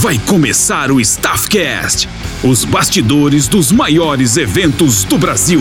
[0.00, 2.08] Vai começar o Staffcast,
[2.44, 5.58] os bastidores dos maiores eventos do Brasil.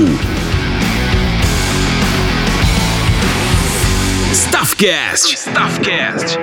[4.32, 5.34] Staffcast.
[5.34, 6.38] Staffcast.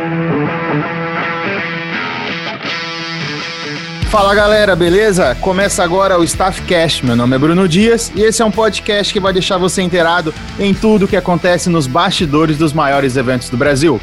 [4.11, 5.37] Fala galera, beleza?
[5.37, 7.07] Começa agora o Staffcast.
[7.07, 10.35] Meu nome é Bruno Dias e esse é um podcast que vai deixar você inteirado
[10.59, 14.01] em tudo que acontece nos bastidores dos maiores eventos do Brasil.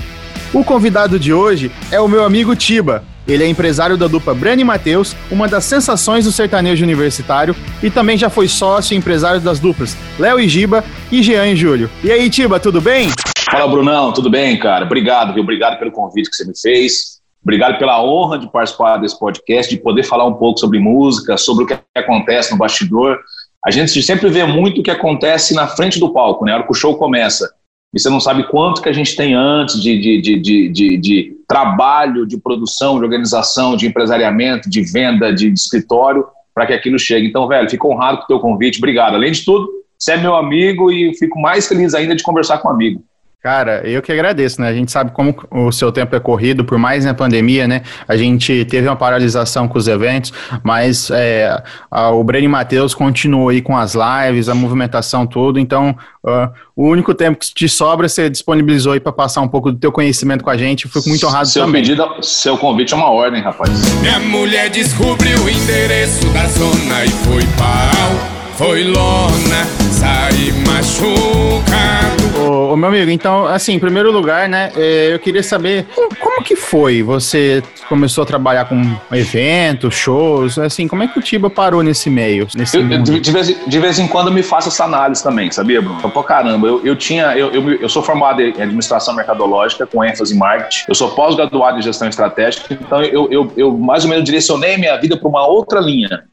[0.54, 3.11] O convidado de hoje é o meu amigo Tiba.
[3.28, 8.18] Ele é empresário da dupla Brani Matheus, uma das sensações do sertanejo universitário, e também
[8.18, 11.90] já foi sócio e empresário das duplas Léo e Giba e Jean e Júlio.
[12.04, 13.10] E aí, Tiba, tudo bem?
[13.50, 14.86] Fala, Brunão, tudo bem, cara?
[14.86, 15.44] Obrigado, viu?
[15.44, 17.22] Obrigado pelo convite que você me fez.
[17.44, 21.64] Obrigado pela honra de participar desse podcast, de poder falar um pouco sobre música, sobre
[21.64, 23.20] o que acontece no bastidor.
[23.66, 26.52] A gente sempre vê muito o que acontece na frente do palco, né?
[26.52, 27.52] A hora que o show começa.
[27.94, 32.26] E você não sabe quanto que a gente tem antes de, de, de, de trabalho,
[32.26, 36.26] de produção, de organização, de empresariamento, de venda, de, de escritório,
[36.56, 37.28] para que aquilo chegue.
[37.28, 38.78] Então, velho, fico honrado com o teu convite.
[38.78, 39.16] Obrigado.
[39.16, 42.70] Além de tudo, você é meu amigo e fico mais feliz ainda de conversar com
[42.70, 43.04] um amigo.
[43.42, 44.68] Cara, eu que agradeço, né?
[44.68, 47.82] A gente sabe como o seu tempo é corrido, por mais na pandemia, né?
[48.08, 53.50] A gente teve uma paralisação com os eventos, mas é, a, o Breno Matheus continuou
[53.50, 58.08] aí com as lives, a movimentação toda, então uh, o único tempo que te sobra,
[58.08, 61.26] você disponibilizou aí para passar um pouco do teu conhecimento com a gente, fico muito
[61.26, 61.82] honrado seu também.
[61.82, 63.72] Pedido, seu convite é uma ordem, rapaz.
[64.02, 68.41] Minha mulher descobriu o endereço da zona e foi pau.
[68.62, 72.48] Foi lona, saí machucado.
[72.48, 76.56] Ô, ô, meu amigo, então, assim, em primeiro lugar, né, eu queria saber como, que
[76.56, 77.02] foi?
[77.02, 78.80] Você começou a trabalhar com
[79.12, 82.48] eventos, shows, assim, como é que o Tiba parou nesse meio?
[82.56, 85.50] Nesse eu, de, de, vez, de vez em quando eu me faço essa análise também,
[85.50, 86.00] sabia, Bruno?
[86.12, 90.36] Pô, caramba, eu, eu tinha, eu, eu, eu sou formado em administração mercadológica com ênfase
[90.36, 94.24] em marketing, eu sou pós-graduado em gestão estratégica, então eu, eu, eu mais ou menos
[94.24, 96.26] direcionei minha vida para uma outra linha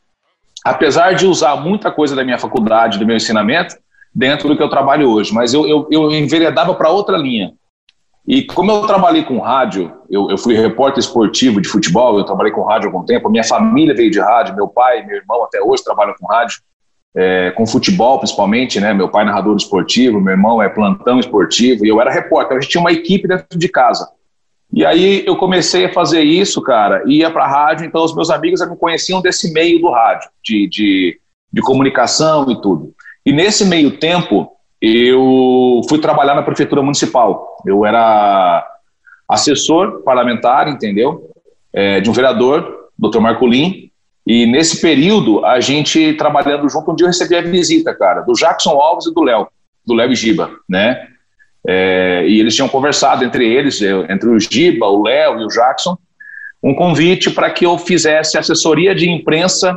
[0.68, 3.76] apesar de usar muita coisa da minha faculdade, do meu ensinamento,
[4.14, 7.52] dentro do que eu trabalho hoje, mas eu, eu, eu enveredava para outra linha.
[8.26, 12.52] E como eu trabalhei com rádio, eu, eu, fui repórter esportivo de futebol, eu trabalhei
[12.52, 15.62] com rádio há algum tempo, minha família veio de rádio, meu pai, meu irmão até
[15.62, 16.60] hoje trabalham com rádio,
[17.16, 18.92] é, com futebol principalmente, né?
[18.92, 22.60] Meu pai é narrador esportivo, meu irmão é plantão esportivo, e eu era repórter, a
[22.60, 24.06] gente tinha uma equipe dentro de casa.
[24.72, 28.60] E aí eu comecei a fazer isso, cara, ia para rádio, então os meus amigos
[28.68, 31.20] me conheciam desse meio do rádio, de, de,
[31.52, 32.92] de comunicação e tudo.
[33.24, 37.58] E nesse meio tempo, eu fui trabalhar na prefeitura municipal.
[37.66, 38.66] Eu era
[39.28, 41.30] assessor parlamentar, entendeu?
[41.72, 43.20] É, de um vereador, Dr.
[43.20, 43.90] Marcolin.
[44.26, 48.34] E nesse período, a gente trabalhando junto, um dia eu recebi a visita, cara, do
[48.34, 49.48] Jackson Alves e do Léo,
[49.86, 51.08] do Léo Giba, né?
[51.66, 55.96] É, e eles tinham conversado entre eles, entre o Giba, o Léo e o Jackson,
[56.62, 59.76] um convite para que eu fizesse assessoria de imprensa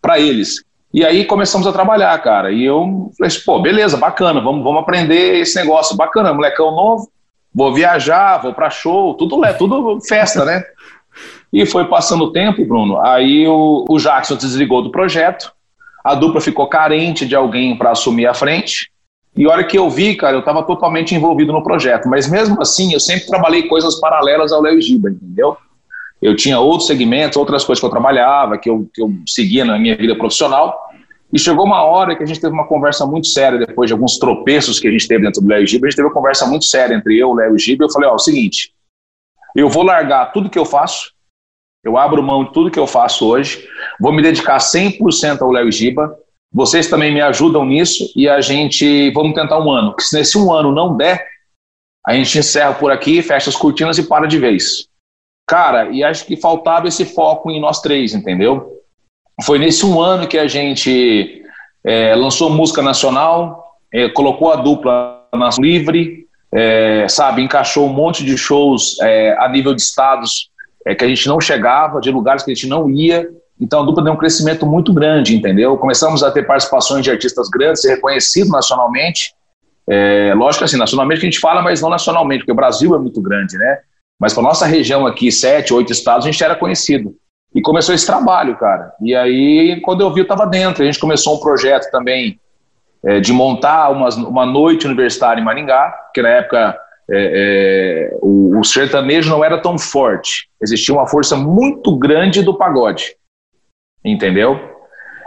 [0.00, 0.64] para eles.
[0.92, 2.52] E aí começamos a trabalhar, cara.
[2.52, 5.96] E eu falei assim, pô, beleza, bacana, vamos, vamos aprender esse negócio.
[5.96, 7.10] Bacana, molecão novo,
[7.54, 10.62] vou viajar, vou para show, tudo, tudo festa, né?
[11.50, 13.00] E foi passando o tempo, Bruno.
[13.00, 15.52] Aí o, o Jackson desligou do projeto,
[16.04, 18.91] a dupla ficou carente de alguém para assumir a frente.
[19.36, 22.08] E a hora que eu vi, cara, eu estava totalmente envolvido no projeto.
[22.08, 25.56] Mas mesmo assim, eu sempre trabalhei coisas paralelas ao Léo Giba, entendeu?
[26.20, 29.78] Eu tinha outros segmentos, outras coisas que eu trabalhava, que eu, que eu seguia na
[29.78, 30.92] minha vida profissional.
[31.32, 34.18] E chegou uma hora que a gente teve uma conversa muito séria, depois de alguns
[34.18, 36.66] tropeços que a gente teve dentro do Léo Giba, a gente teve uma conversa muito
[36.66, 38.74] séria entre eu, o Léo Giba, e eu falei, ó, é o seguinte,
[39.56, 41.10] eu vou largar tudo que eu faço,
[41.82, 43.66] eu abro mão de tudo que eu faço hoje,
[43.98, 46.14] vou me dedicar 100% ao Léo Giba,
[46.52, 49.94] vocês também me ajudam nisso e a gente vamos tentar um ano.
[49.94, 51.26] Que se nesse um ano não der,
[52.06, 54.86] a gente encerra por aqui, fecha as cortinas e para de vez.
[55.48, 58.80] Cara, e acho que faltava esse foco em nós três, entendeu?
[59.44, 61.42] Foi nesse um ano que a gente
[61.84, 68.24] é, lançou música nacional, é, colocou a dupla na livre, é, sabe, encaixou um monte
[68.24, 70.50] de shows é, a nível de estados
[70.86, 73.28] é, que a gente não chegava, de lugares que a gente não ia,
[73.62, 75.78] então a dupla deu um crescimento muito grande, entendeu?
[75.78, 79.32] Começamos a ter participações de artistas grandes, ser reconhecido nacionalmente.
[79.88, 82.98] É, lógico assim, nacionalmente que a gente fala, mas não nacionalmente, porque o Brasil é
[82.98, 83.78] muito grande, né?
[84.18, 87.14] Mas para nossa região aqui, sete, oito estados, a gente era conhecido.
[87.54, 88.92] E começou esse trabalho, cara.
[89.00, 90.82] E aí, quando eu vi, eu estava dentro.
[90.82, 92.40] A gente começou um projeto também
[93.04, 96.76] é, de montar uma, uma noite universitária em Maringá, que na época
[97.08, 100.48] é, é, o, o sertanejo não era tão forte.
[100.60, 103.14] Existia uma força muito grande do pagode
[104.04, 104.58] entendeu?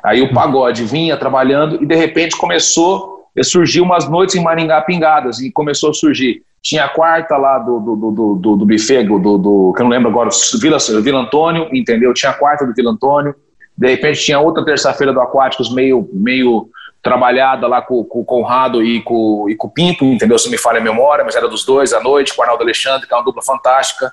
[0.04, 4.82] Aí o pagode vinha trabalhando e de repente começou a surgir umas noites em Maringá
[4.82, 9.04] pingadas e começou a surgir tinha a quarta lá do, do, do, do, do buffet,
[9.04, 12.12] do, do, que eu não lembro agora, Vila, Vila Antônio, entendeu?
[12.12, 13.36] Tinha a quarta do Vila Antônio,
[13.78, 16.68] de repente tinha outra terça-feira do Aquáticos meio, meio
[17.04, 20.40] trabalhada lá com, com o Conrado e com, e com o Pinto, entendeu?
[20.40, 23.08] Se me falha a memória, mas era dos dois à noite, com o Arnaldo Alexandre,
[23.08, 24.12] que é uma dupla fantástica.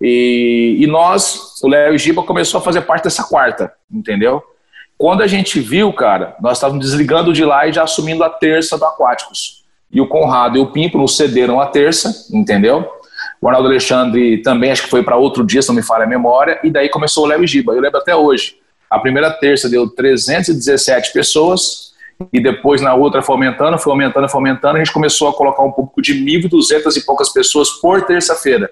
[0.00, 4.42] E, e nós, o Léo e Giba, começou a fazer parte dessa quarta, entendeu?
[4.96, 8.76] Quando a gente viu, cara, nós estávamos desligando de lá e já assumindo a terça
[8.76, 9.64] do Aquáticos.
[9.90, 12.88] E o Conrado e o Pimpo nos cederam a terça, entendeu?
[13.40, 16.08] O Arnaldo Alexandre também, acho que foi para outro dia, se não me falha a
[16.08, 17.72] memória, e daí começou o Léo e Giba.
[17.72, 18.56] Eu lembro até hoje.
[18.90, 21.92] A primeira terça deu 317 pessoas,
[22.32, 25.62] e depois na outra foi aumentando, foi aumentando, foi aumentando, a gente começou a colocar
[25.62, 28.68] um público de 1.200 e poucas pessoas por terça-feira.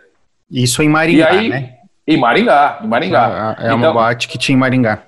[0.51, 1.75] Isso em Maringá, aí, né?
[2.07, 3.57] Em Maringá, em Maringá.
[3.59, 5.03] É, é uma então, boate que tinha em Maringá.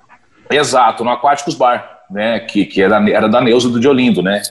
[0.49, 4.41] Exato, no Aquáticos Bar, né, que, que era, era da Neuza do Diolindo, né?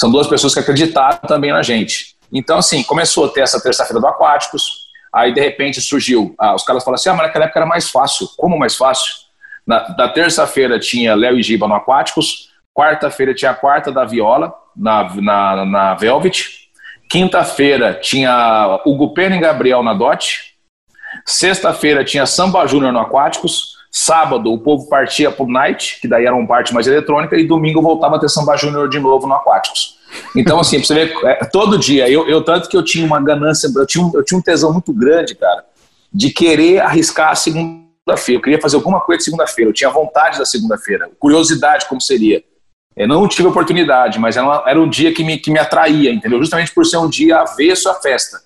[0.00, 2.16] São duas pessoas que acreditaram também na gente.
[2.32, 6.62] Então, assim, começou a ter essa terça-feira do Aquáticos, aí de repente surgiu, ah, os
[6.62, 8.28] caras falaram assim, ah, mas naquela época era mais fácil.
[8.36, 9.14] Como mais fácil?
[9.66, 12.48] Na, da terça-feira tinha Léo e Giba no Aquáticos,
[12.78, 16.67] Quarta-feira tinha a quarta da Viola, na, na, na Velvet.
[17.08, 20.54] Quinta-feira tinha Hugo Pena e Gabriel na Dot.
[21.24, 23.78] Sexta-feira tinha Samba Júnior no Aquáticos.
[23.90, 27.80] Sábado o povo partia pro Night, que daí era um parte mais eletrônica, e domingo
[27.80, 29.96] voltava a ter Samba Júnior de novo no Aquáticos.
[30.36, 33.20] Então, assim, pra você ver, é, todo dia, eu, eu, tanto que eu tinha uma
[33.22, 35.64] ganância, eu tinha, um, eu tinha um tesão muito grande, cara,
[36.12, 38.38] de querer arriscar a segunda-feira.
[38.38, 42.42] Eu queria fazer alguma coisa de segunda-feira, eu tinha vontade da segunda-feira, curiosidade como seria.
[42.98, 46.38] Eu não tive oportunidade, mas era, era um dia que me, que me atraía, entendeu?
[46.40, 48.38] Justamente por ser um dia avesso à festa.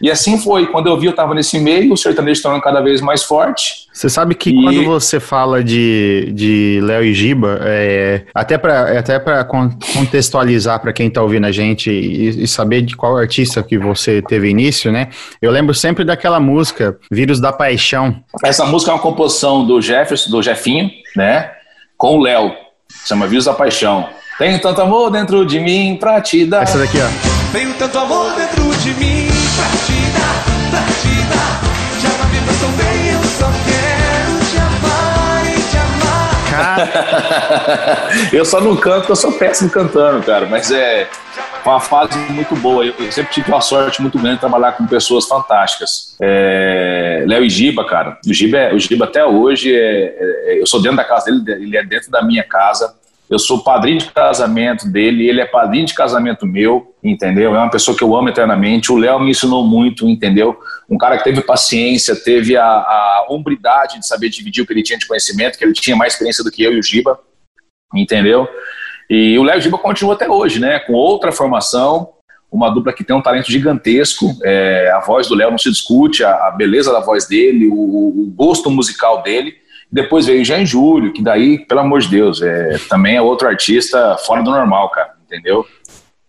[0.00, 0.66] E assim foi.
[0.66, 3.86] Quando eu vi, eu estava nesse meio, o sertanejo tornando cada vez mais forte.
[3.92, 4.62] Você sabe que e...
[4.62, 11.08] quando você fala de, de Léo e Giba, é, até para até contextualizar para quem
[11.08, 15.08] está ouvindo a gente e, e, saber de qual artista que você teve início, né?
[15.42, 18.22] Eu lembro sempre daquela música, Vírus da Paixão.
[18.42, 21.50] Essa música é uma composição do Jefferson, do Jefinho, né?
[21.96, 22.69] Com o Léo.
[23.04, 24.08] Chama Vírus da Paixão.
[24.38, 26.62] Tenho tanto amor dentro de mim pra te dar.
[26.62, 27.52] Essa daqui, ó.
[27.52, 31.60] Tenho tanto amor dentro de mim pra te dar, pra te dar.
[32.00, 33.69] Já na vida sou bem, eu só
[38.32, 40.46] eu só não canto, eu sou péssimo cantando, cara.
[40.46, 41.08] Mas é
[41.64, 42.84] uma fase muito boa.
[42.84, 46.16] Eu, sempre tive uma sorte muito grande de trabalhar com pessoas fantásticas.
[46.20, 48.18] É, Léo e Giba, cara.
[48.26, 50.16] O Giba, é, o Giba até hoje, é,
[50.46, 52.94] é, eu sou dentro da casa dele, ele é dentro da minha casa.
[53.30, 57.54] Eu sou padrinho de casamento dele, ele é padrinho de casamento meu, entendeu?
[57.54, 58.90] É uma pessoa que eu amo eternamente.
[58.90, 60.58] O Léo me ensinou muito, entendeu?
[60.88, 64.82] Um cara que teve paciência, teve a, a hombridade de saber dividir o que ele
[64.82, 67.20] tinha de conhecimento, que ele tinha mais experiência do que eu e o Giba,
[67.94, 68.48] entendeu?
[69.08, 70.80] E o Léo Giba continua até hoje, né?
[70.80, 72.10] Com outra formação,
[72.50, 74.36] uma dupla que tem um talento gigantesco.
[74.42, 77.74] É, a voz do Léo não se discute, a, a beleza da voz dele, o,
[77.74, 79.54] o, gosto musical dele.
[79.92, 83.48] Depois veio o Jean Júlio, que daí, pelo amor de Deus, é, também é outro
[83.48, 85.66] artista fora do normal, cara, entendeu?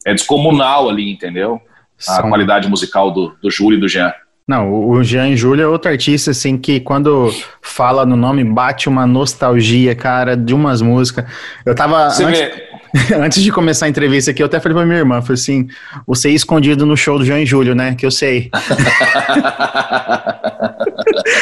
[0.06, 1.62] É descomunal ali, entendeu?
[2.08, 2.30] A São...
[2.30, 4.12] qualidade musical do, do Júlio e do Jean.
[4.48, 7.32] Não, o Jean Júlio é outro artista, assim, que quando
[7.62, 11.26] fala no nome bate uma nostalgia, cara, de umas músicas.
[11.66, 12.10] Eu tava.
[12.10, 12.40] Você antes...
[12.40, 12.72] vê
[13.18, 15.68] Antes de começar a entrevista aqui, eu até falei pra minha irmã, falei assim,
[16.06, 17.96] você é escondido no show do e Júlio, né?
[17.96, 18.50] Que eu sei.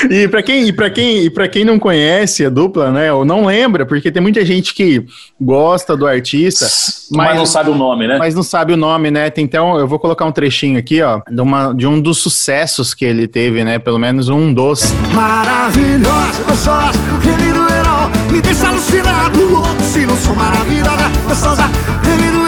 [0.09, 3.25] e para quem, e para quem, e para quem não conhece a dupla, né, ou
[3.25, 5.05] não lembra, porque tem muita gente que
[5.39, 8.17] gosta do artista, mas, mas não sabe o nome, né?
[8.17, 9.31] Mas não sabe o nome, né?
[9.37, 13.05] Então, eu vou colocar um trechinho aqui, ó, de, uma, de um dos sucessos que
[13.05, 13.79] ele teve, né?
[13.79, 14.91] Pelo menos um dos.
[15.13, 21.63] Maravilhosa, gostosa, querido herói, me deixa alucinado, louco, se não sou maravilhosa, gostosa,
[22.03, 22.38] querido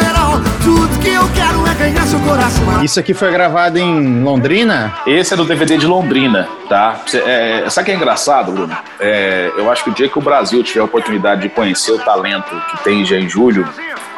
[1.01, 2.83] que eu quero é ganhar seu coração.
[2.83, 4.93] Isso aqui foi gravado em Londrina?
[5.07, 7.01] Esse é do DVD de Londrina, tá?
[7.25, 8.77] É, sabe o que é engraçado, Bruno?
[8.99, 11.97] É, eu acho que o dia que o Brasil tiver a oportunidade de conhecer o
[11.97, 13.67] talento que tem já em Júlio,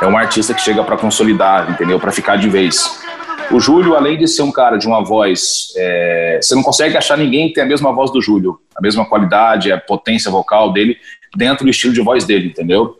[0.02, 1.98] é um artista que chega para consolidar, entendeu?
[2.00, 3.02] Para ficar de vez.
[3.50, 7.18] O Júlio, além de ser um cara de uma voz, é, você não consegue achar
[7.18, 10.98] ninguém que tem a mesma voz do Júlio, a mesma qualidade, a potência vocal dele
[11.36, 12.98] dentro do estilo de voz dele, entendeu?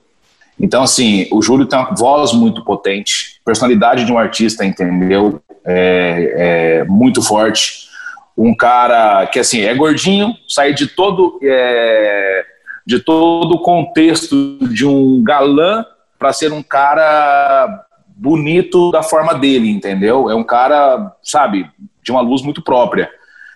[0.60, 5.42] Então, assim, o Júlio tem uma voz muito potente, personalidade de um artista, entendeu?
[5.66, 7.90] É, é muito forte.
[8.38, 12.46] Um cara que, assim, é gordinho, sai de todo, é,
[12.86, 15.86] de todo o contexto de um galã
[16.18, 20.30] para ser um cara bonito da forma dele, entendeu?
[20.30, 21.70] É um cara, sabe,
[22.02, 23.10] de uma luz muito própria.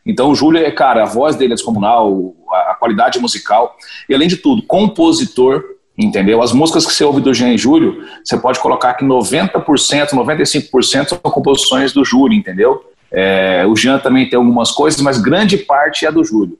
[0.06, 3.76] Então o Júlio é, cara, a voz dele é descomunal, a, qualidade musical,
[4.08, 5.64] e além de tudo, compositor,
[5.98, 6.42] entendeu?
[6.42, 11.08] As músicas que você ouve do Jean e Júlio, você pode colocar que 90%, 95%
[11.08, 12.84] são composições do Júlio, entendeu?
[13.12, 16.60] É, o Jean também tem algumas coisas, mas grande parte é do Júlio.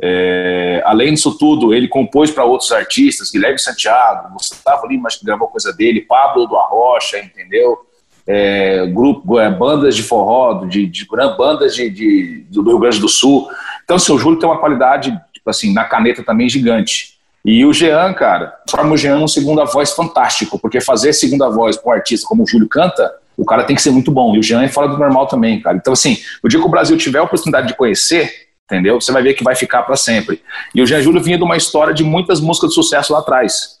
[0.00, 5.46] É, além disso tudo, ele compôs para outros artistas, Guilherme Santiago, Gustavo Lima, que gravou
[5.46, 7.78] coisa dele, Pablo do Arrocha, entendeu?
[8.26, 13.08] É, grupo, é, bandas de forró, de, de bandas de, de, do Rio Grande do
[13.08, 13.48] Sul.
[13.84, 17.11] Então, assim, o Júlio tem uma qualidade, tipo assim, na caneta também gigante.
[17.44, 21.76] E o Jean, cara, forma o Jean um segunda voz fantástico, porque fazer segunda voz
[21.76, 24.34] para um artista como o Júlio canta, o cara tem que ser muito bom.
[24.34, 25.76] E o Jean é fora do normal também, cara.
[25.76, 28.30] Então, assim, o dia que o Brasil tiver a oportunidade de conhecer,
[28.64, 29.00] entendeu?
[29.00, 30.40] Você vai ver que vai ficar para sempre.
[30.74, 33.80] E o Jean Júlio vinha de uma história de muitas músicas de sucesso lá atrás.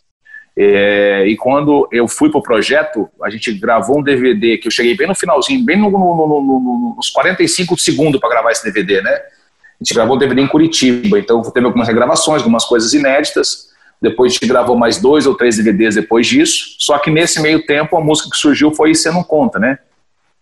[0.56, 4.94] É, e quando eu fui pro projeto, a gente gravou um DVD que eu cheguei
[4.96, 9.18] bem no finalzinho, bem no, no, no, nos 45 segundos para gravar esse DVD, né?
[9.82, 13.68] A gente gravou um DVD em Curitiba, então teve algumas regravações, algumas coisas inéditas.
[14.00, 16.76] Depois a gente gravou mais dois ou três DVDs depois disso.
[16.78, 19.80] Só que nesse meio tempo a música que surgiu foi Você Não Conta, né?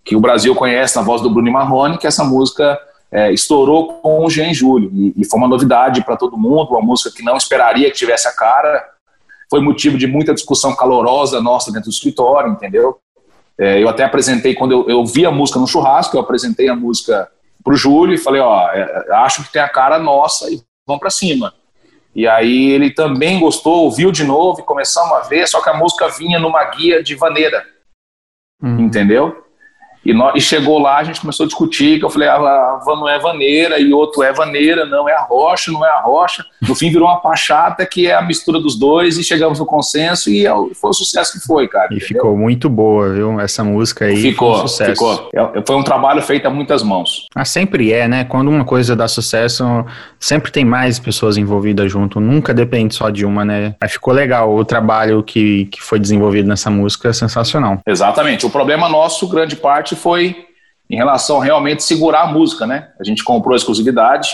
[0.04, 2.78] Que o Brasil conhece na voz do Bruno Marrone, que essa música
[3.10, 4.90] é, estourou com o Jean Júlio.
[4.92, 8.28] E, e foi uma novidade para todo mundo, uma música que não esperaria que tivesse
[8.28, 8.90] a cara.
[9.48, 12.98] Foi motivo de muita discussão calorosa nossa dentro do escritório, entendeu?
[13.56, 16.76] É, eu até apresentei, quando eu, eu vi a música no churrasco, eu apresentei a
[16.76, 17.26] música
[17.62, 21.10] pro Júlio e falei, ó, é, acho que tem a cara nossa e vamos para
[21.10, 21.54] cima.
[22.14, 25.74] E aí ele também gostou, ouviu de novo e começamos a ver, só que a
[25.74, 27.64] música vinha numa guia de vaneira,
[28.62, 28.80] uhum.
[28.80, 29.44] entendeu?
[30.04, 33.08] E, nós, e, chegou lá, a gente começou a discutir, que eu falei, ah, não
[33.08, 36.44] é vaneira, e outro é vaneira, não é a rocha, não é a rocha.
[36.66, 40.30] No fim virou uma pachata que é a mistura dos dois, e chegamos no consenso,
[40.30, 41.88] e é foi o sucesso que foi, cara.
[41.90, 42.08] E entendeu?
[42.08, 43.40] ficou muito boa, viu?
[43.40, 44.92] Essa música aí ficou, foi um sucesso.
[44.92, 45.30] Ficou.
[45.34, 47.26] É, foi um trabalho feito a muitas mãos.
[47.34, 48.24] Ah, sempre é, né?
[48.24, 49.64] Quando uma coisa dá sucesso,
[50.18, 53.74] sempre tem mais pessoas envolvidas junto, nunca depende só de uma, né?
[53.80, 57.78] Mas ficou legal, o trabalho que, que foi desenvolvido nessa música é sensacional.
[57.86, 58.46] Exatamente.
[58.46, 60.46] O problema nosso, grande parte, parte foi
[60.88, 62.88] em relação a realmente segurar a música, né?
[62.98, 64.30] A gente comprou a exclusividade,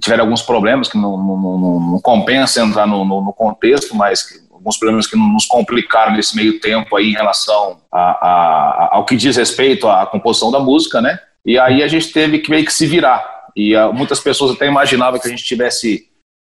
[0.00, 4.22] tiveram alguns problemas que não, não, não, não compensa entrar no, no, no contexto, mas
[4.22, 9.04] que, alguns problemas que nos complicaram nesse meio tempo aí em relação a, a, ao
[9.04, 11.18] que diz respeito à composição da música, né?
[11.44, 13.24] E aí a gente teve que meio que se virar.
[13.54, 16.08] E a, ah, muitas pessoas até imaginavam que a gente tivesse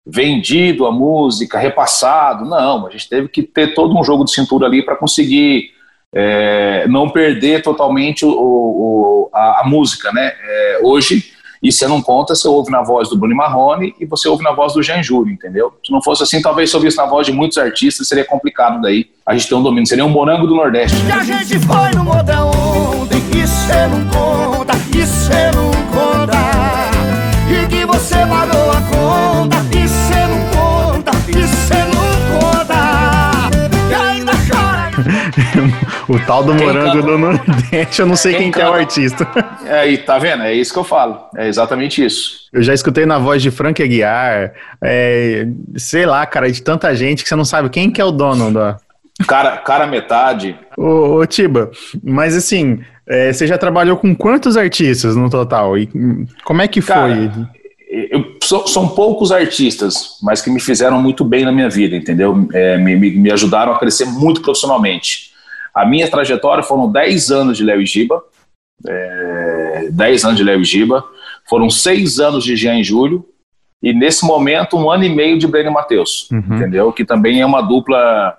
[0.07, 2.45] vendido a música, repassado.
[2.45, 5.74] Não, a gente teve que ter todo um jogo de cintura ali para conseguir
[6.15, 10.31] é, não perder totalmente o, o, a, a, música, né?
[10.41, 11.25] É, hoje,
[11.61, 14.53] e você não conta, você ouve na voz do Bruno Marrone e você ouve na
[14.53, 15.73] voz do Jean Júlio, entendeu?
[15.85, 19.07] Se não fosse assim, talvez se ouvisse na voz de muitos artistas, seria complicado daí
[19.25, 20.95] a gente ter um domínio, seria um morango do Nordeste.
[21.05, 26.37] E a gente foi no modão ontem, que você não conta, que você não conta,
[27.51, 32.05] e que você pagou a conta, que você não conta, que você não
[32.39, 33.49] conta,
[33.89, 34.91] e ainda chora.
[36.07, 37.07] O tal do quem morango canta?
[37.07, 39.27] do Nordeste, eu não sei quem, quem é o artista.
[39.65, 40.43] É, aí, tá vendo?
[40.43, 41.19] É isso que eu falo.
[41.35, 42.45] É exatamente isso.
[42.53, 47.23] Eu já escutei na voz de Frank Aguiar, é, sei lá, cara, de tanta gente
[47.23, 48.77] que você não sabe quem que é o dono da.
[49.27, 50.55] Cara, cara metade.
[50.77, 51.71] Ô, ô Tiba,
[52.03, 55.77] mas assim, é, você já trabalhou com quantos artistas no total?
[55.77, 55.89] E
[56.43, 57.31] como é que cara, foi?
[58.11, 58.35] Eu,
[58.67, 62.47] são poucos artistas, mas que me fizeram muito bem na minha vida, entendeu?
[62.53, 65.33] É, me, me ajudaram a crescer muito profissionalmente.
[65.75, 68.23] A minha trajetória foram 10 anos de Léo e Giba,
[68.87, 71.03] é, 10 anos de Léo e Giba,
[71.49, 73.25] foram 6 anos de Jean e Júlio,
[73.83, 76.39] e nesse momento um ano e meio de Breno e Matheus, uhum.
[76.55, 76.91] entendeu?
[76.93, 78.37] Que também é uma dupla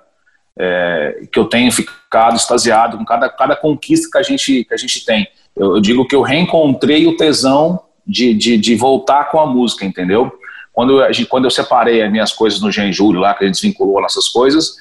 [0.58, 4.76] é, que eu tenho ficado extasiado com cada, cada conquista que a gente, que a
[4.76, 5.28] gente tem.
[5.54, 9.84] Eu, eu digo que eu reencontrei o tesão de, de, de, voltar com a música,
[9.84, 10.32] entendeu?
[10.72, 13.46] Quando eu, quando eu separei as minhas coisas no Jean e Júlio lá, que a
[13.46, 14.76] gente desvinculou nossas coisas,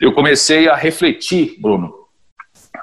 [0.00, 1.92] eu comecei a refletir, Bruno,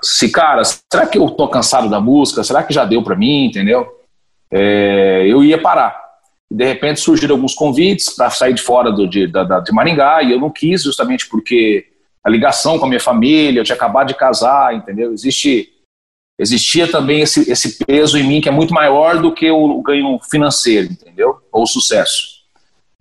[0.02, 2.44] se, cara, será que eu tô cansado da música?
[2.44, 3.88] Será que já deu para mim, entendeu?
[4.52, 6.04] É, eu ia parar.
[6.52, 10.32] De repente surgiram alguns convites para sair de fora do, de, da, de Maringá e
[10.32, 11.88] eu não quis justamente porque
[12.24, 15.14] a ligação com a minha família, eu tinha acabado de casar, entendeu?
[15.14, 15.70] Existe,
[16.40, 20.20] existia também esse, esse peso em mim que é muito maior do que o ganho
[20.30, 21.38] financeiro, entendeu?
[21.52, 22.36] Ou o sucesso.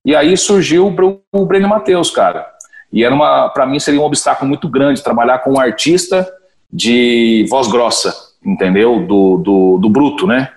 [0.05, 0.87] E aí surgiu
[1.33, 2.54] o Breno Matheus, cara.
[2.95, 6.25] E era uma, para mim seria um obstáculo muito grande trabalhar com um artista
[6.73, 8.15] de voz grossa,
[8.47, 9.05] entendeu?
[9.05, 10.53] Do, do, do bruto, né?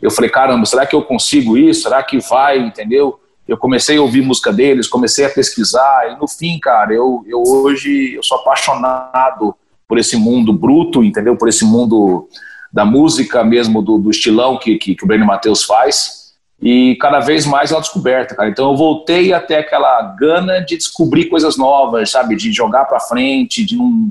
[0.00, 1.82] Eu falei, caramba, será que eu consigo isso?
[1.82, 3.18] Será que vai, entendeu?
[3.48, 7.42] Eu comecei a ouvir música deles, comecei a pesquisar e no fim, cara, eu, eu
[7.42, 9.52] hoje eu sou apaixonado
[9.88, 11.36] por esse mundo bruto, entendeu?
[11.36, 12.28] Por esse mundo
[12.72, 16.23] da música mesmo, do, do estilão que, que, que o Breno Matheus faz.
[16.64, 18.48] E cada vez mais ela descoberta, cara.
[18.48, 22.34] Então eu voltei até aquela gana de descobrir coisas novas, sabe?
[22.36, 24.10] De jogar para frente, de não.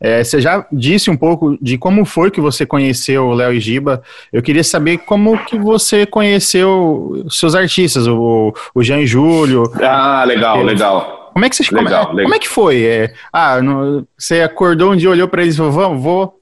[0.00, 3.60] É, você já disse um pouco de como foi que você conheceu o Léo e
[3.60, 4.02] Giba.
[4.32, 9.62] Eu queria saber como que você conheceu os seus artistas, o, o Jean e Júlio.
[9.80, 11.30] Ah, legal, legal.
[11.32, 12.24] Como é que você legal, como, legal.
[12.24, 12.82] como é que foi?
[12.82, 16.41] É, ah, no, você acordou um dia, olhou para eles e falou: vamos, vou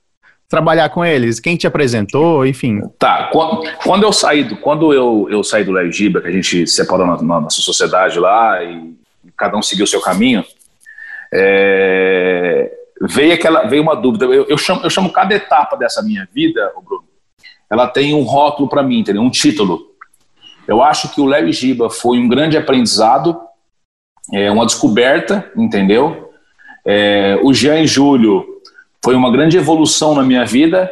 [0.50, 1.38] trabalhar com eles?
[1.38, 2.80] Quem te apresentou, enfim?
[2.98, 6.66] Tá, quando, eu saí do, quando eu, eu saí do Léo Giba, que a gente
[6.66, 8.92] separou na, na nossa sociedade lá e
[9.36, 10.44] cada um seguiu o seu caminho,
[11.32, 12.68] é,
[13.00, 14.24] veio aquela veio uma dúvida.
[14.24, 17.04] Eu, eu, chamo, eu chamo cada etapa dessa minha vida, Bruno,
[17.70, 19.22] ela tem um rótulo para mim, entendeu?
[19.22, 19.88] Um título.
[20.66, 23.40] Eu acho que o Léo Giba foi um grande aprendizado,
[24.32, 26.32] é, uma descoberta, entendeu?
[26.84, 28.49] É, o Jean e Júlio
[29.02, 30.90] foi uma grande evolução na minha vida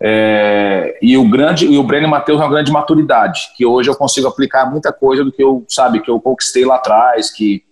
[0.00, 3.96] é, e o grande e o Breno Matheus é uma grande maturidade que hoje eu
[3.96, 7.64] consigo aplicar muita coisa do que eu sabe que eu conquistei lá atrás que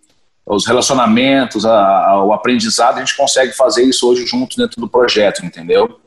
[0.45, 4.89] os relacionamentos a, a, o aprendizado a gente consegue fazer isso hoje juntos dentro do
[4.89, 6.01] projeto entendeu?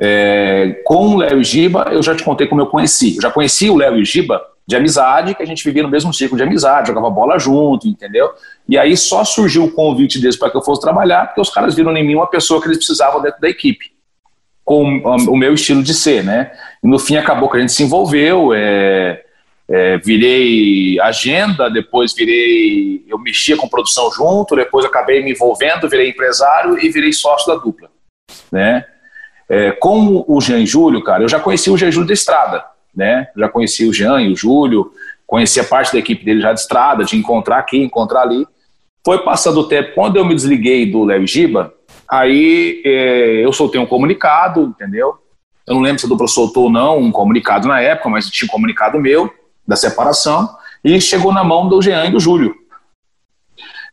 [0.00, 3.16] É, com o Léo e Giba eu já te contei como eu conheci.
[3.16, 6.12] Eu já conheci o Léo e Giba de amizade, que a gente vivia no mesmo
[6.12, 8.30] ciclo de amizade, jogava bola junto, entendeu?
[8.68, 11.74] E aí só surgiu o convite deles para que eu fosse trabalhar, porque os caras
[11.74, 13.90] viram em mim uma pessoa que eles precisavam dentro da equipe,
[14.64, 16.52] com o meu estilo de ser, né?
[16.82, 19.24] E no fim acabou que a gente se envolveu, é,
[19.68, 26.10] é, virei agenda, depois virei, eu mexia com produção junto, depois acabei me envolvendo, virei
[26.10, 27.90] empresário e virei sócio da dupla,
[28.50, 28.84] né?
[29.48, 33.28] É, com o Jean Júlio, cara, eu já conheci o Jean Júlio da estrada, né?
[33.36, 34.92] Já conheci o Jean e o Júlio,
[35.26, 38.46] conhecia parte da equipe dele já de estrada, de encontrar aqui, encontrar ali.
[39.04, 41.74] Foi passando o tempo, quando eu me desliguei do Léo Giba,
[42.08, 45.18] aí é, eu soltei um comunicado, entendeu?
[45.66, 48.46] Eu não lembro se a dupla soltou ou não um comunicado na época, mas tinha
[48.46, 49.32] um comunicado meu
[49.66, 50.48] da separação
[50.84, 52.54] e chegou na mão do Jean e do Júlio.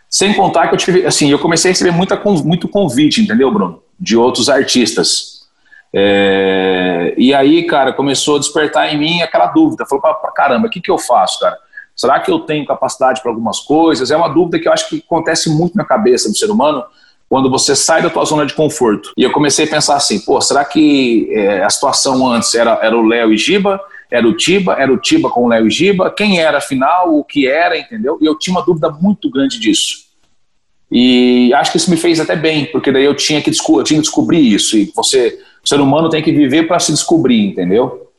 [0.10, 3.84] Sem contar que eu tive, assim, eu comecei a receber muita, muito convite, entendeu, Bruno?
[4.00, 5.39] De outros artistas.
[5.94, 9.86] É, e aí, cara, começou a despertar em mim aquela dúvida.
[9.86, 11.58] Falou, pra, caramba, o que, que eu faço, cara?
[11.96, 14.10] Será que eu tenho capacidade para algumas coisas?
[14.10, 16.84] É uma dúvida que eu acho que acontece muito na cabeça do ser humano
[17.28, 19.12] quando você sai da tua zona de conforto.
[19.18, 22.98] E eu comecei a pensar assim, pô, será que é, a situação antes era, era
[22.98, 23.80] o Léo e Giba?
[24.10, 24.74] Era o Tiba?
[24.74, 26.10] Era o Tiba com o Léo e Giba?
[26.10, 27.16] Quem era afinal?
[27.16, 28.18] O que era, entendeu?
[28.20, 30.10] E eu tinha uma dúvida muito grande disso.
[30.92, 34.00] E acho que isso me fez até bem, porque daí eu tinha que, eu tinha
[34.00, 34.76] que descobrir isso.
[34.76, 35.38] E você
[35.70, 38.10] ser humano tem que viver para se descobrir, entendeu?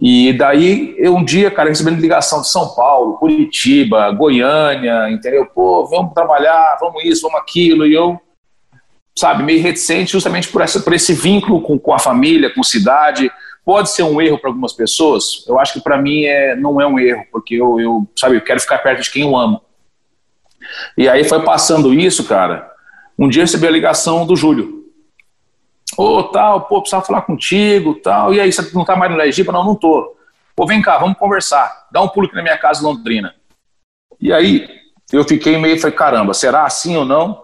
[0.00, 5.46] E daí, eu um dia, cara, recebendo ligação de São Paulo, Curitiba, Goiânia, entendeu?
[5.46, 7.86] Pô, vamos trabalhar, vamos isso, vamos aquilo.
[7.86, 8.20] E eu,
[9.16, 12.64] sabe, meio reticente justamente por, essa, por esse vínculo com, com a família, com a
[12.64, 13.30] cidade.
[13.64, 15.44] Pode ser um erro para algumas pessoas.
[15.48, 18.40] Eu acho que para mim é, não é um erro, porque eu, eu, sabe, eu
[18.40, 19.60] quero ficar perto de quem eu amo.
[20.98, 22.70] E aí foi passando isso, cara.
[23.18, 24.83] Um dia eu recebi a ligação do Júlio.
[25.96, 28.34] Ô, oh, tal, pô, precisava falar contigo, tal.
[28.34, 29.52] E aí, você não tá mais no Legiba?
[29.52, 30.16] Não, não tô.
[30.56, 31.86] Pô, vem cá, vamos conversar.
[31.90, 33.34] Dá um pulo aqui na minha casa Londrina.
[34.20, 34.68] E aí,
[35.12, 37.42] eu fiquei meio, falei, caramba, será assim ou não?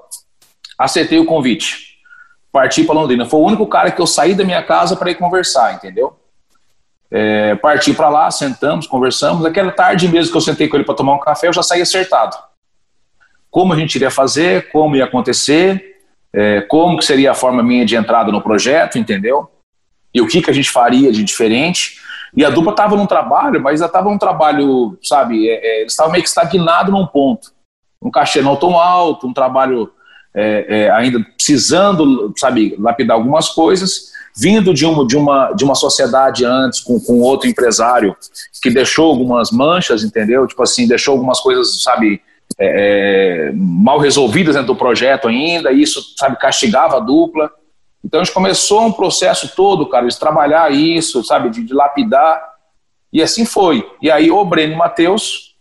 [0.79, 1.99] Aceitei o convite.
[2.53, 3.27] Parti para Londrina.
[3.27, 6.17] Foi o único cara que eu saí da minha casa para ir conversar, entendeu?
[7.11, 9.45] É, parti para lá, sentamos, conversamos.
[9.45, 11.83] Aquela tarde mesmo que eu sentei com ele para tomar um café, eu já saí
[11.83, 12.37] acertado.
[13.51, 15.90] Como a gente iria fazer, como ia acontecer,
[16.33, 19.51] é, como que seria a forma minha de entrada no projeto, entendeu?
[20.15, 21.99] E o que, que a gente faria de diferente.
[22.37, 26.13] E a dupla estava num trabalho, mas estava num trabalho, sabe, é, é, eles estavam
[26.13, 27.53] meio que estagnados num ponto.
[28.01, 29.91] Um cachê não tão alto, um trabalho
[30.35, 35.75] é, é, ainda precisando, sabe, lapidar algumas coisas, vindo de uma, de uma, de uma
[35.75, 38.17] sociedade antes com, com outro empresário
[38.63, 40.47] que deixou algumas manchas, entendeu?
[40.47, 42.23] Tipo assim, deixou algumas coisas, sabe,
[42.59, 47.51] é, é, mal resolvidas dentro do projeto ainda, e isso, sabe, castigava a dupla.
[48.05, 52.43] Então a gente começou um processo todo, cara, de trabalhar isso, sabe, de, de lapidar,
[53.13, 53.87] e assim foi.
[54.01, 55.55] E aí o Breno Matheus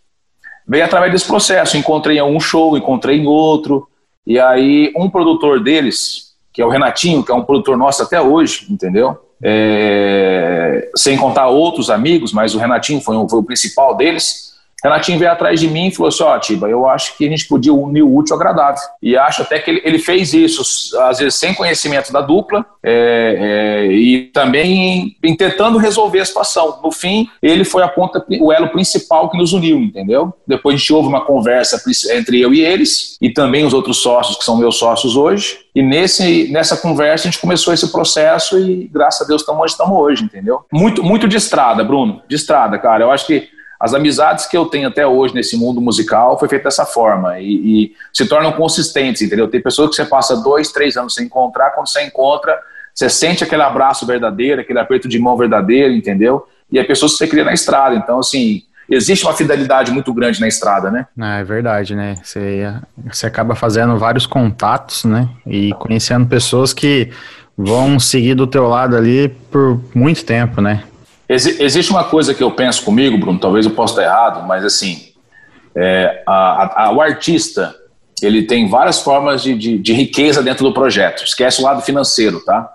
[0.67, 1.77] veio através desse processo.
[1.77, 3.87] Encontrei em um show, encontrei em outro,
[4.25, 8.21] e aí um produtor deles, que é o Renatinho, que é um produtor nosso até
[8.21, 9.17] hoje, entendeu?
[9.41, 14.49] É, sem contar outros amigos, mas o Renatinho foi, foi o principal deles
[14.83, 17.29] Renatinho veio atrás de mim e falou assim: Ó, oh, Tiba, eu acho que a
[17.29, 18.81] gente podia unir o útil ao agradável.
[19.01, 20.61] E acho até que ele, ele fez isso,
[21.01, 26.79] às vezes sem conhecimento da dupla, é, é, e também em, tentando resolver a situação.
[26.83, 30.33] No fim, ele foi a ponta, o elo principal que nos uniu, entendeu?
[30.47, 34.37] Depois a gente houve uma conversa entre eu e eles, e também os outros sócios,
[34.37, 35.59] que são meus sócios hoje.
[35.75, 39.71] E nesse, nessa conversa a gente começou esse processo e, graças a Deus, estamos onde
[39.71, 40.61] estamos hoje, entendeu?
[40.71, 43.03] Muito, muito de estrada, Bruno, de estrada, cara.
[43.03, 43.47] Eu acho que
[43.79, 47.53] as amizades que eu tenho até hoje nesse mundo musical foi feita dessa forma e,
[47.53, 49.47] e, se tornam consistentes, entendeu?
[49.47, 52.59] Tem pessoas que você passa dois, três anos sem encontrar, quando você encontra,
[52.93, 56.45] você sente aquele abraço verdadeiro, aquele aperto de mão verdadeiro, entendeu?
[56.69, 57.95] E é pessoas que você cria na estrada.
[57.95, 61.07] Então, assim, existe uma fidelidade muito grande na estrada, né?
[61.17, 62.15] É, é verdade, né?
[62.21, 62.67] Você,
[63.05, 65.29] você acaba fazendo vários contatos, né?
[65.47, 67.09] E conhecendo pessoas que
[67.57, 70.83] vão seguir do teu lado ali por muito tempo, né?
[71.29, 74.65] Ex existe uma coisa que eu penso comigo, Bruno, talvez eu possa estar errado, mas
[74.65, 75.13] assim,
[75.75, 77.75] é, a, a, o artista,
[78.21, 81.23] ele tem várias formas de, de, de, riqueza dentro do projeto.
[81.23, 82.73] Esquece o lado financeiro, tá?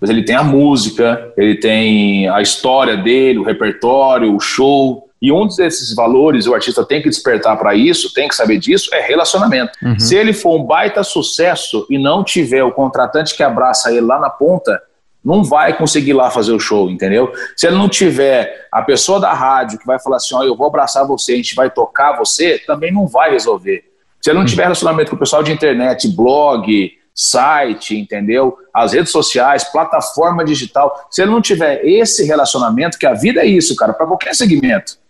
[0.00, 5.32] Mas ele tem a música, ele tem a história dele, o repertório, o show, e
[5.32, 9.00] um desses valores o artista tem que despertar para isso, tem que saber disso, é
[9.00, 9.72] relacionamento.
[9.82, 9.98] Uhum.
[9.98, 14.20] Se ele for um baita sucesso e não tiver o contratante que abraça ele lá
[14.20, 14.80] na ponta,
[15.26, 17.32] não vai conseguir lá fazer o show, entendeu?
[17.56, 20.56] Se ele não tiver a pessoa da rádio que vai falar assim, ó, oh, eu
[20.56, 23.84] vou abraçar você, a gente vai tocar você, também não vai resolver.
[24.22, 24.48] Se ele não uhum.
[24.48, 28.56] tiver relacionamento com o pessoal de internet, blog, site, entendeu?
[28.72, 33.46] As redes sociais, plataforma digital, se ele não tiver esse relacionamento, que a vida é
[33.46, 35.04] isso, cara, para qualquer segmento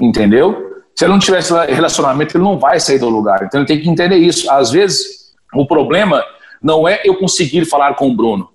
[0.00, 0.82] entendeu?
[0.94, 3.42] Se ele não tiver esse relacionamento, ele não vai sair do lugar.
[3.44, 4.50] Então ele tem que entender isso.
[4.50, 6.24] Às vezes, o problema
[6.62, 8.48] não é eu conseguir falar com o Bruno.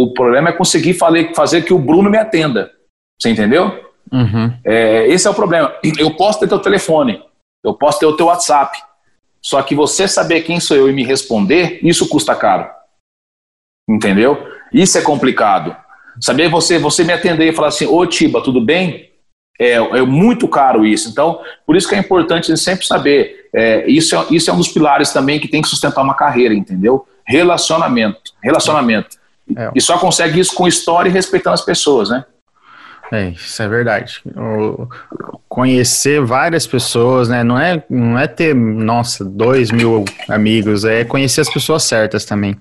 [0.00, 2.70] O problema é conseguir fazer que o Bruno me atenda.
[3.20, 3.84] Você entendeu?
[4.12, 4.56] Uhum.
[4.64, 5.74] É, esse é o problema.
[5.98, 7.20] Eu posso ter teu telefone,
[7.64, 8.78] eu posso ter o teu WhatsApp.
[9.42, 12.70] Só que você saber quem sou eu e me responder, isso custa caro.
[13.90, 14.38] Entendeu?
[14.72, 15.76] Isso é complicado.
[16.20, 19.10] Saber você, você me atender e falar assim, ô Tiba, tudo bem?
[19.58, 21.08] É, é, muito caro isso.
[21.08, 23.48] Então, por isso que é importante sempre saber.
[23.52, 26.54] É, isso, é, isso é um dos pilares também que tem que sustentar uma carreira,
[26.54, 27.04] entendeu?
[27.26, 28.32] Relacionamento.
[28.40, 29.17] Relacionamento.
[29.56, 29.70] É.
[29.74, 32.24] E só consegue isso com história e respeitando as pessoas, né?
[33.10, 34.20] É, isso é verdade.
[34.36, 34.86] O,
[35.48, 37.42] conhecer várias pessoas, né?
[37.42, 42.56] Não é, não é ter, nossa, dois mil amigos, é conhecer as pessoas certas também.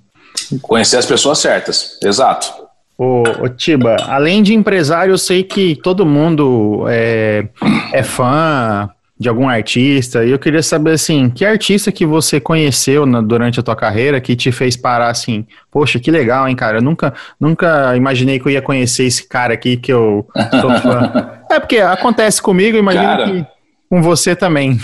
[0.61, 2.67] Conhecer as pessoas certas, exato.
[2.97, 7.47] Ô, ô, Tiba, além de empresário, eu sei que todo mundo é,
[7.93, 13.05] é fã de algum artista, e eu queria saber, assim, que artista que você conheceu
[13.05, 16.77] na, durante a tua carreira que te fez parar, assim, poxa, que legal, hein, cara,
[16.77, 20.27] eu nunca, nunca imaginei que eu ia conhecer esse cara aqui que eu
[20.61, 21.41] sou fã.
[21.49, 23.47] é porque acontece comigo, imagino cara, que
[23.89, 24.77] com você também.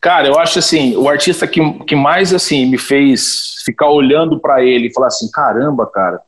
[0.00, 4.62] Cara, eu acho assim, o artista que, que mais, assim, me fez ficar olhando para
[4.62, 6.20] ele e falar assim, caramba, cara,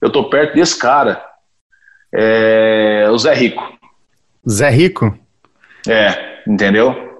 [0.00, 1.22] eu tô perto desse cara.
[2.12, 3.72] É, o Zé Rico.
[4.48, 5.16] Zé Rico?
[5.88, 7.12] É, entendeu?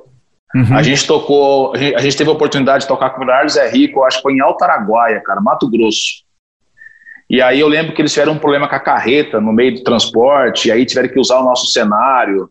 [0.54, 0.76] Uhum.
[0.76, 3.50] A gente tocou, a gente, a gente, teve a oportunidade de tocar com o Leonardo
[3.50, 6.24] Zé Rico, acho que foi em Altaraguaia, cara, Mato Grosso.
[7.28, 9.82] E aí eu lembro que eles tiveram um problema com a carreta no meio do
[9.82, 12.50] transporte, e aí tiveram que usar o nosso cenário.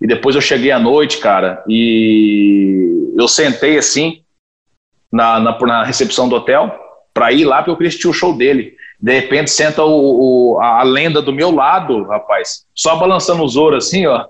[0.00, 4.22] E depois eu cheguei à noite, cara, e eu sentei assim
[5.10, 6.78] na, na, na recepção do hotel
[7.14, 8.74] para ir lá porque eu queria assistir o show dele.
[9.00, 13.86] De repente senta o, o, a lenda do meu lado, rapaz, só balançando os ouros
[13.86, 14.26] assim, ó.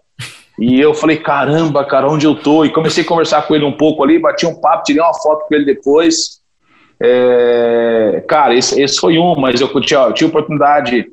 [0.59, 2.64] E eu falei, caramba, cara, onde eu tô?
[2.64, 5.47] E comecei a conversar com ele um pouco ali, bati um papo, tirei uma foto
[5.47, 6.40] com ele depois.
[7.01, 11.07] É, cara, esse, esse, foi um, mas eu tinha, eu tinha oportunidade,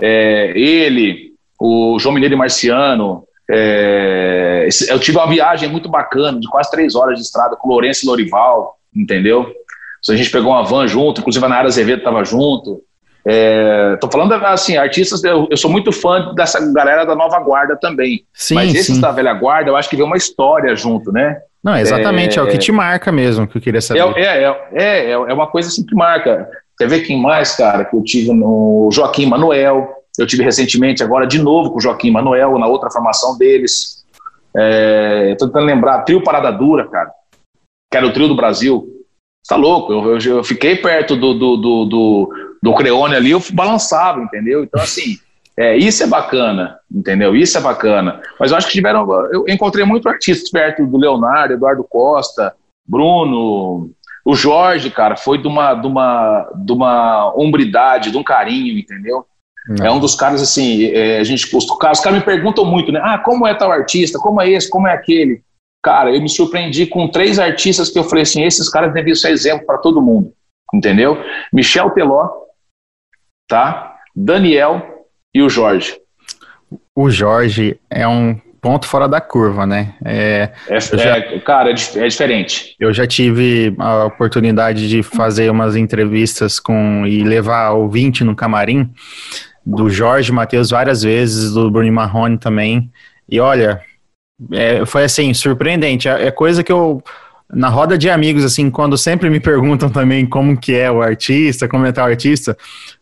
[0.00, 6.48] é, ele, o João Mineiro e Marciano, é, eu tive uma viagem muito bacana, de
[6.48, 9.52] quase três horas de estrada com Lourenço e Lorival, entendeu?
[10.08, 12.82] A gente pegou uma van junto, inclusive a Nara Azevedo estava junto.
[13.26, 17.76] É, tô falando assim, artistas, eu, eu, sou muito fã dessa galera da nova guarda
[17.76, 18.24] também.
[18.32, 19.00] Sim, mas esses sim.
[19.00, 21.40] da velha guarda, eu acho que vem uma história junto, né?
[21.62, 24.00] Não, exatamente, é, é o que te marca mesmo, que eu queria saber.
[24.16, 26.48] É, é, é, é, é uma coisa assim que marca.
[26.78, 31.26] Quer ver quem mais, cara, que eu tive no Joaquim Manuel, eu tive recentemente agora
[31.26, 34.04] de novo com o Joaquim Manuel, na outra formação deles.
[34.56, 37.10] É, tô tentando lembrar, trio Parada Dura, cara,
[37.90, 38.86] que era o trio do Brasil,
[39.48, 43.42] tá louco, eu, eu, eu fiquei perto do, do, do, do, do Creone ali, eu
[43.52, 44.64] balançava, entendeu?
[44.64, 45.18] Então, assim,
[45.56, 47.34] é, isso é bacana, entendeu?
[47.34, 48.20] Isso é bacana.
[48.38, 49.10] Mas eu acho que tiveram.
[49.32, 52.54] Eu encontrei muito artistas perto do Leonardo, Eduardo Costa,
[52.86, 53.90] Bruno,
[54.24, 59.24] o Jorge, cara, foi de uma, de uma, de uma hombridade, de um carinho, entendeu?
[59.68, 59.86] Não.
[59.86, 63.00] É um dos caras assim, é, a gente, os, os caras me perguntam muito, né?
[63.02, 64.18] Ah, como é tal artista?
[64.18, 64.68] Como é esse?
[64.68, 65.42] Como é aquele?
[65.82, 69.30] Cara, eu me surpreendi com três artistas que eu falei assim: esses caras deviam ser
[69.30, 70.32] exemplo para todo mundo,
[70.74, 71.18] entendeu?
[71.52, 72.28] Michel Teló,
[73.48, 73.96] tá?
[74.14, 75.96] Daniel e o Jorge.
[76.94, 79.94] O Jorge é um ponto fora da curva, né?
[80.04, 82.76] É, é, já, é cara, é, é, diferente.
[82.78, 88.92] Eu já tive a oportunidade de fazer umas entrevistas com e levar ouvinte no camarim
[89.64, 92.90] do Jorge Matheus várias vezes, do Bruno Marrone também.
[93.28, 93.80] E olha,
[94.52, 96.08] é, foi assim, surpreendente.
[96.08, 97.02] É, é coisa que eu
[97.50, 101.66] na roda de amigos, assim, quando sempre me perguntam também como que é o artista,
[101.66, 102.56] como é tal artista,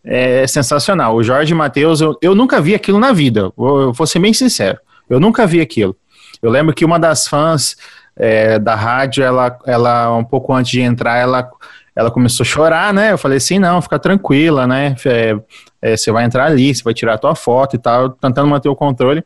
[0.05, 1.17] é sensacional.
[1.17, 4.79] O Jorge Matheus, eu, eu nunca vi aquilo na vida, vou, vou ser bem sincero,
[5.11, 5.97] eu nunca vi aquilo.
[6.41, 7.77] Eu lembro que uma das fãs
[8.17, 11.49] é, da rádio, ela, ela, um pouco antes de entrar, ela,
[11.95, 13.13] ela começou a chorar, né?
[13.13, 14.95] Eu falei assim, não, fica tranquila, né?
[15.05, 15.37] É,
[15.83, 18.69] é, você vai entrar ali, você vai tirar a tua foto e tal, tentando manter
[18.69, 19.25] o controle.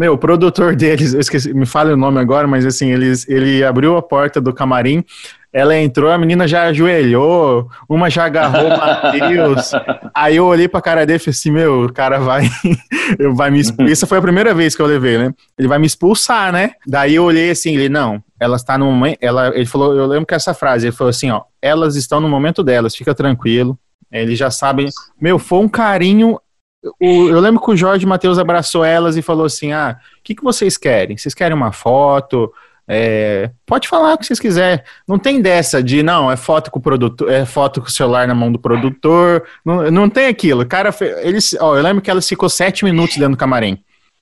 [0.00, 3.62] Meu, o produtor deles, eu esqueci, me fala o nome agora, mas assim, eles, ele
[3.62, 5.04] abriu a porta do camarim,
[5.52, 9.72] ela entrou, a menina já ajoelhou, uma já agarrou o Matheus.
[10.16, 12.48] Aí eu olhei pra cara dele e falei assim: Meu, o cara vai,
[13.34, 13.92] vai me expulsar.
[13.92, 15.34] Essa foi a primeira vez que eu levei, né?
[15.58, 16.70] Ele vai me expulsar, né?
[16.86, 19.18] Daí eu olhei assim, ele, não, ela está no momento.
[19.20, 22.28] Ela, ele falou, eu lembro que essa frase, ele falou assim: Ó, elas estão no
[22.28, 23.78] momento delas, fica tranquilo.
[24.10, 24.88] Eles já sabem.
[25.20, 26.38] Meu, foi um carinho
[26.82, 30.34] o, eu lembro que o Jorge Matheus abraçou elas e falou assim: Ah, o que,
[30.34, 31.16] que vocês querem?
[31.16, 32.52] Vocês querem uma foto?
[32.92, 34.82] É, pode falar o que vocês quiserem.
[35.06, 38.26] Não tem dessa de não, é foto com o produtor, é foto com o celular
[38.26, 39.44] na mão do produtor.
[39.64, 40.66] Não, não tem aquilo.
[40.66, 43.78] Cara, eles, ó, eu lembro que ela ficou sete minutos dentro do camarim.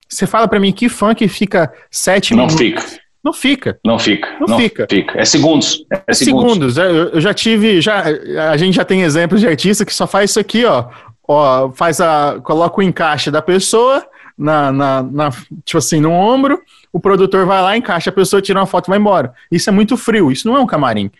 [0.06, 2.60] Você fala para mim que fã que fica sete não minutos.
[2.60, 2.98] Não fica.
[3.24, 3.78] Não fica.
[3.84, 4.28] Não fica.
[4.40, 4.86] Não, não fica.
[4.88, 5.18] fica.
[5.18, 5.86] É segundos.
[5.90, 6.74] É, é segundos.
[6.74, 6.76] segundos.
[6.76, 8.04] Eu, eu, já tive, já
[8.50, 10.88] a gente já tem exemplos de artista que só faz isso aqui, ó
[11.28, 12.40] ó, faz a.
[12.42, 14.04] coloca o encaixe da pessoa
[14.36, 15.30] na, na, na,
[15.64, 16.60] tipo assim, no ombro,
[16.92, 19.34] o produtor vai lá, encaixa a pessoa, tira uma foto e vai embora.
[19.52, 21.10] Isso é muito frio, isso não é um camarim.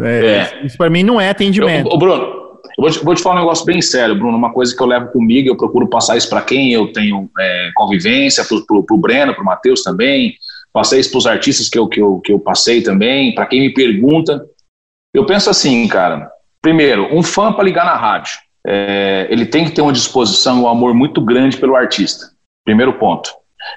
[0.00, 0.66] É, é.
[0.66, 1.90] Isso para mim não é atendimento.
[1.90, 4.36] Eu, Bruno, eu vou te, vou te, falar um negócio bem sério, Bruno.
[4.36, 7.70] Uma coisa que eu levo comigo, eu procuro passar isso para quem eu tenho é,
[7.74, 10.34] convivência, pro, pro, pro Breno, pro Matheus também.
[10.72, 13.74] Passei isso pros artistas que eu, que eu, que eu passei também, para quem me
[13.74, 14.42] pergunta.
[15.12, 16.30] Eu penso assim, cara.
[16.62, 18.32] Primeiro, um fã para ligar na rádio
[18.66, 22.26] é, ele tem que ter uma disposição um amor muito grande pelo artista.
[22.64, 23.30] Primeiro ponto.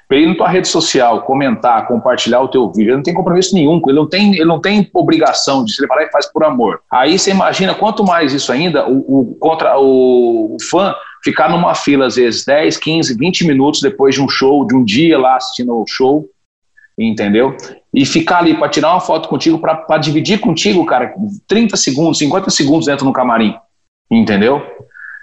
[0.08, 3.54] Para ir na tua rede social, comentar, compartilhar o teu vídeo, ele não tem compromisso
[3.54, 6.82] nenhum, ele não tem, ele não tem obrigação de se levar e faz por amor.
[6.91, 11.76] Aí você imagina quanto mais isso ainda, o, o contra o, o, fã ficar numa
[11.76, 15.36] fila às vezes 10, 15, 20 minutos depois de um show, de um dia lá
[15.36, 16.28] assistindo o show,
[16.98, 17.56] entendeu?
[17.93, 21.13] E ficar ali para tirar uma foto contigo, para dividir contigo, cara,
[21.48, 23.56] 30 segundos, 50 segundos dentro no camarim
[24.09, 24.61] entendeu?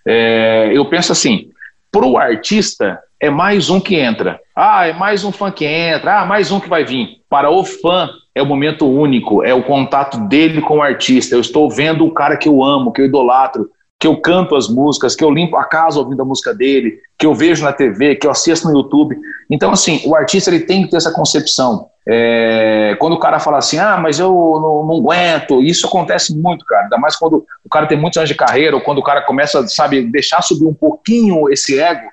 [0.06, 1.50] É, eu penso assim,
[1.90, 4.40] para o artista é mais um que entra.
[4.54, 6.20] Ah, é mais um fã que entra.
[6.20, 7.20] Ah, mais um que vai vir.
[7.28, 11.34] Para o fã é o momento único, é o contato dele com o artista.
[11.34, 13.70] Eu estou vendo o cara que eu amo, que eu idolatro,
[14.02, 17.24] que eu canto as músicas, que eu limpo a casa ouvindo a música dele, que
[17.24, 19.16] eu vejo na TV, que eu assisto no YouTube.
[19.48, 21.86] Então, assim, o artista ele tem que ter essa concepção.
[22.08, 26.64] É, quando o cara fala assim, ah, mas eu não, não, aguento, isso acontece muito,
[26.64, 26.82] cara.
[26.82, 29.64] Ainda mais quando o cara tem muitos anos de carreira, ou quando o cara começa,
[29.68, 32.10] sabe, deixar subir um pouquinho esse ego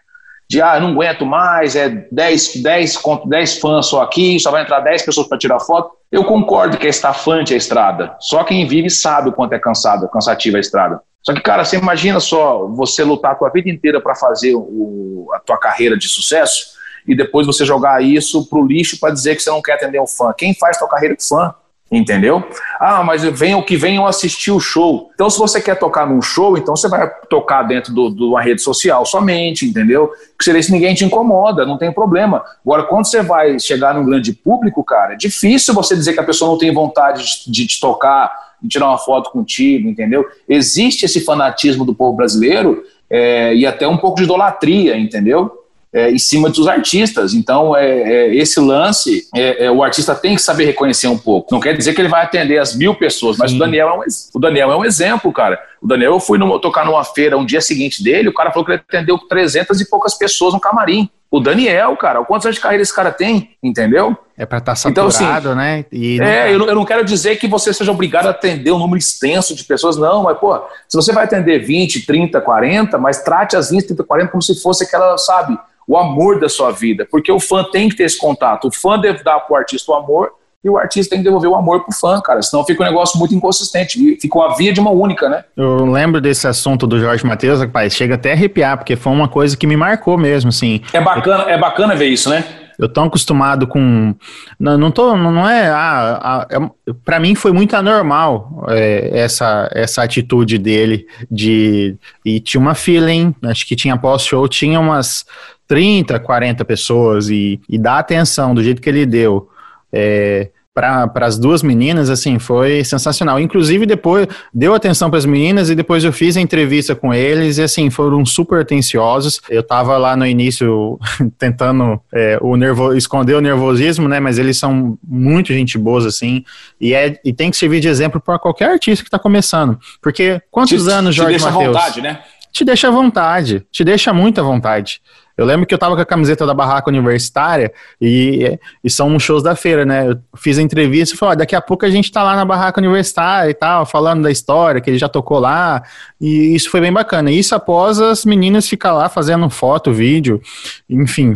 [0.47, 4.79] de, ah, não aguento mais, é 10, 10, 10 fãs só aqui, só vai entrar
[4.81, 5.89] 10 pessoas para tirar foto.
[6.11, 8.15] Eu concordo que é estafante a estrada.
[8.19, 11.01] Só quem vive sabe o quanto é cansado, cansativa a estrada.
[11.29, 15.29] Só que, cara, você imagina só você lutar a tua vida inteira para fazer o,
[15.31, 16.71] a tua carreira de sucesso
[17.07, 20.07] e depois você jogar isso pro lixo para dizer que você não quer atender um
[20.07, 20.33] fã.
[20.35, 21.53] Quem faz tua carreira de fã?
[21.91, 22.43] Entendeu?
[22.79, 25.11] Ah, mas venham que venham assistir o show.
[25.13, 28.63] Então, se você quer tocar num show, então você vai tocar dentro de uma rede
[28.63, 30.11] social somente, entendeu?
[30.35, 32.43] Que seria se ninguém te incomoda, não tem problema.
[32.65, 36.25] Agora, quando você vai chegar num grande público, cara, é difícil você dizer que a
[36.25, 40.25] pessoa não tem vontade de, de te tocar, tirar uma foto contigo, entendeu?
[40.47, 45.59] Existe esse fanatismo do povo brasileiro é, e até um pouco de idolatria, entendeu?
[45.93, 47.33] é, em cima dos artistas.
[47.33, 51.53] Então, é, é esse lance, é, é, o artista tem que saber reconhecer um pouco.
[51.53, 54.03] Não quer dizer que ele vai atender as mil pessoas, mas o Daniel, é um,
[54.33, 55.59] o Daniel é um exemplo, cara.
[55.81, 58.65] O Daniel, eu fui no, tocar numa feira um dia seguinte dele, o cara falou
[58.65, 61.09] que ele atendeu 300 e poucas pessoas no camarim.
[61.31, 64.17] O Daniel, cara, quantos anos de carreira esse cara tem, entendeu?
[64.35, 65.85] É para estar tá saturado, então, assim, né?
[65.91, 66.49] E é, tá.
[66.49, 69.53] eu, não, eu não quero dizer que você seja obrigado a atender um número extenso
[69.53, 73.69] de pessoas, não, mas, pô, se você vai atender 20, 30, 40, mas trate as
[73.69, 75.55] 20, 30, 40 como se fosse aquela, sabe,
[75.87, 78.67] o amor da sua vida, porque o fã tem que ter esse contato.
[78.67, 80.31] O fã deve dar para o artista o amor
[80.63, 82.41] e o artista tem que devolver o amor pro fã, cara.
[82.41, 84.17] Senão fica um negócio muito inconsistente.
[84.19, 85.45] Fica uma via de uma única, né?
[85.55, 89.29] Eu lembro desse assunto do Jorge Matheus, rapaz, chega até a arrepiar, porque foi uma
[89.29, 90.81] coisa que me marcou mesmo, assim.
[90.91, 92.43] É bacana, é bacana ver isso, né?
[92.77, 94.13] Eu tô acostumado com.
[94.57, 95.15] Não, não tô.
[95.15, 95.69] Não é.
[95.69, 101.97] Ah, é para mim foi muito anormal é, essa, essa atitude dele de.
[102.25, 105.25] E tinha uma feeling, acho que tinha pós-show, tinha umas
[105.67, 109.49] 30, 40 pessoas e, e dar atenção do jeito que ele deu.
[109.91, 113.39] É, para as duas meninas, assim, foi sensacional.
[113.39, 117.57] Inclusive, depois deu atenção para as meninas e depois eu fiz a entrevista com eles
[117.57, 119.41] e, assim, foram super atenciosos.
[119.49, 120.97] Eu tava lá no início
[121.37, 124.19] tentando é, o nervo, esconder o nervosismo, né?
[124.19, 126.43] Mas eles são muito gente boas, assim,
[126.79, 129.77] e, é, e tem que servir de exemplo para qualquer artista que está começando.
[130.01, 131.51] Porque quantos te, anos, Jorge Matheus?
[131.51, 132.19] Te deixa à vontade, né?
[132.51, 135.01] Te deixa à vontade, te deixa muita vontade.
[135.39, 137.71] Eu lembro que eu tava com a camiseta da barraca universitária
[138.01, 140.09] e, e são shows da feira, né?
[140.09, 142.77] Eu fiz a entrevista e falei, daqui a pouco a gente tá lá na barraca
[142.77, 145.81] universitária e tal, falando da história, que ele já tocou lá,
[146.19, 147.31] e isso foi bem bacana.
[147.31, 150.41] Isso após as meninas ficar lá fazendo foto, vídeo,
[150.89, 151.33] enfim,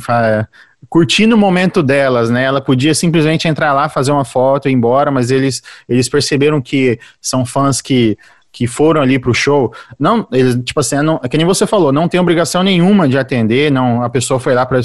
[0.90, 2.44] curtindo o momento delas, né?
[2.44, 6.62] Ela podia simplesmente entrar lá, fazer uma foto e ir embora, mas eles, eles perceberam
[6.62, 8.18] que são fãs que
[8.54, 11.92] que foram ali pro show, não, eles, tipo assim, não, é que nem você falou,
[11.92, 14.80] não tem obrigação nenhuma de atender, não, a pessoa foi lá para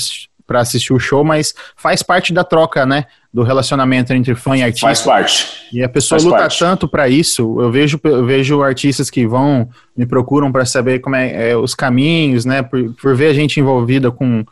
[0.48, 4.62] para assistir o show, mas faz parte da troca, né, do relacionamento entre fã e
[4.62, 4.86] artista.
[4.86, 5.46] Faz parte.
[5.70, 6.58] E a pessoa faz luta parte.
[6.58, 7.60] tanto para isso.
[7.60, 11.74] Eu vejo, eu vejo artistas que vão me procuram para saber como é, é, os
[11.74, 14.42] caminhos, né, por, por ver a gente envolvida com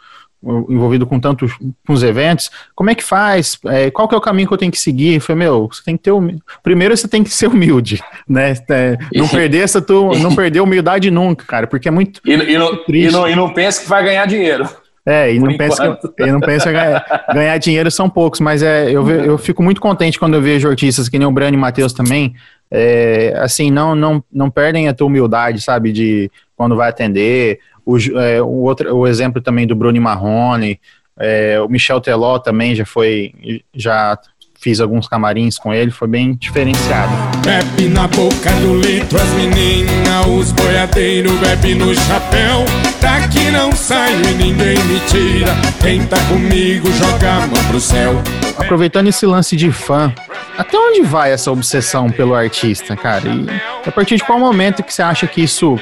[0.69, 1.53] envolvido com tantos
[1.87, 3.59] com os eventos, como é que faz?
[3.67, 5.21] É, qual que é o caminho que eu tenho que seguir?
[5.21, 6.39] Foi meu, você tem que ter hum...
[6.63, 8.55] primeiro você tem que ser humilde, né?
[8.71, 12.59] É, não perder essa tu, não perder humildade nunca, cara, porque é muito e, e,
[12.59, 14.69] não, e, não, e não pensa que vai ganhar dinheiro.
[15.09, 18.91] É, e não, pensa que, e não pensa ganhar, ganhar dinheiro são poucos, mas é,
[18.91, 21.93] eu, eu fico muito contente quando eu vejo artistas que nem o Brani e Matheus
[21.93, 22.35] também,
[22.69, 27.97] é, assim, não, não, não perdem a tua humildade, sabe, de quando vai atender, o,
[28.21, 30.81] é, o, outro, o exemplo também do Bruno Marrone,
[31.19, 33.33] é, o Michel Teló também já foi,
[33.73, 34.19] já
[34.61, 37.13] fiz alguns camarins com ele, foi bem diferenciado.
[37.45, 42.65] Bebe na boca do litro as meninas, os boiadeiros bebe no chapéu.
[43.01, 45.53] Daqui não saio e ninguém me tira.
[45.81, 48.21] Quem tá comigo joga a mão pro céu.
[48.59, 50.13] Aproveitando esse lance de fã,
[50.59, 53.29] até onde vai essa obsessão pelo artista, cara?
[53.29, 55.79] E a partir de qual momento que você acha que isso,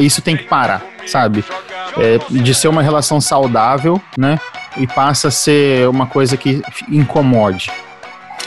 [0.00, 0.82] isso tem que parar?
[1.08, 1.44] sabe?
[1.96, 4.38] É, de ser uma relação saudável, né?
[4.76, 7.72] E passa a ser uma coisa que incomode.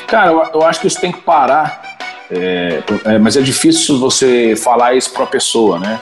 [0.08, 1.98] Cara, eu, eu acho que isso tem que parar.
[2.30, 6.00] É, é, mas é difícil você falar isso para a pessoa, né?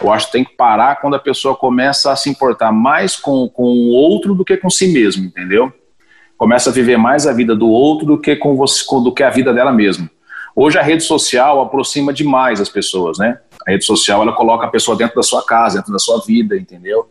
[0.00, 3.48] Eu acho que tem que parar quando a pessoa começa a se importar mais com,
[3.48, 5.72] com o outro do que com si mesmo, entendeu?
[6.36, 9.30] Começa a viver mais a vida do outro do que com você, do que a
[9.30, 10.08] vida dela mesma.
[10.58, 13.38] Hoje a rede social aproxima demais as pessoas, né?
[13.66, 16.56] A rede social ela coloca a pessoa dentro da sua casa, dentro da sua vida,
[16.56, 17.10] entendeu?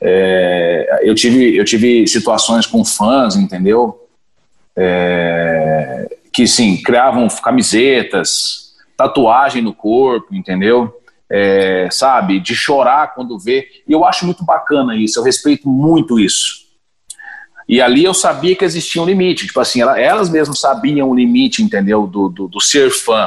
[0.00, 4.08] É, eu tive eu tive situações com fãs, entendeu?
[4.76, 10.92] É, que sim criavam camisetas, tatuagem no corpo, entendeu?
[11.30, 13.64] É, sabe, de chorar quando vê.
[13.86, 16.61] E eu acho muito bacana isso, eu respeito muito isso.
[17.72, 21.62] E ali eu sabia que existia um limite, tipo assim, elas mesmas sabiam o limite,
[21.62, 23.26] entendeu, do, do, do ser fã.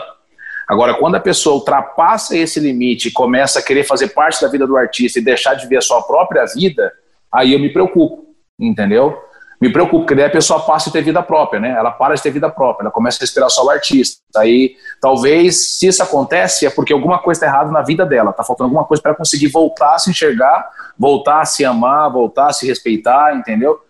[0.68, 4.68] Agora, quando a pessoa ultrapassa esse limite e começa a querer fazer parte da vida
[4.68, 6.94] do artista e deixar de ver a sua própria vida,
[7.34, 9.18] aí eu me preocupo, entendeu?
[9.60, 11.72] Me preocupo, porque daí a pessoa passa a ter vida própria, né?
[11.72, 14.22] Ela para de ter vida própria, ela começa a esperar só o artista.
[14.36, 18.44] Aí, talvez, se isso acontece, é porque alguma coisa está errada na vida dela, está
[18.44, 22.50] faltando alguma coisa para ela conseguir voltar a se enxergar, voltar a se amar, voltar
[22.50, 23.84] a se respeitar, entendeu?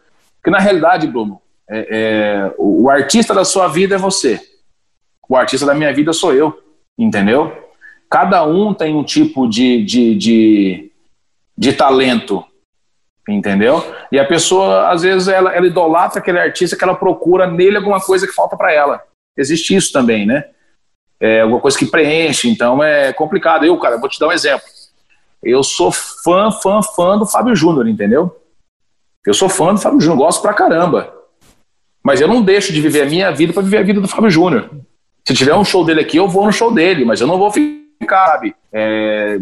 [0.46, 4.40] Porque na realidade, Bruno, é, é, o, o artista da sua vida é você.
[5.28, 6.64] O artista da minha vida sou eu
[6.98, 7.52] entendeu?
[8.10, 10.92] Cada um tem um tipo de, de, de,
[11.58, 12.46] de talento,
[13.28, 13.84] entendeu?
[14.12, 18.00] E a pessoa, às vezes, ela, ela idolatra aquele artista que ela procura nele alguma
[18.00, 19.02] coisa que falta para ela.
[19.36, 20.46] Existe isso também, né?
[21.20, 23.66] É alguma coisa que preenche, então é complicado.
[23.66, 24.68] Eu, cara, vou te dar um exemplo.
[25.44, 28.40] Eu sou fã, fã, fã do Fábio Júnior, entendeu?
[29.26, 31.14] Eu sou fã do Fábio Júnior, gosto pra caramba.
[32.04, 34.30] Mas eu não deixo de viver a minha vida para viver a vida do Fábio
[34.30, 34.70] Júnior.
[35.28, 37.50] Se tiver um show dele aqui, eu vou no show dele, mas eu não vou
[37.50, 39.40] ficar, sabe, é,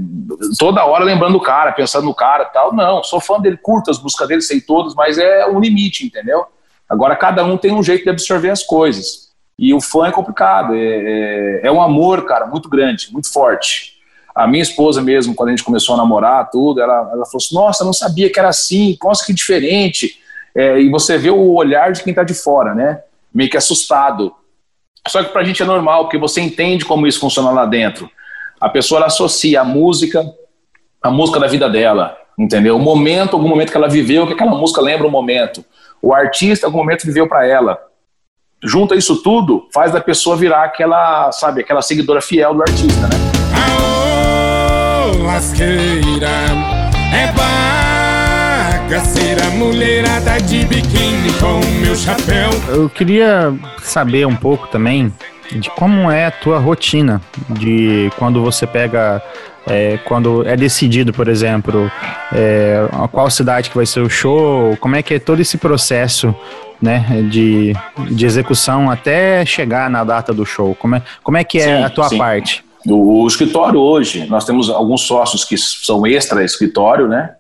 [0.58, 2.74] toda hora lembrando o cara, pensando no cara tal.
[2.74, 6.46] Não, sou fã dele, curto as músicas dele, sei todas, mas é um limite, entendeu?
[6.88, 9.34] Agora, cada um tem um jeito de absorver as coisas.
[9.60, 13.93] E o fã é complicado, é, é, é um amor, cara, muito grande, muito forte.
[14.36, 17.56] A minha esposa mesmo, quando a gente começou a namorar, tudo, ela, ela falou assim,
[17.56, 20.18] nossa, não sabia que era assim, nossa, que diferente.
[20.56, 23.02] É, e você vê o olhar de quem está de fora, né?
[23.34, 24.34] Meio que assustado.
[25.08, 28.10] Só que para a gente é normal, porque você entende como isso funciona lá dentro.
[28.60, 30.26] A pessoa associa a música,
[31.02, 32.78] a música da vida dela, entendeu?
[32.78, 35.64] O momento, algum momento que ela viveu, que aquela música lembra o momento.
[36.02, 37.80] O artista, algum momento viveu para ela.
[38.64, 44.23] Junta isso tudo, faz da pessoa virar aquela, sabe, aquela seguidora fiel do artista, né?
[45.24, 46.28] Lasqueira,
[47.14, 47.32] é
[48.82, 52.50] bagaceira, mulherada de biquíni com meu chapéu.
[52.68, 55.14] Eu queria saber um pouco também
[55.50, 59.24] de como é a tua rotina de quando você pega
[59.66, 61.90] é, quando é decidido, por exemplo,
[62.34, 66.36] é, qual cidade que vai ser o show, como é que é todo esse processo
[66.82, 67.74] né, de,
[68.12, 70.76] de execução até chegar na data do show?
[70.76, 72.18] Como é, como é que é sim, a tua sim.
[72.18, 72.62] parte?
[72.88, 77.36] O, o, escritório hoje, nós temos alguns sócios que são extra escritório, né,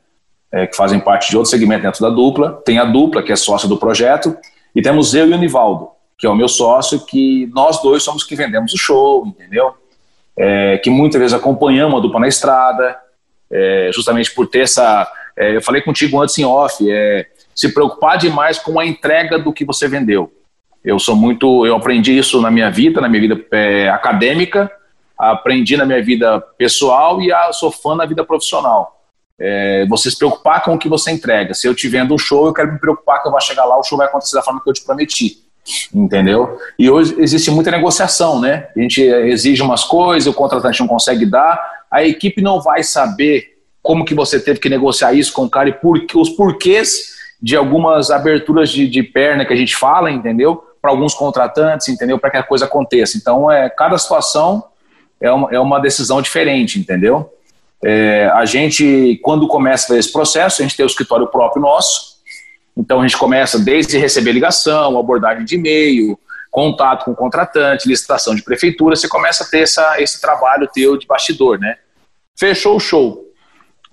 [0.51, 2.61] é, que fazem parte de outro segmento dentro da dupla.
[2.65, 4.35] Tem a dupla, que é sócio do projeto,
[4.75, 8.23] e temos eu e o Nivaldo, que é o meu sócio, que nós dois somos
[8.23, 9.73] que vendemos o show, entendeu?
[10.37, 12.97] é, que muitas vezes acompanhamos a dupla na estrada,
[13.51, 15.09] é, justamente por ter essa.
[15.37, 19.53] É, eu falei contigo antes em off, é, se preocupar demais com a entrega do
[19.53, 20.31] que você vendeu.
[20.83, 21.65] Eu sou muito.
[21.65, 24.71] Eu aprendi isso na minha vida, na minha vida é, acadêmica,
[25.17, 29.01] aprendi na minha vida pessoal e a, sou fã na vida profissional.
[29.39, 31.53] É, você se preocupar com o que você entrega.
[31.53, 33.77] Se eu te vendo um show, eu quero me preocupar que eu vou chegar lá,
[33.77, 35.43] o show vai acontecer da forma que eu te prometi
[35.93, 36.57] entendeu?
[36.77, 38.67] E hoje existe muita negociação, né?
[38.75, 43.53] A gente exige umas coisas, o contratante não consegue dar, a equipe não vai saber
[43.81, 47.55] como que você teve que negociar isso com o cara e por, os porquês de
[47.55, 50.63] algumas aberturas de, de perna que a gente fala, entendeu?
[50.81, 52.17] Para alguns contratantes, entendeu?
[52.17, 53.17] Para que a coisa aconteça.
[53.17, 54.63] Então, é, cada situação
[55.23, 57.33] é uma, é uma decisão diferente, entendeu?
[57.83, 62.17] É, a gente, quando começa esse processo, a gente tem o escritório próprio nosso,
[62.75, 66.19] então a gente começa desde receber ligação, abordagem de e-mail,
[66.51, 70.97] contato com o contratante, licitação de prefeitura, você começa a ter essa, esse trabalho teu
[70.97, 71.77] de bastidor, né?
[72.37, 73.25] Fechou o show,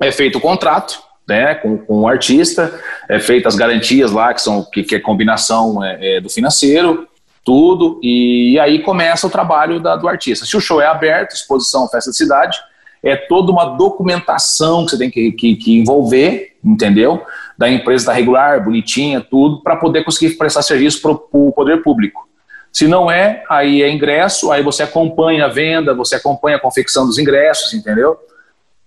[0.00, 4.42] é feito o contrato, né, com, com o artista, é feita as garantias lá, que
[4.42, 7.06] são que, que é combinação é, é, do financeiro,
[7.44, 10.44] tudo, e aí começa o trabalho da, do artista.
[10.44, 12.58] Se o show é aberto, exposição, festa de cidade,
[13.02, 17.24] é toda uma documentação que você tem que, que, que envolver, entendeu?
[17.56, 22.28] Da empresa da regular, bonitinha, tudo, para poder conseguir prestar serviço para o poder público.
[22.72, 27.06] Se não é, aí é ingresso, aí você acompanha a venda, você acompanha a confecção
[27.06, 28.16] dos ingressos, entendeu?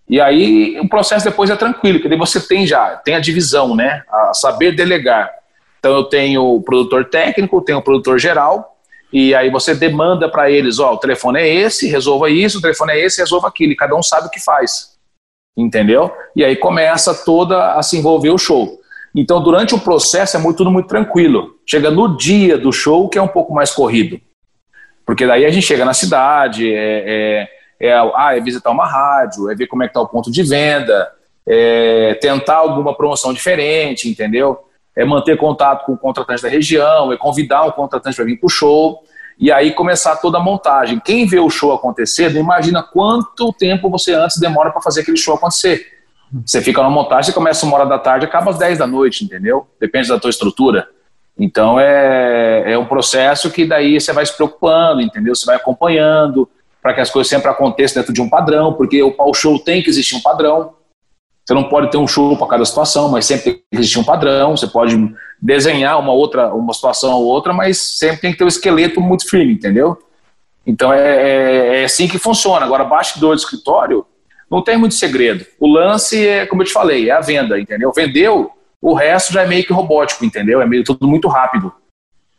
[0.07, 4.03] E aí o processo depois é tranquilo, porque você tem já, tem a divisão, né?
[4.09, 5.29] A saber delegar.
[5.83, 8.77] Então eu tenho o produtor técnico, tenho o produtor geral,
[9.11, 12.93] e aí você demanda para eles, ó, o telefone é esse, resolva isso, o telefone
[12.93, 14.93] é esse, resolva aquilo, e cada um sabe o que faz.
[15.57, 16.09] Entendeu?
[16.33, 18.79] E aí começa toda a se envolver o show.
[19.13, 21.57] Então, durante o processo é muito, tudo muito tranquilo.
[21.65, 24.21] Chega no dia do show que é um pouco mais corrido.
[25.05, 27.49] Porque daí a gente chega na cidade, é,
[27.81, 30.31] é, é, ah, é visitar uma rádio, é ver como é que está o ponto
[30.31, 31.11] de venda,
[31.45, 34.57] é tentar alguma promoção diferente, entendeu?
[34.95, 38.47] É manter contato com o contratante da região, é convidar o contratante para vir para
[38.47, 39.03] o show,
[39.37, 40.99] e aí começar toda a montagem.
[40.99, 45.17] Quem vê o show acontecer, não imagina quanto tempo você antes demora para fazer aquele
[45.17, 45.87] show acontecer.
[46.45, 49.23] Você fica na montagem, você começa uma hora da tarde, acaba às 10 da noite,
[49.23, 49.67] entendeu?
[49.79, 50.87] Depende da tua estrutura.
[51.37, 55.35] Então é, é um processo que daí você vai se preocupando, entendeu?
[55.35, 56.49] Você vai acompanhando
[56.81, 59.81] para que as coisas sempre aconteçam dentro de um padrão, porque o, o show tem
[59.81, 60.73] que existir um padrão.
[61.45, 64.03] Você não pode ter um show para cada situação, mas sempre tem que existir um
[64.03, 64.55] padrão.
[64.55, 64.95] Você pode
[65.41, 69.29] desenhar uma outra, uma situação ou outra, mas sempre tem que ter um esqueleto muito
[69.29, 69.97] firme, entendeu?
[70.65, 72.65] Então é, é, é assim que funciona.
[72.65, 74.05] Agora, bastidor do escritório,
[74.49, 75.45] não tem muito segredo.
[75.59, 77.91] O lance é, como eu te falei, é a venda, entendeu?
[77.93, 80.61] Vendeu, o resto já é meio que robótico, entendeu?
[80.61, 81.73] É meio tudo muito rápido.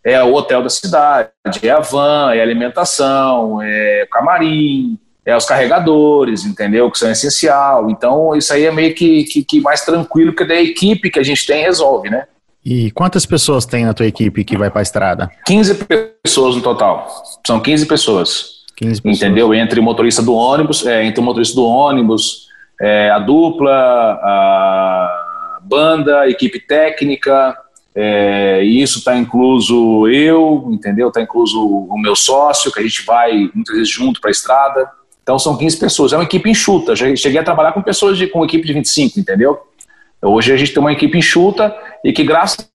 [0.02, 1.30] É o hotel da cidade,
[1.62, 6.90] é a van, é a alimentação, é camarim, é os carregadores, entendeu?
[6.90, 7.90] Que são essencial.
[7.90, 11.22] Então, isso aí é meio que, que, que mais tranquilo, porque da equipe que a
[11.22, 12.26] gente tem resolve, né?
[12.64, 15.30] E quantas pessoas tem na tua equipe que vai para a estrada?
[15.46, 15.86] 15
[16.22, 17.06] pessoas no total.
[17.46, 18.64] São 15 pessoas.
[18.76, 19.22] 15 pessoas.
[19.22, 19.54] Entendeu?
[19.54, 22.48] Entre o motorista do ônibus, é, entre o motorista do ônibus,
[22.80, 27.56] é, a dupla, a banda, a equipe técnica,
[27.94, 31.08] é, e isso está incluso eu, entendeu?
[31.08, 34.90] Está incluso o meu sócio, que a gente vai muitas vezes junto para a estrada.
[35.24, 36.12] Então são 15 pessoas.
[36.12, 36.94] É uma equipe enxuta.
[36.94, 39.58] Já cheguei a trabalhar com pessoas de, com equipe de 25, entendeu?
[40.22, 42.68] Hoje a gente tem uma equipe enxuta e que, graças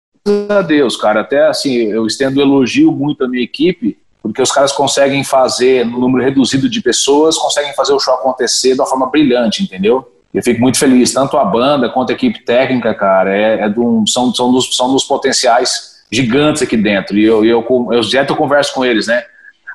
[0.49, 4.71] a Deus, cara, até assim, eu estendo elogio muito a minha equipe, porque os caras
[4.71, 9.09] conseguem fazer, no número reduzido de pessoas, conseguem fazer o show acontecer de uma forma
[9.09, 10.11] brilhante, entendeu?
[10.33, 13.73] Eu fico muito feliz, tanto a banda quanto a equipe técnica, cara, é, é
[14.07, 17.17] são, são, dos, são dos potenciais gigantes aqui dentro.
[17.17, 19.23] E eu, eu, eu, eu direto eu converso com eles, né?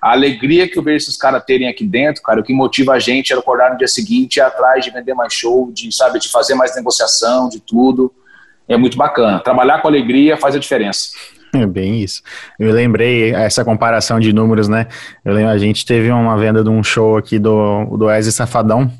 [0.04, 2.98] A alegria que eu vejo esses caras terem aqui dentro, cara, o que motiva a
[2.98, 6.30] gente é acordar no dia seguinte, ir atrás de vender mais show, de, sabe, de
[6.30, 8.12] fazer mais negociação, de tudo.
[8.68, 9.40] É muito bacana.
[9.40, 11.08] Trabalhar com alegria faz a diferença.
[11.54, 12.20] É bem isso.
[12.58, 14.88] Eu lembrei essa comparação de números, né?
[15.24, 18.92] Eu lembro, a gente teve uma venda de um show aqui do, do Wesley Safadão.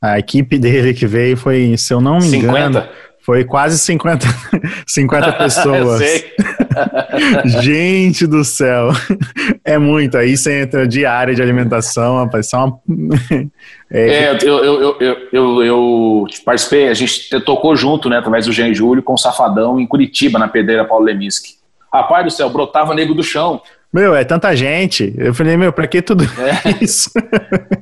[0.00, 2.48] A equipe dele que veio foi, se eu não me 50.
[2.48, 2.88] engano,
[3.30, 4.26] Foi quase 50,
[4.84, 6.02] 50 pessoas.
[7.62, 8.88] Gente do céu.
[9.64, 10.18] É muito.
[10.18, 12.50] Aí você entra diária de alimentação, rapaz.
[12.50, 12.80] Só uma...
[13.88, 18.52] É, eu, eu, eu, eu, eu, eu participei, a gente tocou junto, né, através do
[18.52, 21.54] Jean Júlio, com o Safadão em Curitiba, na pedreira Paulo Leminski.
[21.92, 23.62] Rapaz do céu, brotava nego do chão.
[23.92, 25.12] Meu, é tanta gente.
[25.16, 26.84] Eu falei, meu, pra que tudo É.
[26.84, 27.10] isso?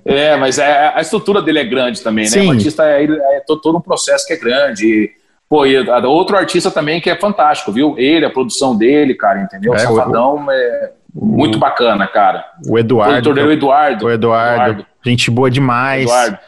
[0.05, 2.31] É, mas é, a estrutura dele é grande também, né?
[2.31, 2.49] Sim.
[2.49, 5.11] O artista é, é todo um processo que é grande.
[5.49, 7.95] Pô, e a- outro artista também que é fantástico, viu?
[7.99, 9.73] Ele, a produção dele, cara, entendeu?
[9.75, 12.45] É, o o- Safadão é muito bacana, cara.
[12.69, 13.33] O O Eduardo.
[13.35, 14.07] dele é o Eduardo.
[14.07, 14.87] O Eduardo.
[15.05, 16.03] Gente boa demais.
[16.05, 16.39] Eduardo.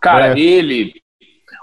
[0.00, 0.40] Cara, É.
[0.40, 0.94] ele,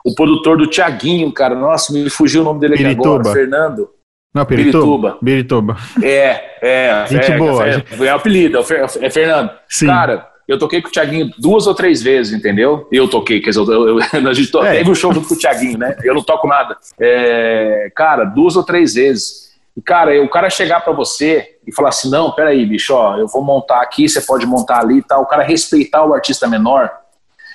[0.06, 3.20] o produtor do Tiaguinho, cara, nossa, me fugiu o nome dele aqui Pirituba.
[3.20, 3.90] agora, Fernando.
[4.34, 5.18] Não, Pirituba.
[5.24, 5.76] Pirituba.
[6.04, 7.06] É, é.
[7.08, 7.68] Gente é, boa.
[7.68, 9.50] É, é o apelido, é o Fer- é Fernando.
[9.68, 9.88] Sim.
[9.88, 12.88] Cara, eu toquei com o Thiaguinho duas ou três vezes, entendeu?
[12.92, 14.78] Eu toquei, quer dizer, eu, eu, a gente to- É.
[14.78, 15.96] teve um show junto com o Thiaguinho, né?
[16.04, 16.78] Eu não toco nada.
[17.00, 19.48] É, cara, duas ou três vezes.
[19.76, 23.28] E, cara, o cara chegar pra você e falar assim: não, peraí, bicho, ó, eu
[23.28, 25.22] vou montar aqui, você pode montar ali e tal.
[25.24, 26.90] O cara respeitar o artista menor,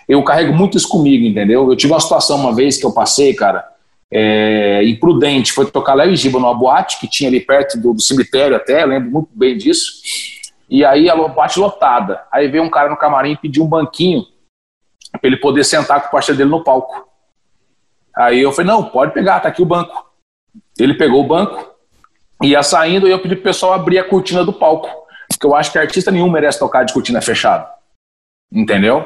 [0.09, 1.69] eu carrego muito isso comigo, entendeu?
[1.71, 3.65] Eu tive uma situação uma vez que eu passei, cara,
[4.11, 8.03] é, imprudente, foi tocar Léo e Giba numa boate que tinha ali perto do, do
[8.03, 9.93] cemitério até, eu lembro muito bem disso.
[10.73, 12.25] E aí a boate lotada.
[12.33, 14.25] Aí veio um cara no camarim e pediu um banquinho
[15.13, 17.07] para ele poder sentar com o parceiro dele no palco.
[18.17, 20.11] Aí eu falei, não, pode pegar, tá aqui o banco.
[20.79, 21.75] Ele pegou o banco,
[22.43, 24.89] ia saindo e eu pedi pro pessoal abrir a cortina do palco.
[25.29, 27.69] Porque eu acho que artista nenhum merece tocar de cortina fechada.
[28.51, 29.05] Entendeu?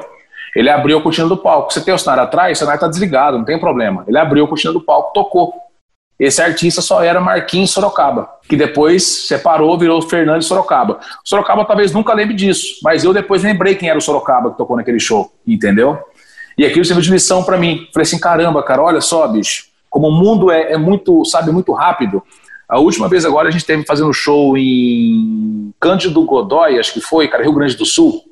[0.55, 1.73] Ele abriu a cortina do palco.
[1.73, 4.05] Você tem o cenário atrás, o cenário tá desligado, não tem problema.
[4.07, 5.53] Ele abriu a cortina do palco, tocou.
[6.19, 10.99] Esse artista só era Marquinhos Sorocaba, que depois separou, virou Fernandes Sorocaba.
[11.23, 14.57] O Sorocaba talvez nunca lembre disso, mas eu depois lembrei quem era o Sorocaba que
[14.57, 15.99] tocou naquele show, entendeu?
[16.57, 17.87] E aquilo serviu de lição pra mim.
[17.93, 21.71] Falei assim, caramba, cara, olha só, bicho, como o mundo é, é muito, sabe, muito
[21.71, 22.23] rápido.
[22.67, 27.27] A última vez agora a gente teve fazendo show em Cândido Godói, acho que foi,
[27.27, 28.23] cara, Rio Grande do Sul.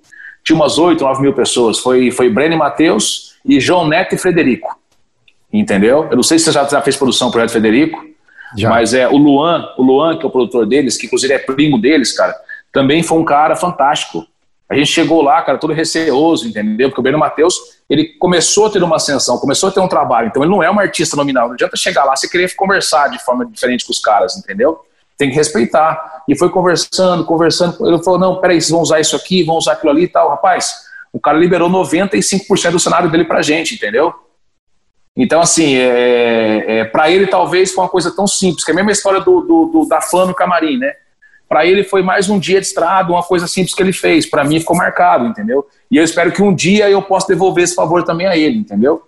[0.44, 1.80] Tinha umas 8, 9 mil pessoas.
[1.80, 4.76] Foi, foi Breno Matheus e João Neto e Frederico.
[5.60, 6.08] Entendeu?
[6.10, 8.04] Eu não sei se você já, já fez produção pro Projeto Frederico,
[8.58, 8.70] Já.
[8.70, 11.80] mas é o Luan, o Luan, que é o produtor deles, que inclusive é primo
[11.80, 12.36] deles, cara,
[12.72, 14.26] também foi um cara fantástico.
[14.68, 16.90] A gente chegou lá, cara, todo receoso, entendeu?
[16.90, 17.56] Porque o Breno Matheus,
[17.90, 20.70] ele começou a ter uma ascensão, começou a ter um trabalho, então ele não é
[20.70, 21.48] um artista nominal.
[21.48, 24.80] Não adianta chegar lá e querer conversar de forma diferente com os caras, entendeu?
[25.18, 26.24] Tem que respeitar.
[26.28, 27.88] E foi conversando, conversando.
[27.88, 30.30] Ele falou: não, peraí, vocês vão usar isso aqui, vão usar aquilo ali e tal.
[30.30, 34.14] Rapaz, o cara liberou 95% do cenário dele pra gente, entendeu?
[35.18, 38.76] Então, assim, é, é, para ele talvez foi uma coisa tão simples, que é a
[38.76, 40.94] mesma história do, do, do- da fã no camarim, né?
[41.48, 44.26] Para ele foi mais um dia de estrada, uma coisa simples que ele fez.
[44.30, 45.66] Para mim ficou marcado, entendeu?
[45.90, 49.04] E eu espero que um dia eu possa devolver esse favor também a ele, entendeu?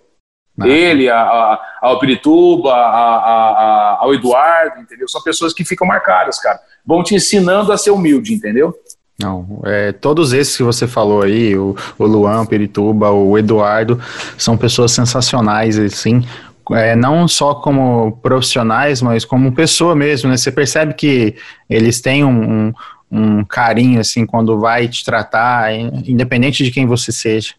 [0.60, 0.68] Ah.
[0.68, 5.08] Ele, a, a, ao Pirituba, a, a, a- ao Eduardo, entendeu?
[5.10, 6.60] São pessoas que ficam marcadas, cara.
[6.86, 8.74] Vão te ensinando a ser humilde, entendeu?
[9.20, 14.00] Não, é, todos esses que você falou aí, o, o Luan, o Perituba, o Eduardo,
[14.38, 16.24] são pessoas sensacionais, assim,
[16.72, 20.38] é, não só como profissionais, mas como pessoa mesmo, né?
[20.38, 21.36] Você percebe que
[21.68, 22.74] eles têm um, um,
[23.12, 27.56] um carinho, assim, quando vai te tratar, in- independente de quem você seja.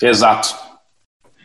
[0.00, 0.54] Exato.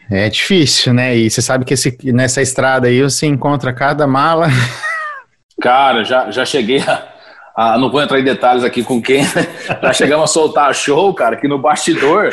[0.09, 1.15] É difícil, né?
[1.15, 4.47] E você sabe que esse, nessa estrada aí você encontra cada mala.
[5.61, 7.16] Cara, já, já cheguei a,
[7.58, 9.47] a- Não vou entrar em detalhes aqui com quem, né?
[9.84, 12.30] Já chegamos a soltar show, cara, que no bastidor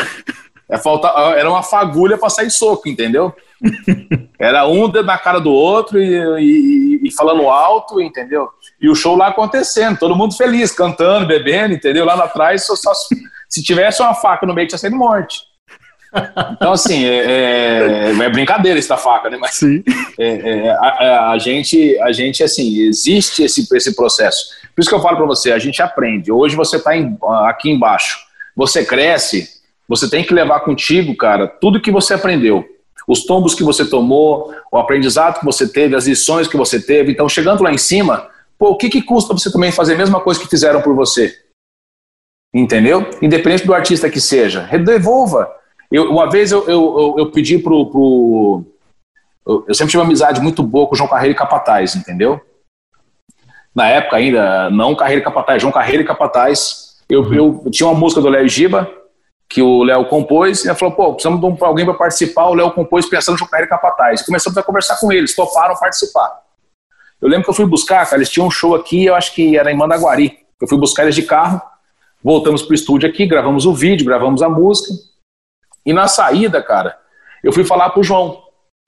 [0.71, 3.35] é falta, era uma fagulha pra sair soco, entendeu?
[4.39, 8.49] Era um dedo na cara do outro e, e- e falando alto, entendeu?
[8.81, 12.05] E o show lá acontecendo, todo mundo feliz, cantando, bebendo, entendeu?
[12.05, 12.93] Lá atrás, só- só-
[13.49, 15.41] se tivesse uma faca no meio, tinha sido morte.
[16.53, 19.37] Então, assim, é, é- é brincadeira essa faca, né?
[19.39, 19.83] Mas Sim.
[20.19, 24.45] é, é, a, a- a gente, a gente, assim, existe esse, esse processo.
[24.75, 26.33] Por isso que eu falo para você, a gente aprende.
[26.33, 26.91] Hoje você está
[27.49, 28.19] aqui embaixo,
[28.57, 29.49] você cresce,
[29.89, 32.65] você tem que levar contigo, cara, tudo que você aprendeu.
[33.07, 37.13] Os tombos que você tomou, o aprendizado que você teve, as lições que você teve.
[37.13, 40.21] Então, chegando lá em cima, pô, o que, que custa você também fazer a mesma
[40.21, 41.39] coisa que fizeram por você?
[42.53, 43.11] Entendeu?
[43.21, 44.63] Independente do artista que seja.
[44.85, 45.51] Devolva.
[45.93, 48.65] Eu, uma vez eu, eu, eu, pedi pro, pro
[49.47, 52.41] eu sempre tive uma amizade muito boa com o João Carreiro e Capataz, entendeu?
[53.75, 56.97] Na época ainda, não Carreiro e Capataz, João Carreiro e Capataz.
[57.09, 58.89] Eu, eu tinha uma música do Léo Giba,
[59.49, 62.55] que o Léo compôs, e ele falou, pô, precisamos de um- alguém para participar, o
[62.55, 64.23] Léo compôs pensando no João Carreiro e Capataz.
[64.23, 66.41] Começamos a conversar com eles, toparam participar.
[67.21, 69.57] Eu lembro que eu fui buscar, cara, eles tinham um show aqui, eu acho que
[69.57, 70.39] era em Mandaguari.
[70.61, 71.61] Eu fui buscar eles de carro,
[72.23, 74.95] voltamos pro estúdio aqui, gravamos o vídeo, gravamos a música.
[75.85, 76.97] E na saída, cara,
[77.43, 78.43] eu fui falar pro João.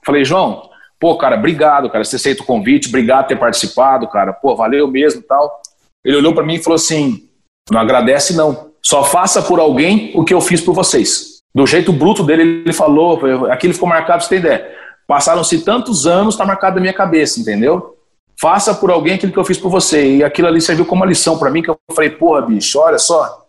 [0.04, 0.68] Falei, João,
[0.98, 4.32] Pô, cara, obrigado, cara, você aceita o convite, obrigado por ter participado, cara.
[4.32, 5.60] Pô, valeu mesmo tal.
[6.04, 7.28] Ele olhou para mim e falou assim:
[7.70, 8.70] não agradece, não.
[8.82, 11.40] Só faça por alguém o que eu fiz por vocês.
[11.54, 13.20] Do jeito bruto dele, ele falou,
[13.50, 14.70] aquilo ficou marcado, você tem ideia.
[15.06, 17.96] Passaram-se tantos anos, está marcado na minha cabeça, entendeu?
[18.40, 20.16] Faça por alguém aquilo que eu fiz por você.
[20.16, 22.98] E aquilo ali serviu como uma lição para mim, que eu falei, porra, bicho, olha
[22.98, 23.46] só.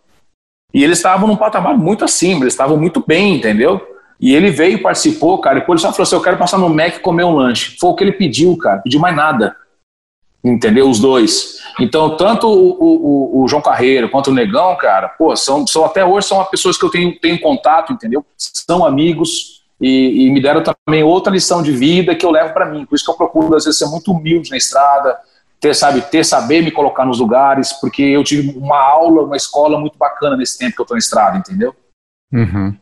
[0.72, 3.80] E eles estavam num patamar muito acima, eles estavam muito bem, entendeu?
[4.20, 6.68] E ele veio, participou, cara, e depois ele só falou assim, eu quero passar no
[6.68, 7.76] Mac e comer um lanche.
[7.78, 9.54] Foi o que ele pediu, cara, pediu mais nada.
[10.42, 10.88] Entendeu?
[10.88, 11.58] Os dois.
[11.80, 16.04] Então, tanto o, o, o, João Carreiro quanto o Negão, cara, pô, são, são até
[16.04, 18.24] hoje são pessoas que eu tenho, tenho contato, entendeu?
[18.36, 22.66] São amigos e, e me deram também outra lição de vida que eu levo para
[22.66, 22.84] mim.
[22.84, 25.16] Por isso que eu procuro, às vezes, ser muito humilde na estrada,
[25.60, 29.78] ter, sabe, ter saber me colocar nos lugares, porque eu tive uma aula, uma escola
[29.78, 31.74] muito bacana nesse tempo que eu tô na estrada, entendeu?
[32.32, 32.76] Uhum.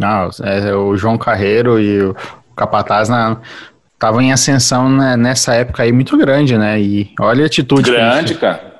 [0.00, 2.16] Não, é, o João Carreiro e o
[2.56, 3.36] Capataz na,
[3.92, 6.80] estavam em ascensão né, nessa época aí muito grande, né?
[6.80, 7.90] E olha a atitude.
[7.90, 8.70] Grande, cara.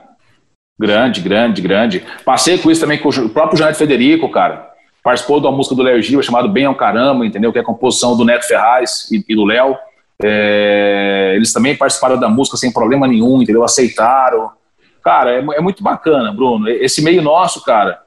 [0.81, 2.07] Grande, grande, grande.
[2.25, 4.71] Passei com isso também com o próprio Janeiro Federico, cara.
[5.05, 7.53] Participou de uma música do Léo Gil chamado Bem ao Caramba, entendeu?
[7.53, 9.77] Que é a composição do Neto Ferraz e, e do Léo.
[10.23, 13.63] É, eles também participaram da música sem problema nenhum, entendeu?
[13.63, 14.51] Aceitaram.
[15.05, 16.67] Cara, é, é muito bacana, Bruno.
[16.67, 18.01] Esse meio nosso, cara,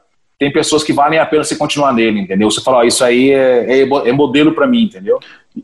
[0.44, 2.52] tem pessoas que valem a pena você continuar nele, entendeu?
[2.52, 5.18] Você fala, ó, isso aí é, é, é modelo para mim, entendeu?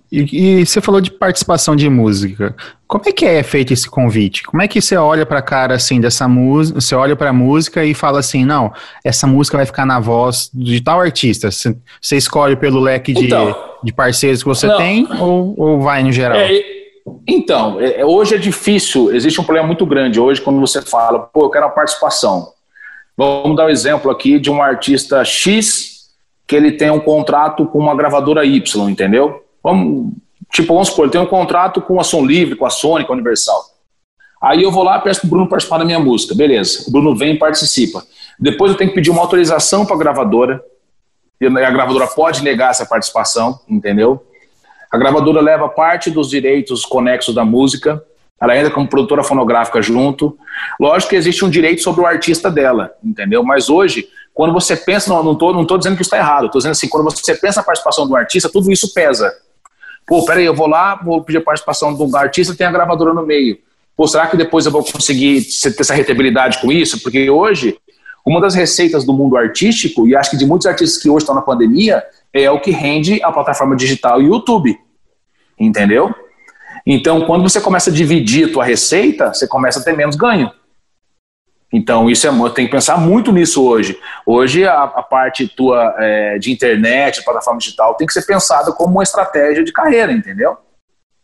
[0.09, 2.55] E, e, você falou de participação de música.
[2.87, 4.43] Como é que é feito esse convite?
[4.43, 6.79] Como é que você olha para a cara assim dessa música?
[6.79, 8.71] Você olha para a música e fala assim, não,
[9.03, 11.49] essa música vai ficar na voz de tal artista.
[11.51, 11.75] Você,
[12.15, 13.53] escolhe pelo leque de, então,
[13.83, 16.37] de parceiros que você não, tem ou, ou vai no geral?
[16.37, 16.51] É,
[17.27, 19.13] então, é, hoje é difícil.
[19.13, 22.53] Existe um problema muito grande hoje quando você fala, pô, eu quero a participação.
[23.19, 26.07] Vamos dar um exemplo aqui de um artista X
[26.47, 29.43] que ele tem um contrato com uma gravadora Y, entendeu?
[29.61, 30.13] Vamos,
[30.53, 33.11] tipo, vamos supor, ele tem um contrato com a Som Livre, com a Sony, com
[33.11, 33.61] a Universal.
[34.41, 36.33] Aí eu vou lá peço pro Bruno participar da minha música.
[36.33, 38.05] Beleza, o Bruno vem e participa.
[38.39, 40.63] Depois eu tenho que pedir uma autorização para a gravadora.
[41.41, 44.25] E a gravadora pode negar essa participação, entendeu?
[44.89, 48.01] A gravadora leva parte dos direitos conexos da música
[48.41, 50.37] ela entra como produtora fonográfica junto.
[50.79, 53.43] Lógico que existe um direito sobre o artista dela, entendeu?
[53.43, 56.71] Mas hoje, quando você pensa, não, tô, não tô dizendo que está errado, estou dizendo
[56.71, 59.33] assim, quando você pensa na participação do artista, tudo isso pesa.
[60.07, 63.25] Pô, peraí, eu vou lá, vou pedir a participação do artista, tem a gravadora no
[63.25, 63.59] meio.
[63.95, 67.01] Pô, será que depois eu vou conseguir ter essa rentabilidade com isso?
[67.01, 67.77] Porque hoje,
[68.25, 71.35] uma das receitas do mundo artístico, e acho que de muitos artistas que hoje estão
[71.35, 72.01] na pandemia,
[72.33, 74.79] é o que rende a plataforma digital YouTube.
[75.59, 76.15] Entendeu?
[76.85, 80.51] Então, quando você começa a dividir a tua receita, você começa a ter menos ganho.
[81.71, 83.97] Então, isso é, tem que pensar muito nisso hoje.
[84.25, 88.93] Hoje, a, a parte tua é, de internet, plataforma digital, tem que ser pensada como
[88.93, 90.57] uma estratégia de carreira, entendeu?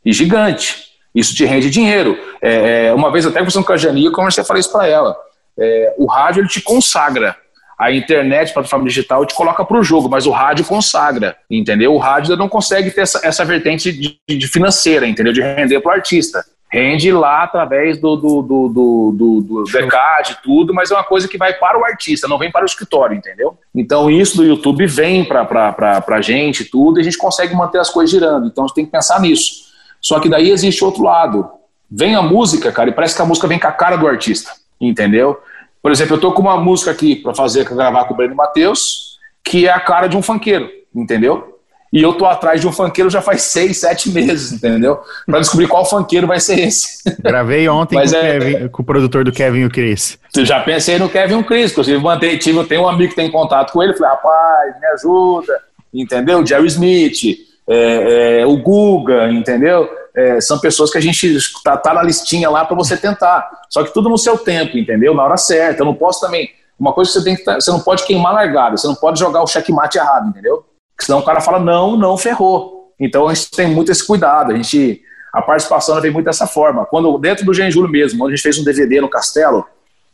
[0.04, 0.86] E gigante.
[1.16, 2.18] Isso te rende dinheiro.
[2.42, 4.88] É, é uma vez até conversando com a Jani, eu comecei a falar isso para
[4.88, 5.18] ela.
[5.58, 7.36] É, o rádio ele te consagra
[7.78, 11.94] a internet, a plataforma digital, te coloca para o jogo, mas o rádio consagra, entendeu?
[11.94, 15.34] O rádio não consegue ter essa, essa vertente de, de financeira, entendeu?
[15.34, 16.44] De render para o artista.
[16.72, 21.28] Rende lá através do, do, do, do, do, do decad, tudo, mas é uma coisa
[21.28, 23.58] que vai para o artista, não vem para o escritório, entendeu?
[23.74, 27.90] Então isso do YouTube vem para a gente, tudo, e a gente consegue manter as
[27.90, 28.48] coisas girando.
[28.48, 29.66] Então a gente tem que pensar nisso.
[30.02, 31.50] Só que daí existe outro lado.
[31.90, 34.52] Vem a música, cara, e parece que a música vem com a cara do artista,
[34.82, 35.40] entendeu?
[35.86, 39.20] Por exemplo, eu tô com uma música aqui para fazer, gravar com o Breno Matheus,
[39.44, 41.60] que é a cara de um funkeiro, entendeu?
[41.94, 45.00] E eu tô atrás de um funkeiro já faz seis, sete meses, entendeu?
[45.28, 47.04] Para descobrir qual funkeiro vai ser esse.
[47.22, 50.18] Gravei ontem com, é, Kevin, com, o produtor do Kevin e o Chris.
[50.36, 53.30] Já pensei no Kevin e o Chris, inclusive mantei, tive, tenho um amigo que tem
[53.30, 55.54] contato com ele, falei, rapaz, me ajuda,
[55.94, 56.44] entendeu?
[56.44, 59.90] Jerry Smith, é, é, o Guga, entendeu?
[60.16, 63.50] é, são pessoas que a gente tá, tá na listinha lá para você tentar.
[63.70, 65.14] Só que tudo no seu tempo, entendeu?
[65.14, 65.82] Na hora certa.
[65.82, 66.50] Eu não posso também.
[66.80, 67.44] Uma coisa que você tem que.
[67.44, 70.66] Tá, você não pode queimar largada, você não pode jogar o checkmate errado, entendeu?
[71.00, 72.94] Senão o cara fala, não, não ferrou.
[72.98, 74.54] Então a gente tem muito esse cuidado.
[74.54, 75.02] A gente.
[75.34, 76.86] A participação vem muito dessa forma.
[76.86, 79.68] Quando, dentro do Genjúlio mesmo, onde a gente fez um DVD no Castelo,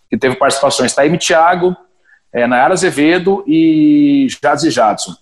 [0.10, 1.78] que teve participações, Taime Thiago,
[2.34, 5.14] é, Nayara Azevedo e Jades e Jadson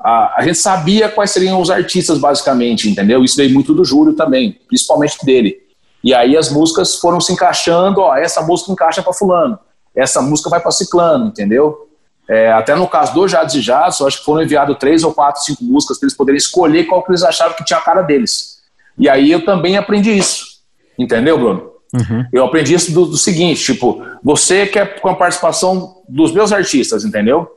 [0.00, 3.22] a, a gente sabia quais seriam os artistas, basicamente, entendeu?
[3.22, 5.58] Isso veio muito do Júlio também, principalmente dele.
[6.02, 9.58] E aí as músicas foram se encaixando, ó, essa música encaixa para fulano,
[9.94, 11.86] essa música vai para ciclano, entendeu?
[12.26, 15.12] É, até no caso do Jades e Jades, eu acho que foram enviados três ou
[15.12, 18.02] quatro, cinco músicas para eles poderem escolher qual que eles achavam que tinha a cara
[18.02, 18.60] deles.
[18.96, 20.60] E aí eu também aprendi isso,
[20.98, 21.70] entendeu, Bruno?
[21.92, 22.24] Uhum.
[22.32, 27.04] Eu aprendi isso do, do seguinte, tipo, você quer com a participação dos meus artistas,
[27.04, 27.50] entendeu?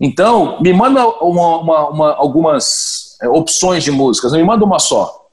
[0.00, 4.78] Então, me manda uma, uma, uma, algumas é, opções de músicas, não me manda uma
[4.78, 5.26] só.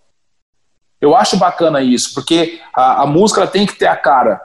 [1.02, 4.42] Eu acho bacana isso, porque a, a música tem que ter a cara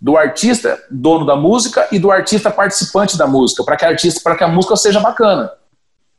[0.00, 4.20] do artista dono da música e do artista participante da música, para que a artista,
[4.22, 5.50] para que a música seja bacana.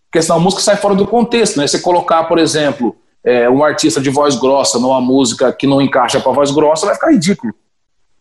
[0.09, 1.67] Porque senão a música sai fora do contexto, né?
[1.67, 6.19] Você colocar, por exemplo, é, um artista de voz grossa numa música que não encaixa
[6.19, 7.53] para voz grossa, vai ficar ridículo.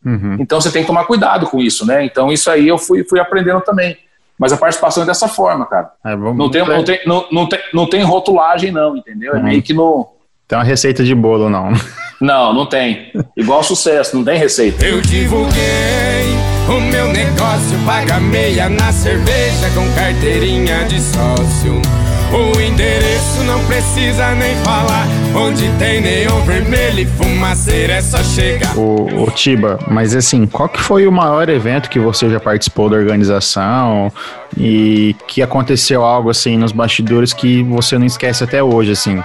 [0.04, 0.36] Uhum.
[0.38, 2.04] Então você tem que tomar cuidado com isso, né?
[2.04, 3.96] Então isso aí eu fui, fui aprendendo também.
[4.38, 5.90] Mas a participação é dessa forma, cara.
[6.04, 9.34] É, não, tem, não, tem, não, não, tem, não tem rotulagem, não, entendeu?
[9.34, 9.44] É uhum.
[9.44, 10.08] meio que no.
[10.46, 11.72] Tem uma receita de bolo, não.
[12.20, 13.12] Não, não tem.
[13.36, 14.84] Igual sucesso, não tem receita.
[14.84, 16.34] Eu divulguei
[16.68, 22.05] o meu negócio, paga meia na cerveja com carteirinha de sócio.
[22.32, 25.06] O endereço não precisa nem falar.
[25.34, 28.76] Onde tem neon vermelho e fumaceira é só chegar.
[28.76, 32.88] O, o Tiba, mas assim, qual que foi o maior evento que você já participou
[32.88, 34.10] da organização
[34.56, 39.22] e que aconteceu algo assim nos bastidores que você não esquece até hoje, assim?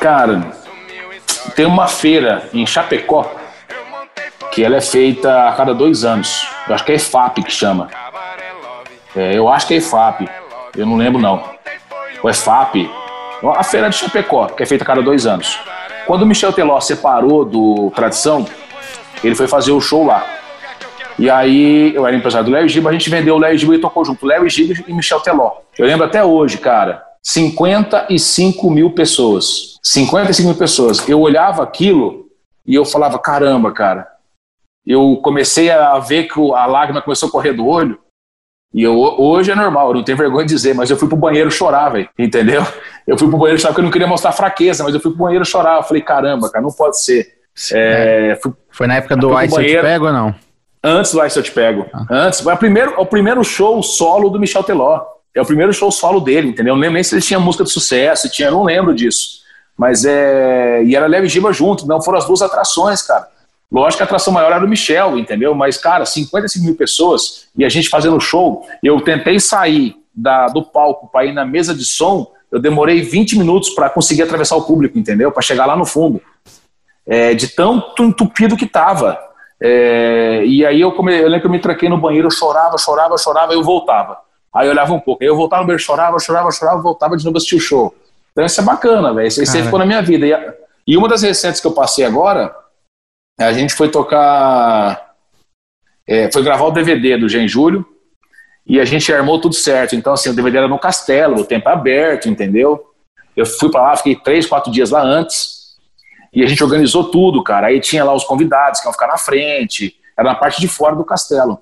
[0.00, 0.50] Cara,
[1.54, 3.34] tem uma feira em Chapecó
[4.50, 6.48] que ela é feita a cada dois anos.
[6.66, 7.88] Eu acho que é EFAP que chama.
[9.14, 10.26] É, eu acho que é EFAP.
[10.74, 11.56] Eu não lembro não
[12.22, 12.90] o EFAP,
[13.56, 15.58] a feira de Chapecó, que é feita a cada dois anos.
[16.06, 18.46] Quando o Michel Teló separou do Tradição,
[19.22, 20.26] ele foi fazer o show lá.
[21.18, 23.78] E aí, eu era empresário do Léo Giba, a gente vendeu o Léo Giba e
[23.78, 25.52] tocou junto, Léo Giba e Michel Teló.
[25.78, 29.78] Eu lembro até hoje, cara, 55 mil pessoas.
[29.82, 31.08] 55 mil pessoas.
[31.08, 32.26] Eu olhava aquilo
[32.66, 34.06] e eu falava, caramba, cara.
[34.86, 37.98] Eu comecei a ver que a lágrima começou a correr do olho.
[38.74, 41.16] E eu, hoje é normal, eu não tenho vergonha de dizer, mas eu fui pro
[41.16, 42.66] banheiro chorar, velho, entendeu?
[43.06, 45.24] Eu fui pro banheiro chorar porque eu não queria mostrar fraqueza, mas eu fui pro
[45.24, 45.76] banheiro chorar.
[45.76, 47.36] Eu falei, caramba, cara, não pode ser.
[47.72, 50.34] É, fui, Foi na época do Ice Eu Te Pego ou não?
[50.82, 51.86] Antes do Ice Eu Te Pego.
[51.92, 52.06] Ah.
[52.10, 52.44] Antes.
[52.44, 55.00] O primeiro, o primeiro show solo do Michel Teló.
[55.34, 56.72] É o primeiro show solo dele, entendeu?
[56.72, 59.40] Eu não lembro nem se ele tinha música de sucesso, tinha, eu não lembro disso.
[59.76, 60.82] Mas é.
[60.84, 63.28] E era Leve Giba junto, não foram as duas atrações, cara.
[63.70, 65.54] Lógico que a atração maior era o Michel, entendeu?
[65.54, 70.62] Mas, cara, 55 mil pessoas e a gente fazendo show, eu tentei sair da, do
[70.62, 74.62] palco para ir na mesa de som, eu demorei 20 minutos para conseguir atravessar o
[74.62, 75.32] público, entendeu?
[75.32, 76.22] Para chegar lá no fundo.
[77.06, 79.18] É, de tão entupido que tava.
[79.60, 82.78] É, e aí eu, come, eu lembro que eu me tranquei no banheiro, eu chorava,
[82.78, 84.18] chorava, chorava, eu voltava.
[84.54, 87.24] Aí eu olhava um pouco, aí eu voltava no banheiro, chorava, chorava, chorava, voltava de
[87.24, 87.94] novo assistir o show.
[88.32, 89.26] Então isso é bacana, velho.
[89.26, 90.26] Isso, isso aí ficou na minha vida.
[90.26, 92.54] E, e uma das recentes que eu passei agora,
[93.38, 95.14] a gente foi tocar.
[96.06, 97.84] É, foi gravar o DVD do Gen Júlio
[98.64, 99.96] e a gente armou tudo certo.
[99.96, 102.92] Então, assim, o DVD era no castelo, o tempo aberto, entendeu?
[103.36, 105.56] Eu fui para lá, fiquei três, quatro dias lá antes
[106.36, 107.68] e a gente organizou tudo, cara.
[107.68, 110.94] Aí tinha lá os convidados que iam ficar na frente, era na parte de fora
[110.94, 111.58] do castelo.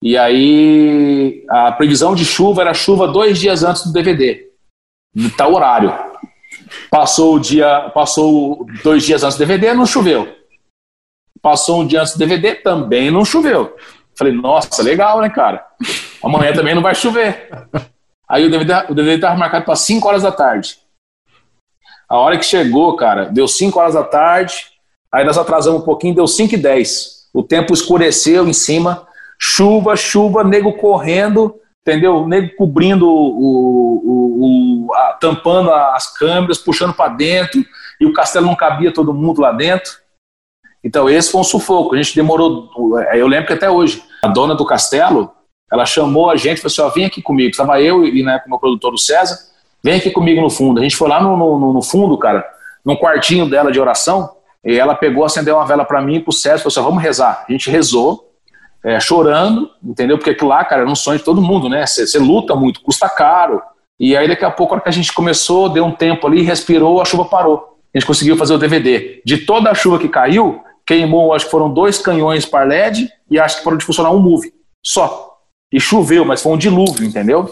[0.00, 4.46] E aí a previsão de chuva era chuva dois dias antes do DVD,
[5.12, 5.92] de tal horário.
[6.88, 10.35] Passou o dia, passou dois dias antes do DVD, não choveu.
[11.42, 13.76] Passou um dia antes do DVD, também não choveu.
[14.16, 15.64] Falei, nossa, legal, né, cara?
[16.22, 17.50] Amanhã também não vai chover.
[18.28, 20.78] Aí o DVD, o DVD estava marcado para 5 horas da tarde.
[22.08, 24.54] A hora que chegou, cara, deu 5 horas da tarde,
[25.12, 27.28] aí nós atrasamos um pouquinho, deu 5 e 10.
[27.34, 29.06] O tempo escureceu em cima,
[29.38, 32.26] chuva, chuva, nego correndo, entendeu?
[32.26, 37.64] Nego cobrindo o, o, o a, tampando as câmeras, puxando para dentro,
[38.00, 39.92] e o castelo não cabia todo mundo lá dentro.
[40.86, 41.96] Então, esse foi um sufoco.
[41.96, 42.70] A gente demorou.
[43.12, 45.32] Eu lembro que até hoje, a dona do castelo,
[45.70, 47.50] ela chamou a gente e falou assim: ó, vem aqui comigo.
[47.50, 49.36] Estava eu e né, o meu produtor, o César,
[49.82, 50.78] vem aqui comigo no fundo.
[50.78, 52.48] A gente foi lá no, no, no fundo, cara,
[52.84, 54.30] num quartinho dela de oração,
[54.64, 57.44] e ela pegou, acendeu uma vela para mim e pro César falou assim: vamos rezar.
[57.48, 58.32] A gente rezou,
[58.84, 60.16] é, chorando, entendeu?
[60.16, 61.84] Porque aquilo lá, cara, era um sonho de todo mundo, né?
[61.84, 63.60] Você luta muito, custa caro.
[63.98, 66.42] E aí, daqui a pouco, a hora que a gente começou, deu um tempo ali,
[66.42, 67.76] respirou, a chuva parou.
[67.92, 69.20] A gente conseguiu fazer o DVD.
[69.24, 73.38] De toda a chuva que caiu, queimou, acho que foram dois canhões par LED e
[73.38, 74.52] acho que parou de funcionar um move,
[74.84, 75.36] só.
[75.72, 77.50] E choveu, mas foi um dilúvio, entendeu?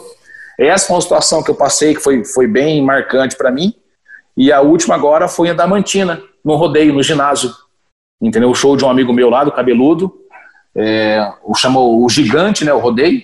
[0.59, 3.75] Essa foi uma situação que eu passei que foi, foi bem marcante para mim.
[4.37, 7.53] E a última agora foi a da Mantina, no rodeio, no ginásio.
[8.23, 8.51] Entendeu?
[8.51, 10.15] O show de um amigo meu lá, do Cabeludo.
[10.77, 12.73] É, o chamou o Gigante, né?
[12.73, 13.23] O rodeio.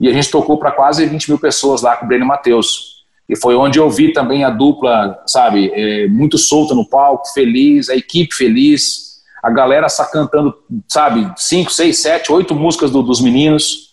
[0.00, 3.04] E a gente tocou para quase 20 mil pessoas lá com o Breno Matheus.
[3.28, 7.88] E foi onde eu vi também a dupla, sabe, é, muito solta no palco, feliz,
[7.88, 9.07] a equipe feliz
[9.42, 10.54] a galera só cantando,
[10.86, 13.88] sabe, cinco, seis, sete, oito músicas do, dos meninos.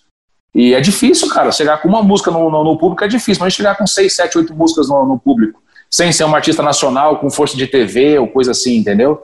[0.53, 3.53] E é difícil, cara, chegar com uma música no, no, no público é difícil, mas
[3.53, 7.29] chegar com seis, sete, oito músicas no, no, público, sem ser um artista nacional, com
[7.29, 9.21] força de TV ou coisa assim, entendeu?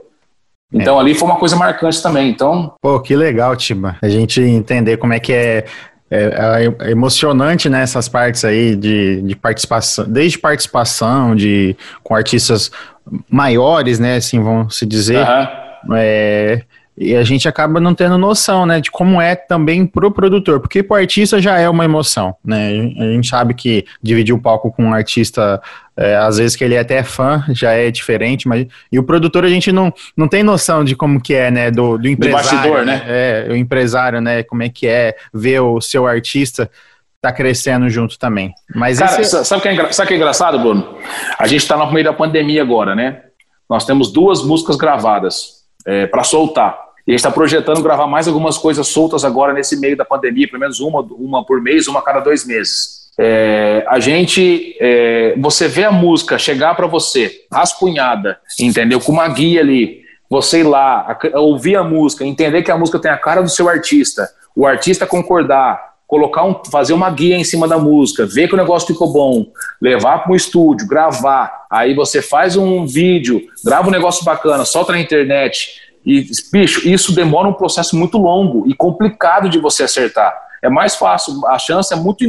[0.73, 1.01] Então é.
[1.01, 2.29] ali foi uma coisa marcante também.
[2.29, 2.73] Então.
[2.81, 3.97] Pô, que legal, Tiba.
[4.01, 5.65] A gente entender como é que é
[6.11, 12.69] é, é, emocionante, né, essas partes aí de, de participação, desde participação de, com artistas
[13.29, 15.47] maiores, né, assim, vão se dizer, uhum.
[15.93, 16.63] É,
[16.97, 20.83] e a gente acaba não tendo noção, né, de como é também pro produtor, porque
[20.83, 22.69] pro artista já é uma emoção, né,
[22.99, 25.61] a gente sabe que dividir o palco com um artista,
[25.95, 29.45] é, às vezes que ele é até fã, já é diferente, mas, e o produtor
[29.45, 32.49] a gente não, não tem noção de como que é, né, do, do empresário.
[32.49, 33.01] Do bastidor, né?
[33.07, 36.69] É, o empresário, né, como é que é ver o seu artista
[37.21, 38.51] tá crescendo junto também.
[38.75, 39.45] Mas Cara, esse...
[39.45, 40.97] sabe o que, é sabe que é engraçado, Bruno?
[41.37, 43.21] A gente está no meio da pandemia agora, né?
[43.69, 46.77] Nós temos duas músicas gravadas é, para soltar.
[47.05, 50.47] E a gente está projetando gravar mais algumas coisas soltas agora nesse meio da pandemia,
[50.47, 53.01] pelo menos uma, uma por mês, uma a cada dois meses.
[53.19, 58.99] É, a gente, é, você vê a música chegar para você, rascunhada, entendeu?
[58.99, 62.99] Com uma guia ali, você ir lá, a, ouvir a música, entender que a música
[62.99, 67.43] tem a cara do seu artista, o artista concordar, colocar um, fazer uma guia em
[67.45, 69.45] cima da música, ver que o negócio ficou bom,
[69.81, 74.91] levar para um estúdio, gravar, aí você faz um vídeo, grava um negócio bacana, solta
[74.91, 75.79] na internet.
[76.05, 80.37] E, bicho, isso demora um processo muito longo e complicado de você acertar.
[80.61, 82.25] É mais fácil, a chance é muito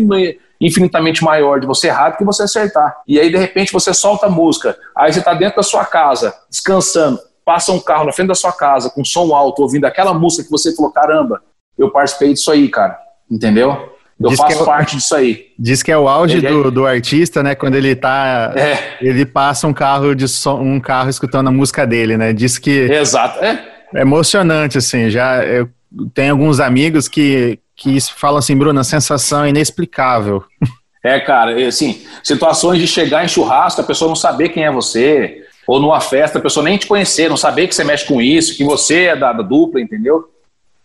[0.60, 2.98] infinitamente maior de você errar do que você acertar.
[3.08, 6.32] E aí, de repente, você solta a música, aí você está dentro da sua casa,
[6.48, 10.44] descansando, passa um carro na frente da sua casa com som alto, ouvindo aquela música
[10.44, 11.42] que você falou: caramba,
[11.76, 12.96] eu participei disso aí, cara
[13.32, 13.92] entendeu?
[14.20, 15.46] Eu diz faço é, parte disso aí.
[15.58, 17.54] Diz que é o auge ele, do, do artista, né?
[17.54, 18.52] Quando ele tá.
[18.54, 18.96] É.
[19.00, 22.32] Ele passa um carro de som, um carro escutando a música dele, né?
[22.32, 22.70] Diz que.
[22.70, 23.42] Exato.
[23.42, 23.58] É.
[23.94, 25.10] é emocionante, assim.
[25.10, 25.68] Já eu
[26.14, 30.44] tenho alguns amigos que, que falam assim, Bruno, a sensação é inexplicável.
[31.04, 35.42] É, cara, assim, situações de chegar em churrasco, a pessoa não saber quem é você,
[35.66, 38.56] ou numa festa, a pessoa nem te conhecer, não saber que você mexe com isso,
[38.56, 40.30] que você é da, da dupla, entendeu?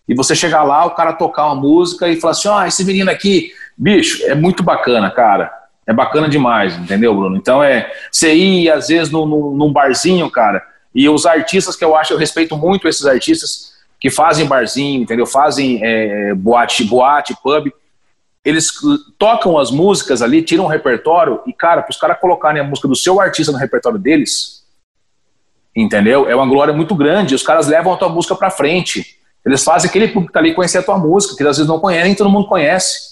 [0.08, 2.84] E você chegar lá, o cara tocar uma música e falar assim: ó, oh, esse
[2.84, 5.52] menino aqui, bicho, é muito bacana, cara.
[5.86, 7.36] É bacana demais, entendeu, Bruno?
[7.36, 10.62] Então é você ir, às vezes, num, num barzinho, cara,
[10.94, 15.26] e os artistas que eu acho, eu respeito muito esses artistas que fazem barzinho, entendeu?
[15.26, 17.72] Fazem é, boate, boate, pub.
[18.44, 18.72] Eles
[19.18, 22.88] tocam as músicas ali, tiram um repertório, e, cara, para os caras colocarem a música
[22.88, 24.64] do seu artista no repertório deles,
[25.74, 26.28] entendeu?
[26.28, 27.34] É uma glória muito grande.
[27.34, 29.18] Os caras levam a tua música para frente.
[29.48, 31.80] Eles fazem aquele público que tá ali conhecer a tua música, que às vezes não
[31.80, 33.08] conhece, nem todo mundo conhece.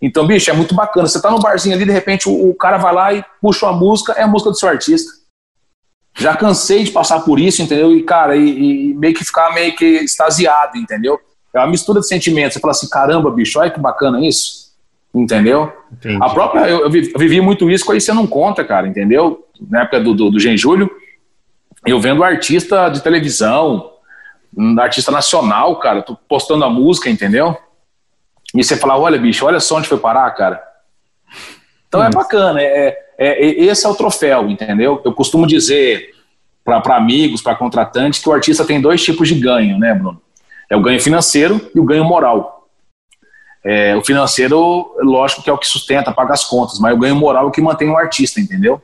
[0.00, 1.08] Então, bicho, é muito bacana.
[1.08, 3.76] Você tá no barzinho ali, de repente o, o cara vai lá e puxa uma
[3.76, 5.10] música, é a música do seu artista.
[6.16, 7.96] Já cansei de passar por isso, entendeu?
[7.96, 11.20] E, cara, e, e meio que ficar meio que extasiado, entendeu?
[11.52, 12.54] É uma mistura de sentimentos.
[12.54, 14.70] Você fala assim, caramba, bicho, olha que bacana isso.
[15.12, 15.72] Entendeu?
[15.92, 16.18] Entendi.
[16.22, 19.44] A própria, eu, eu, vivi muito isso com você não conta, cara, entendeu?
[19.68, 20.88] Na época do, do, do Gen Júlio,
[21.84, 23.90] eu vendo artista de televisão,
[24.78, 27.56] artista nacional, cara, tô postando a música, entendeu?
[28.54, 30.62] E você fala, olha, bicho, olha só onde foi parar, cara.
[31.88, 32.04] Então hum.
[32.04, 35.00] é bacana, é, é, é, esse é o troféu, entendeu?
[35.04, 36.14] Eu costumo dizer
[36.64, 40.20] para amigos, para contratantes, que o artista tem dois tipos de ganho, né, Bruno?
[40.68, 42.68] É o ganho financeiro e o ganho moral.
[43.64, 47.16] É, o financeiro, lógico que é o que sustenta, paga as contas, mas o ganho
[47.16, 48.80] moral é o que mantém o artista, entendeu?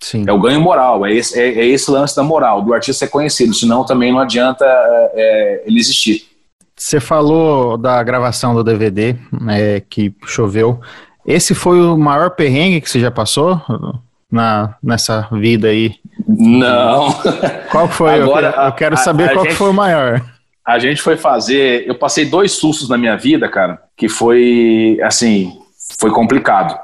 [0.00, 0.24] Sim.
[0.26, 3.10] É o ganho moral, é esse, é, é esse lance da moral, do artista ser
[3.10, 6.28] conhecido, senão também não adianta é, é ele existir.
[6.76, 10.80] Você falou da gravação do DVD, né, que choveu.
[11.26, 13.60] Esse foi o maior perrengue que você já passou
[14.30, 15.96] na, nessa vida aí?
[16.26, 17.12] Não.
[17.70, 18.14] Qual foi?
[18.14, 20.22] Agora, eu quero, eu quero saber a, a qual gente, foi o maior.
[20.64, 21.86] A gente foi fazer.
[21.88, 25.52] Eu passei dois sustos na minha vida, cara, que foi assim,
[25.98, 26.78] foi complicado.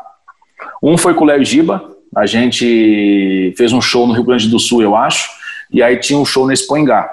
[0.83, 4.59] Um foi com o Léo Giba, a gente fez um show no Rio Grande do
[4.59, 5.31] Sul, eu acho,
[5.71, 7.11] e aí tinha um show nesse Poingá.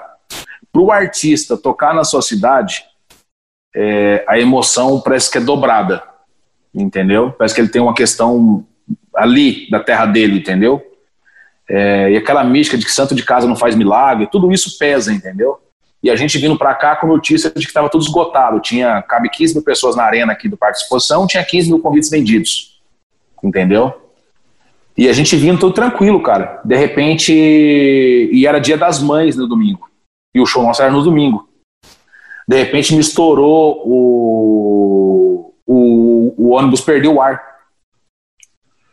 [0.72, 2.84] Para o artista tocar na sua cidade,
[3.74, 6.02] é, a emoção parece que é dobrada,
[6.74, 7.32] entendeu?
[7.32, 8.64] Parece que ele tem uma questão
[9.14, 10.82] ali da terra dele, entendeu?
[11.68, 15.12] É, e aquela mística de que santo de casa não faz milagre, tudo isso pesa,
[15.12, 15.58] entendeu?
[16.02, 18.58] E a gente vindo para cá com notícia de que estava tudo esgotado.
[18.60, 21.78] Tinha, cabe 15 mil pessoas na arena aqui do Parque de Exposição, tinha 15 mil
[21.78, 22.82] convites vendidos,
[23.42, 24.01] entendeu?
[24.96, 26.60] E a gente vinha tudo tranquilo, cara.
[26.64, 29.88] De repente, e era dia das mães no domingo.
[30.34, 31.48] E o show nosso era no domingo.
[32.46, 37.42] De repente me estourou o, o, o ônibus perdeu o ar.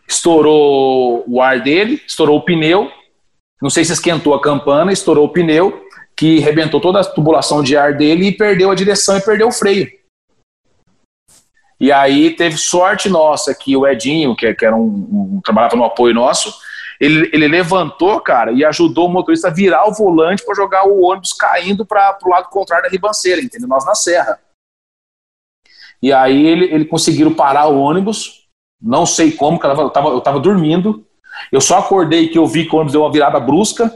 [0.07, 2.89] Estourou o ar dele, estourou o pneu.
[3.61, 5.83] Não sei se esquentou a campana, estourou o pneu,
[6.15, 9.51] que rebentou toda a tubulação de ar dele e perdeu a direção e perdeu o
[9.51, 9.98] freio.
[11.79, 15.85] E aí teve sorte nossa que o Edinho, que, que era um, um, trabalhava no
[15.85, 16.53] apoio nosso,
[16.99, 21.01] ele, ele levantou, cara, e ajudou o motorista a virar o volante para jogar o
[21.01, 23.69] ônibus caindo para o lado contrário da ribanceira, entendeu?
[23.69, 24.39] Nós na serra.
[26.01, 28.47] E aí ele, ele conseguiram parar o ônibus,
[28.81, 31.05] não sei como, que eu tava, eu tava dormindo.
[31.51, 33.89] Eu só acordei que eu vi que o ônibus deu uma virada brusca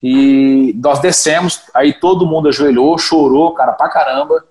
[0.00, 4.44] e nós descemos, aí todo mundo ajoelhou, chorou, cara, pra caramba,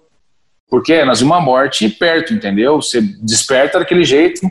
[0.69, 2.81] porque nós vimos uma morte perto, entendeu?
[2.81, 4.41] Você desperta daquele jeito,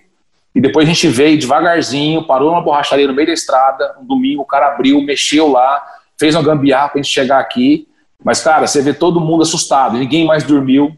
[0.54, 4.42] e depois a gente veio devagarzinho, parou numa borracharia no meio da estrada, um domingo,
[4.42, 5.84] o cara abriu, mexeu lá,
[6.18, 7.86] fez uma gambiarra pra gente chegar aqui,
[8.24, 10.96] mas, cara, você vê todo mundo assustado, ninguém mais dormiu.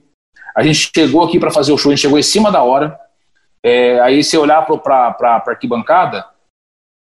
[0.57, 2.97] A gente chegou aqui para fazer o show, a gente chegou em cima da hora,
[3.63, 6.25] é, aí você olhar pra, pra, pra arquibancada,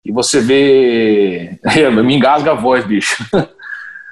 [0.04, 1.60] e você vê.
[2.02, 3.22] Me engasga a voz, bicho.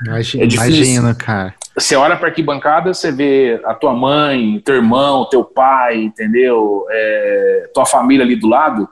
[0.05, 0.75] Imagina, é difícil.
[0.75, 1.55] Imagina, cara.
[1.79, 6.87] Você olha para arquibancada, você vê a tua mãe, teu irmão, teu pai, entendeu?
[6.89, 8.89] É, tua família ali do lado,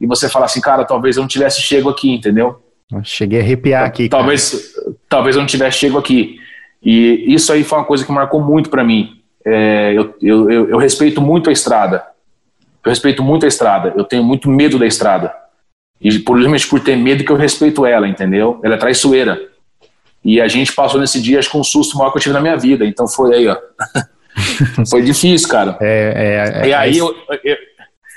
[0.00, 2.62] e você fala assim, cara, talvez eu não tivesse chego aqui, entendeu?
[3.02, 4.08] cheguei a arrepiar aqui.
[4.08, 4.74] Talvez,
[5.08, 6.38] talvez eu não tivesse chego aqui.
[6.82, 9.20] E isso aí foi uma coisa que marcou muito para mim.
[9.44, 12.04] É, eu, eu, eu, eu respeito muito a estrada.
[12.84, 13.92] Eu respeito muito a estrada.
[13.96, 15.34] Eu tenho muito medo da estrada.
[16.00, 16.38] E por
[16.70, 18.60] por ter medo que eu respeito ela, entendeu?
[18.62, 19.38] Ela é traiçoeira.
[20.28, 22.40] E a gente passou nesse dia, acho que um susto maior que eu tive na
[22.42, 22.84] minha vida.
[22.84, 23.56] Então foi aí, ó.
[24.86, 25.78] foi difícil, cara.
[25.80, 27.56] É, é, é, e aí eu, eu,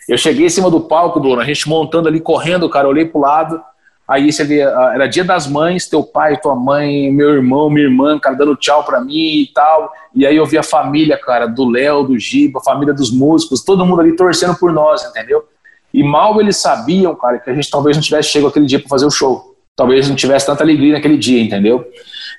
[0.09, 3.05] eu, cheguei em cima do palco, Bruno, a gente montando ali, correndo, cara, eu olhei
[3.05, 3.64] pro lado.
[4.05, 7.86] Aí você vê, ah, era dia das mães, teu pai, tua mãe, meu irmão, minha
[7.86, 9.89] irmã, cara, dando tchau pra mim e tal.
[10.14, 13.64] E aí eu vi a família, cara, do Léo, do Giba, a família dos músicos,
[13.64, 15.45] todo mundo ali torcendo por nós, entendeu?
[15.93, 18.89] E mal eles sabiam, cara, que a gente talvez não tivesse chegado aquele dia para
[18.89, 19.51] fazer o show.
[19.76, 21.86] Talvez não tivesse tanta alegria naquele dia, entendeu?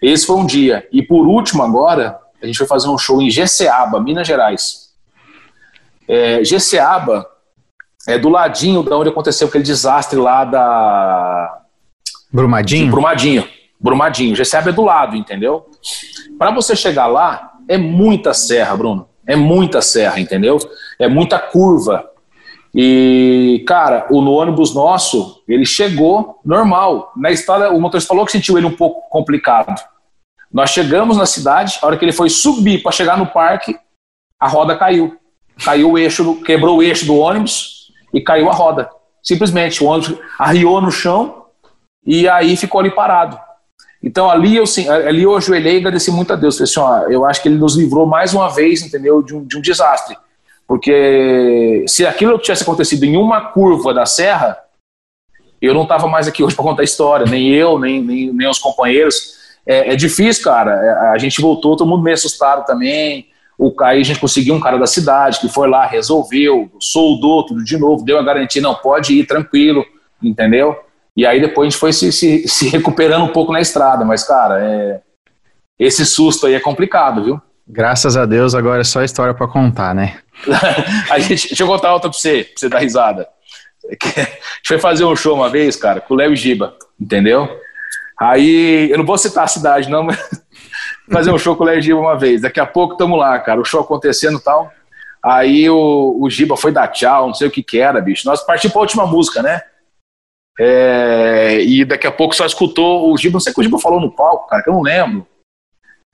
[0.00, 0.86] Esse foi um dia.
[0.92, 4.90] E por último, agora, a gente foi fazer um show em Geceaba, Minas Gerais.
[6.08, 7.26] É, Geceaba
[8.06, 11.62] é do ladinho da onde aconteceu aquele desastre lá da.
[12.32, 12.90] Brumadinho?
[12.90, 13.48] Brumadinho.
[13.78, 14.34] Brumadinho.
[14.34, 15.66] Geceaba é do lado, entendeu?
[16.38, 19.08] Para você chegar lá, é muita serra, Bruno.
[19.26, 20.58] É muita serra, entendeu?
[20.98, 22.10] É muita curva.
[22.74, 27.12] E, cara, o ônibus nosso, ele chegou normal.
[27.16, 29.74] Na estrada, o motorista falou que sentiu ele um pouco complicado.
[30.50, 33.76] Nós chegamos na cidade, a hora que ele foi subir para chegar no parque,
[34.40, 35.16] a roda caiu.
[35.62, 38.90] Caiu o eixo, quebrou o eixo do ônibus e caiu a roda.
[39.22, 41.44] Simplesmente, o ônibus arriou no chão
[42.04, 43.38] e aí ficou ali parado.
[44.02, 44.64] Então ali eu,
[45.06, 46.56] ali eu ajoelhei e agradeci muito a Deus.
[46.56, 49.44] Falei assim, ó, eu acho que ele nos livrou mais uma vez, entendeu, de um,
[49.44, 50.16] de um desastre.
[50.66, 54.58] Porque se aquilo tivesse acontecido em uma curva da serra,
[55.60, 58.48] eu não estava mais aqui hoje para contar a história, nem eu, nem, nem, nem
[58.48, 59.40] os companheiros.
[59.66, 60.72] É, é, difícil, cara.
[60.72, 63.28] É, a gente voltou, todo mundo meio assustado também.
[63.58, 67.62] O, aí a gente conseguiu um cara da cidade que foi lá, resolveu, soldou tudo
[67.62, 69.84] de novo, deu a garantia, não, pode ir tranquilo,
[70.22, 70.76] entendeu?
[71.16, 74.24] E aí depois a gente foi se, se, se recuperando um pouco na estrada, mas,
[74.24, 75.00] cara, é,
[75.78, 77.42] esse susto aí é complicado, viu?
[77.72, 80.18] Graças a Deus, agora é só história para contar, né?
[81.10, 83.26] a gente, deixa eu contar outra pra você, pra você dar risada.
[83.86, 87.48] A gente foi fazer um show uma vez, cara, com o Léo Giba, entendeu?
[88.20, 90.18] Aí, eu não vou citar a cidade, não, mas
[91.10, 92.42] fazer um show com o Léo Giba uma vez.
[92.42, 94.70] Daqui a pouco estamos lá, cara, o show acontecendo e tal.
[95.24, 98.28] Aí o, o Giba foi dar tchau, não sei o que que era, bicho.
[98.28, 99.62] Nós partimos pra última música, né?
[100.60, 103.78] É, e daqui a pouco só escutou o Giba, não sei o que o Giba
[103.78, 105.26] falou no palco, cara, que eu não lembro.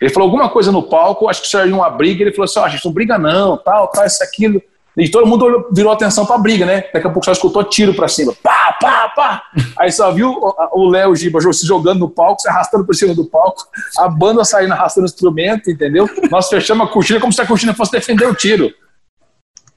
[0.00, 2.62] Ele falou alguma coisa no palco, acho que saiu uma briga, ele falou assim, ó,
[2.62, 4.62] oh, a gente não briga não, tal, tal, isso, aquilo.
[4.96, 6.84] E todo mundo olhou, virou atenção pra briga, né?
[6.92, 8.34] Daqui a pouco só escutou tiro pra cima.
[8.42, 9.42] Pá, pá, pá.
[9.78, 10.34] Aí só viu
[10.72, 13.64] o Léo Giba se jogando no palco, se arrastando por cima do palco,
[13.96, 16.08] a banda saindo arrastando o instrumento, entendeu?
[16.30, 18.72] Nós fechamos a cortina como se a cortina fosse defender o tiro.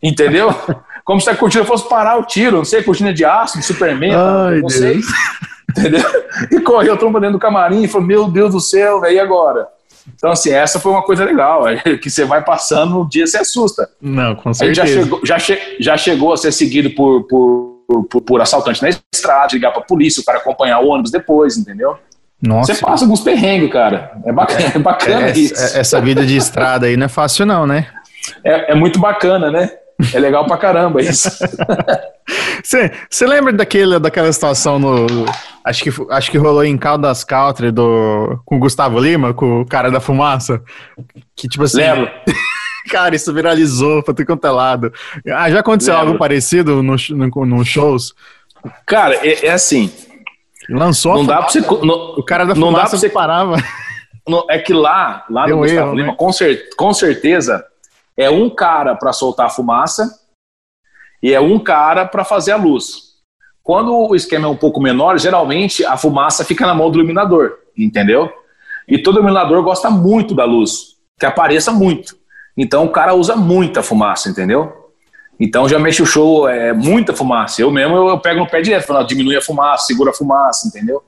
[0.01, 0.49] Entendeu?
[1.05, 4.13] Como se a cortina fosse parar o tiro, não sei, cortina de aço, de Superman,
[4.15, 4.73] Ai, não Deus.
[4.73, 5.01] sei.
[5.69, 6.03] Entendeu?
[6.51, 9.67] E correu tromba dentro do camarim e falou: Meu Deus do céu, velho, e agora?
[10.15, 11.63] Então, assim, essa foi uma coisa legal,
[12.01, 13.89] que você vai passando, no dia você assusta.
[14.01, 14.85] Não, com certeza.
[14.85, 18.89] Já chegou, já, che já chegou a ser seguido por, por, por, por assaltante na
[18.89, 21.97] estrada, ligar pra polícia, o cara acompanhar o ônibus depois, entendeu?
[22.41, 22.73] Nossa.
[22.73, 24.13] Você passa alguns perrengues, cara.
[24.25, 25.53] É bacana, é bacana é, isso.
[25.77, 27.87] Essa vida de estrada aí não é fácil, não, né?
[28.43, 29.69] É, é muito bacana, né?
[30.13, 31.29] É legal pra caramba isso.
[32.63, 35.25] Você lembra daquele, daquela situação no.
[35.63, 39.65] Acho que, acho que rolou em Caldas Country do, com o Gustavo Lima, com o
[39.65, 40.61] cara da fumaça?
[41.35, 41.77] Que tipo assim.
[41.77, 42.09] Lembro.
[42.89, 44.93] cara, isso viralizou pra ter quanto é lado.
[45.27, 46.07] Ah, já aconteceu Lembro.
[46.07, 48.13] algo parecido nos no, no, shows?
[48.85, 49.91] Cara, é, é, assim.
[50.69, 53.57] Lançou não dá pra você, O cara da fumaça não dá pra você parava.
[54.49, 56.15] é que lá, lá Deu no Gustavo erro, Lima, né?
[56.17, 57.65] com, cer com certeza,
[58.21, 60.19] é um cara para soltar a fumaça
[61.21, 63.11] e é um cara para fazer a luz.
[63.63, 67.57] Quando o esquema é um pouco menor, geralmente a fumaça fica na mão do iluminador,
[67.77, 68.31] entendeu?
[68.87, 72.17] E todo iluminador gosta muito da luz, que apareça muito.
[72.57, 74.89] Então o cara usa muita fumaça, entendeu?
[75.39, 77.61] Então já mexe o show, é muita fumaça.
[77.61, 80.67] Eu mesmo eu, eu pego no pé direto, falando, diminui a fumaça, segura a fumaça,
[80.67, 81.03] entendeu?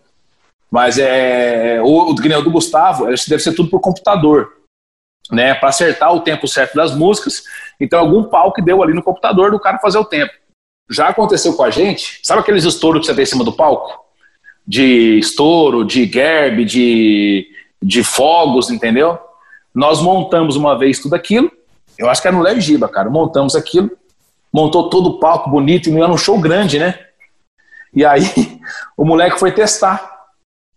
[0.71, 4.62] Mas é o, o do Gustavo, deve ser tudo por computador,
[5.31, 5.53] né?
[5.55, 7.43] Para acertar o tempo certo das músicas.
[7.79, 10.33] Então algum pau que deu ali no computador do cara fazer o tempo.
[10.89, 14.03] Já aconteceu com a gente, sabe aqueles estouros que você tem em cima do palco?
[14.67, 17.47] De estouro, de gerb, de,
[17.81, 19.17] de fogos, entendeu?
[19.73, 21.51] Nós montamos uma vez tudo aquilo,
[21.97, 23.91] eu acho que era no Léo Giba, cara, montamos aquilo,
[24.51, 26.99] montou todo o palco bonito, e era um show grande, né?
[27.93, 28.23] E aí
[28.97, 30.11] o moleque foi testar.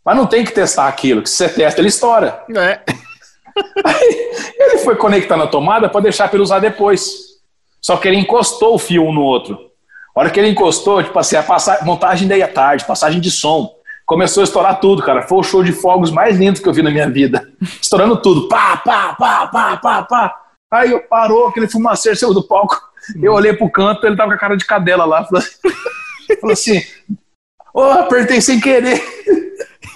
[0.04, 2.44] Mas não tem que testar aquilo, que se você testa, ele estoura.
[2.56, 2.80] É.
[3.84, 7.36] Aí, ele foi conectar na tomada para deixar para ele usar depois.
[7.80, 9.58] Só que ele encostou o fio um no outro.
[10.14, 13.30] A hora que ele encostou, tipo assim, a passagem, montagem daí à tarde, passagem de
[13.30, 13.70] som.
[14.06, 15.22] Começou a estourar tudo, cara.
[15.22, 17.46] Foi o show de fogos mais lindo que eu vi na minha vida.
[17.80, 18.48] Estourando tudo.
[18.48, 20.40] Pá, pá, pá, pá, pá, pá.
[20.70, 22.80] Aí eu parou, aquele fumaceiro saiu do palco.
[23.20, 25.24] Eu olhei pro canto, ele tava com a cara de cadela lá.
[26.40, 26.78] Falou assim:
[27.74, 29.02] Ô, oh, apertei sem querer.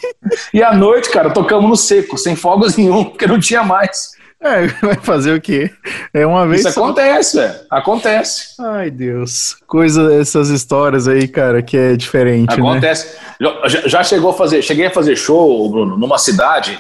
[0.53, 4.12] E à noite, cara, tocamos no seco, sem fogos nenhum, porque não tinha mais.
[4.42, 5.70] É, vai fazer o quê?
[6.14, 6.62] É uma vez.
[6.62, 6.84] Isso só...
[6.84, 7.55] acontece, velho.
[7.70, 8.55] Acontece.
[8.59, 9.55] Ai, Deus.
[9.66, 12.48] Coisa, essas histórias aí, cara, que é diferente.
[12.48, 12.55] Né?
[12.55, 13.18] Acontece.
[13.38, 13.48] Né?
[13.66, 14.62] Já, já, chegou a fazer.
[14.62, 16.78] Cheguei a fazer show, Bruno, numa cidade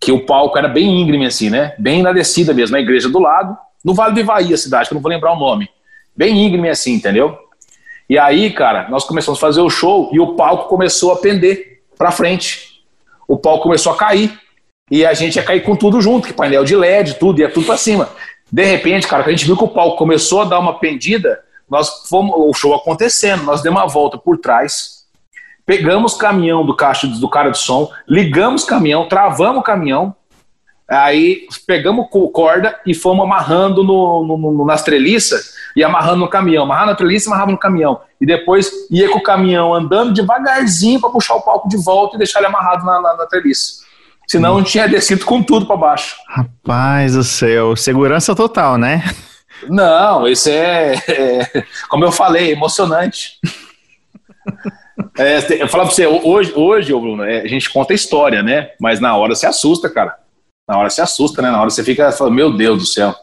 [0.00, 1.74] que o palco era bem íngreme, assim, né?
[1.78, 4.94] Bem na descida mesmo, na igreja do lado, no Vale do Ivaí, a cidade, que
[4.94, 5.68] eu não vou lembrar o nome.
[6.16, 7.36] Bem íngreme assim, entendeu?
[8.08, 11.69] E aí, cara, nós começamos a fazer o show e o palco começou a pender
[12.00, 12.82] pra frente.
[13.28, 14.40] O palco começou a cair.
[14.90, 17.66] E a gente ia cair com tudo junto, que painel de LED, tudo, ia tudo
[17.66, 18.08] para cima.
[18.50, 21.38] De repente, cara, a gente viu que o palco começou a dar uma pendida,
[21.68, 25.04] nós fomos, o show acontecendo, nós demos uma volta por trás,
[25.64, 30.16] pegamos caminhão do caixa do cara de som, ligamos caminhão, travamos o caminhão,
[30.88, 36.64] aí pegamos corda e fomos amarrando no, no, no, nas treliças e amarrando no caminhão,
[36.64, 38.00] amarrando na treliça e amarrava no caminhão.
[38.20, 42.18] E depois ia com o caminhão andando devagarzinho para puxar o palco de volta e
[42.18, 43.80] deixar ele amarrado na, na, na treliça.
[44.26, 46.16] Senão não tinha descido com tudo para baixo.
[46.28, 49.02] Rapaz do céu, segurança total, né?
[49.68, 53.38] Não, isso é, é como eu falei, emocionante.
[55.18, 58.70] É, eu falo pra você, hoje, hoje Bruno, é, a gente conta a história, né?
[58.80, 60.16] Mas na hora você assusta, cara.
[60.68, 61.50] Na hora você assusta, né?
[61.50, 63.14] Na hora você fica falando, meu Deus do céu.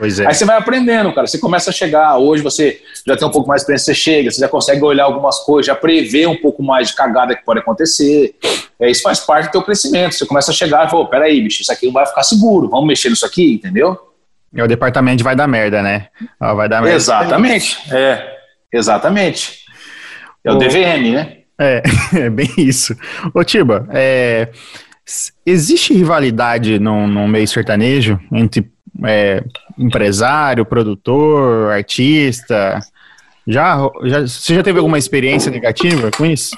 [0.00, 0.26] Pois é.
[0.26, 1.26] Aí você vai aprendendo, cara.
[1.26, 2.16] Você começa a chegar.
[2.16, 5.04] Hoje você já tem um pouco mais de experiência, você chega, você já consegue olhar
[5.04, 8.34] algumas coisas, já prever um pouco mais de cagada que pode acontecer.
[8.80, 10.14] É, isso faz parte do teu crescimento.
[10.14, 12.70] Você começa a chegar e fala, peraí, bicho, isso aqui não vai ficar seguro.
[12.70, 13.98] Vamos mexer nisso aqui, entendeu?
[14.56, 16.08] É o departamento vai dar merda, né?
[16.40, 16.96] vai dar merda.
[16.96, 17.78] Exatamente.
[17.94, 18.38] É,
[18.72, 19.58] exatamente.
[20.42, 21.36] É o, o DVM, né?
[21.60, 21.82] É,
[22.16, 22.96] é bem isso.
[23.34, 24.48] Ô, Tiba, é,
[25.44, 28.66] existe rivalidade no, no meio sertanejo entre
[29.04, 29.42] é,
[29.78, 32.80] empresário, produtor, artista?
[33.46, 36.50] Já, já, você já teve alguma experiência negativa com isso?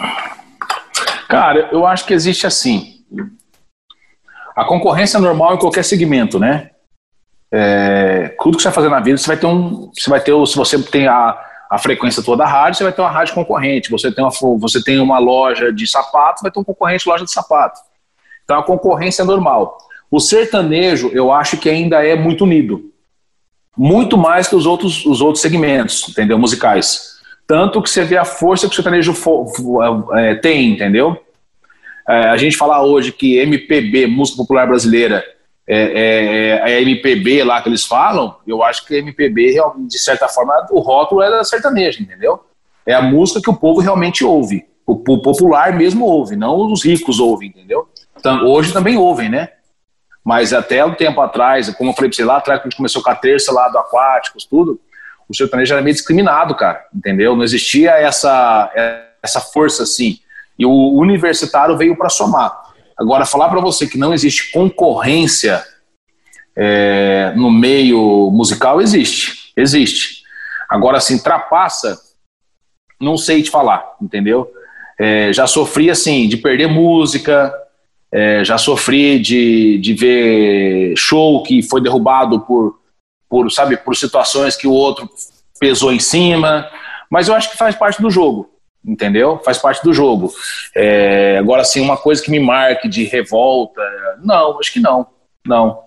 [1.29, 3.03] Cara, eu acho que existe assim.
[4.55, 6.71] A concorrência é normal em qualquer segmento, né?
[7.51, 9.91] É, tudo que você vai fazer na vida, você vai ter um.
[9.95, 11.39] Você vai ter, se você tem a,
[11.71, 13.91] a frequência toda da rádio, você vai ter uma rádio concorrente.
[13.91, 17.31] Você tem uma, você tem uma loja de sapatos, vai ter um concorrente loja de
[17.31, 17.81] sapato.
[18.45, 19.79] Então a concorrência é normal.
[20.13, 22.93] O sertanejo, eu acho que ainda é muito unido.
[23.75, 26.39] Muito mais que os outros, os outros segmentos, entendeu?
[26.39, 27.13] Musicais.
[27.47, 29.15] Tanto que você vê a força que o sertanejo
[30.19, 31.17] é, tem, entendeu?
[32.07, 35.25] É, a gente falar hoje que MPB, música popular brasileira,
[35.67, 39.55] é, é, é, é MPB lá que eles falam, eu acho que MPB,
[39.89, 42.39] de certa forma, o rótulo é da sertaneja, entendeu?
[42.85, 44.67] É a música que o povo realmente ouve.
[44.87, 47.89] O, o popular mesmo ouve, não os ricos ouvem, entendeu?
[48.19, 49.49] Então, hoje também ouvem, né?
[50.25, 52.77] Mas até um tempo atrás, como eu falei pra você lá atrás, quando a gente
[52.77, 54.81] começou com a terça lá do Aquáticos, tudo,
[55.29, 57.35] o sertanejo era meio discriminado, cara, entendeu?
[57.35, 58.71] Não existia essa,
[59.23, 60.19] essa força assim.
[60.59, 62.63] E o universitário veio para somar.
[62.97, 65.65] Agora, falar para você que não existe concorrência
[66.55, 69.53] é, no meio musical, existe.
[69.57, 70.23] Existe.
[70.69, 71.99] Agora, assim, trapaça,
[73.01, 74.51] não sei te falar, entendeu?
[74.99, 77.53] É, já sofri, assim, de perder música,
[78.13, 82.79] é, já sofri de, de ver show que foi derrubado por,
[83.29, 85.09] por, sabe, por situações que o outro
[85.59, 86.69] pesou em cima,
[87.11, 88.51] mas eu acho que faz parte do jogo,
[88.85, 89.41] entendeu?
[89.43, 90.31] Faz parte do jogo.
[90.77, 93.81] É, agora, assim, uma coisa que me marque de revolta,
[94.23, 95.07] não, acho que não,
[95.47, 95.85] não,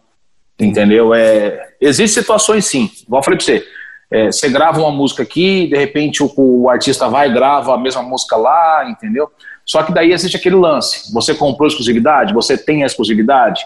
[0.59, 1.13] entendeu?
[1.13, 3.67] É, Existem situações sim, igual eu falei pra você,
[4.09, 7.77] é, você grava uma música aqui, de repente o, o artista vai e grava a
[7.77, 9.29] mesma música lá, entendeu?
[9.65, 11.11] Só que daí existe aquele lance.
[11.11, 13.61] Você comprou exclusividade, você tem a exclusividade,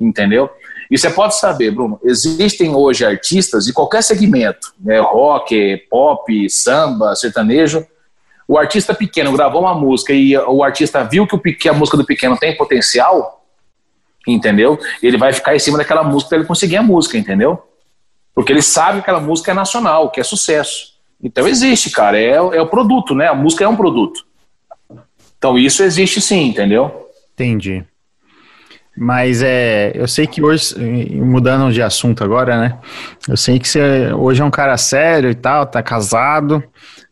[0.00, 0.50] entendeu?
[0.90, 7.14] E você pode saber, Bruno, existem hoje artistas de qualquer segmento, né, rock, pop, samba,
[7.14, 7.86] sertanejo.
[8.46, 11.96] O artista pequeno gravou uma música e o artista viu que, o, que a música
[11.96, 13.42] do pequeno tem potencial,
[14.26, 14.78] entendeu?
[15.02, 17.62] Ele vai ficar em cima daquela música para ele conseguir a música, entendeu?
[18.34, 20.94] Porque ele sabe que aquela música é nacional, que é sucesso.
[21.22, 23.28] Então existe, cara, é, é o produto, né?
[23.28, 24.26] A música é um produto.
[25.38, 27.08] Então isso existe sim, entendeu?
[27.34, 27.84] Entendi.
[28.96, 32.78] Mas é, eu sei que hoje, mudando de assunto agora, né?
[33.28, 36.62] Eu sei que você hoje é um cara sério e tal, tá casado.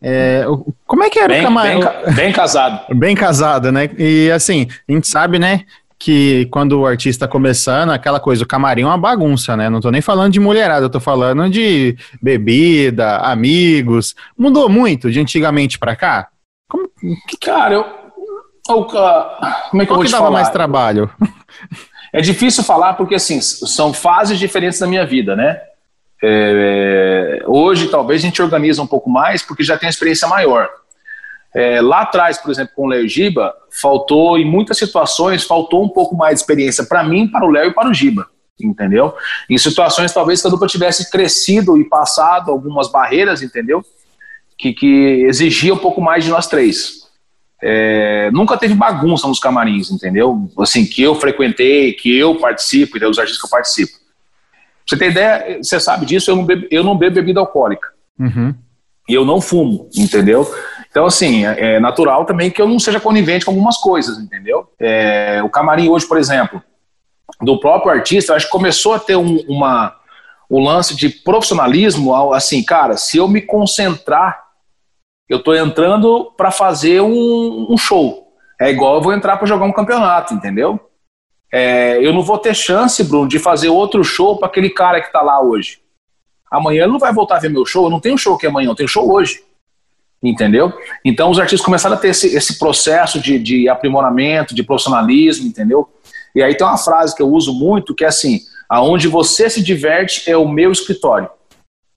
[0.01, 0.45] É,
[0.87, 1.81] como é que era bem, o camarim?
[1.81, 2.81] Bem, bem casado.
[2.95, 3.91] Bem casado, né?
[3.99, 5.65] E assim, a gente sabe, né?
[6.03, 9.71] que quando o artista começando, aquela coisa, o camarim é uma bagunça, né?
[9.71, 14.13] Não tô nem falando de mulherada, eu tô falando de bebida, amigos.
[14.37, 16.29] Mudou muito de antigamente para cá?
[16.69, 16.91] Como.
[17.41, 18.02] Cara, eu.
[18.75, 20.31] Como é que eu vou que dava falar?
[20.31, 21.11] mais trabalho?
[22.13, 25.61] É difícil falar porque, assim, são fases diferentes da minha vida, né?
[26.23, 30.69] É, hoje, talvez, a gente organiza um pouco mais porque já tem experiência maior.
[31.55, 35.89] É, lá atrás, por exemplo, com o Léo Giba, faltou, em muitas situações, faltou um
[35.89, 38.27] pouco mais de experiência para mim, para o Léo e para o Giba,
[38.61, 39.15] entendeu?
[39.51, 43.85] Em situações, talvez, que a dupla tivesse crescido e passado algumas barreiras, entendeu?
[44.57, 47.02] Que, que exigia um pouco mais de nós três.
[47.63, 50.51] É, nunca teve bagunça nos camarins, entendeu?
[50.59, 53.93] Assim, que eu frequentei, que eu participo, e os artistas que eu participo.
[53.93, 54.01] Pra
[54.87, 57.89] você ter ideia, você sabe disso, eu não bebo, eu não bebo bebida alcoólica.
[58.19, 58.53] Uhum.
[59.09, 60.53] E eu não fumo, entendeu?
[60.91, 64.69] Então, assim, é, é natural também que eu não seja conivente com algumas coisas, entendeu?
[64.79, 66.63] É, o camarim hoje, por exemplo,
[67.41, 69.95] do próprio artista, acho que começou a ter um, uma,
[70.51, 74.43] um lance de profissionalismo, assim, cara, se eu me concentrar,
[75.33, 78.29] eu estou entrando para fazer um, um, show.
[78.61, 80.79] É igual eu vou entrar para jogar um campeonato, entendeu?
[81.51, 85.07] É, eu não vou ter chance, Bruno, de fazer outro show para aquele cara que
[85.07, 85.81] está lá hoje.
[86.51, 88.69] Amanhã ele não vai voltar a ver meu show, eu não tenho show aqui amanhã,
[88.69, 89.43] eu tenho show hoje
[90.23, 90.73] entendeu?
[91.05, 95.89] Então os artistas começaram a ter esse, esse processo de, de aprimoramento, de profissionalismo, entendeu?
[96.33, 98.39] E aí tem uma frase que eu uso muito que é assim:
[98.69, 101.29] aonde você se diverte é o meu escritório.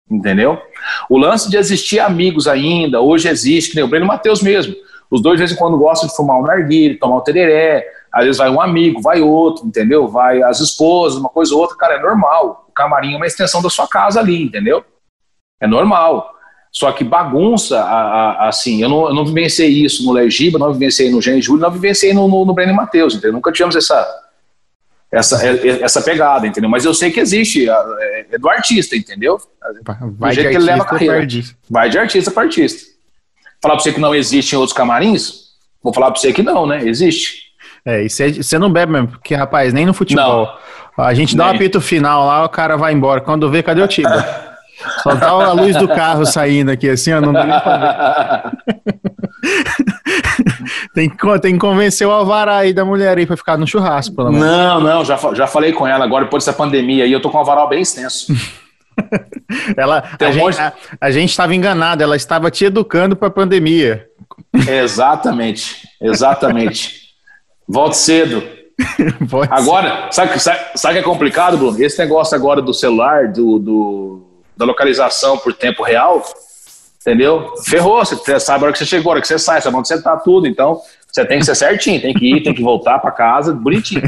[0.10, 0.62] Entendeu?
[1.10, 4.76] O lance de existir amigos ainda, hoje existe, que nem o Breno Matheus mesmo.
[5.10, 7.86] Os dois, de vez em quando, gostam de fumar um narguilho, tomar um tereré.
[8.12, 10.08] Às vezes vai um amigo, vai outro, entendeu?
[10.08, 11.76] Vai as esposas, uma coisa ou outra.
[11.78, 12.66] Cara, é normal.
[12.70, 14.84] O camarim é uma extensão da sua casa ali, entendeu?
[15.60, 16.34] É normal.
[16.72, 20.74] Só que bagunça, a, a, assim, eu não, eu não vivenciei isso no Legiba, não
[20.74, 23.34] vivenciei no Gênio Júlio, não vivenciei no, no, no Breno Matheus, entendeu?
[23.34, 24.06] Nunca tivemos essa,
[25.16, 26.70] essa, é, é, essa pegada, entendeu?
[26.70, 29.40] Mas eu sei que existe, é, é do artista, entendeu?
[30.18, 31.28] Vai do jeito que ele leva a carreira.
[31.70, 32.84] Vai de artista para artista.
[33.62, 35.46] Falar para você que não existe em outros camarins?
[35.82, 36.86] Vou falar para você que não, né?
[36.86, 37.46] Existe.
[37.86, 40.48] É, e você não bebe mesmo, porque, rapaz, nem no futebol.
[40.98, 41.06] Não.
[41.06, 43.22] A gente dá um apito final lá, o cara vai embora.
[43.22, 44.10] Quando vê, cadê o time?
[45.02, 49.12] Só tá a luz do carro saindo aqui, assim, ó, não dá nem pra ver.
[50.94, 54.16] tem, que, tem que convencer o Alvará aí da mulher aí pra ficar no churrasco,
[54.16, 54.48] pelo menos.
[54.48, 57.38] Não, não, já, já falei com ela agora, depois dessa pandemia aí, eu tô com
[57.38, 58.34] o Alvará bem extenso.
[59.78, 63.32] ela, a, um gente, a, a gente estava enganado, ela estava te educando para a
[63.32, 64.08] pandemia.
[64.68, 67.06] Exatamente, exatamente.
[67.68, 68.44] Volte cedo.
[69.50, 71.82] agora, sabe, sabe, sabe que é complicado, Bruno?
[71.82, 74.28] Esse negócio agora do celular, do, do
[74.58, 76.24] da localização por tempo real,
[77.06, 77.54] entendeu?
[77.64, 79.88] Ferrou, você sabe a hora que você chegou, a hora que você sai, sabe onde
[79.88, 82.98] você tá tudo, então você tem que ser certinho, tem que ir, tem que voltar
[82.98, 84.02] para casa, bonitinho.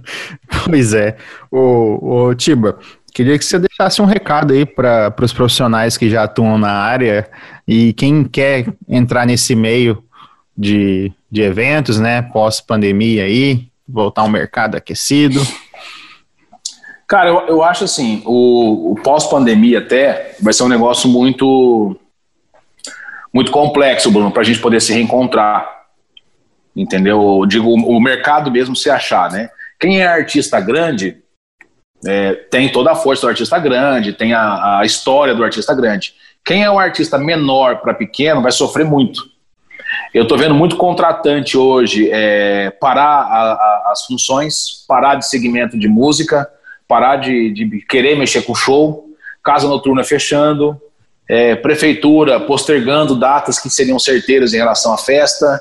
[0.68, 1.16] pois é.
[1.50, 2.78] O, o Tiba,
[3.14, 7.28] queria que você deixasse um recado aí para os profissionais que já atuam na área
[7.66, 10.04] e quem quer entrar nesse meio
[10.56, 15.40] de, de eventos, né, pós-pandemia aí, voltar ao mercado aquecido.
[17.06, 21.98] Cara, eu, eu acho assim, o, o pós-pandemia até vai ser um negócio muito
[23.34, 25.68] muito complexo, Bruno, para a gente poder se reencontrar.
[26.76, 27.40] Entendeu?
[27.40, 29.50] Eu digo, o mercado mesmo se achar, né?
[29.78, 31.18] Quem é artista grande
[32.06, 36.14] é, tem toda a força do artista grande, tem a, a história do artista grande.
[36.44, 39.22] Quem é um artista menor para pequeno vai sofrer muito.
[40.12, 45.78] Eu estou vendo muito contratante hoje é, parar a, a, as funções, parar de segmento
[45.78, 46.48] de música,
[46.86, 49.08] parar de, de querer mexer com show,
[49.42, 50.80] casa noturna fechando,
[51.28, 55.60] é, prefeitura postergando datas que seriam certeiras em relação à festa.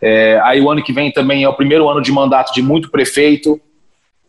[0.00, 2.90] É, aí o ano que vem também é o primeiro ano de mandato de muito
[2.90, 3.60] prefeito.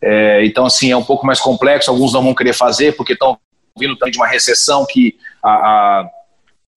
[0.02, 1.92] É, então, assim, é um pouco mais complexo.
[1.92, 3.38] Alguns não vão querer fazer porque estão
[3.78, 6.10] vindo também de uma recessão que a, a,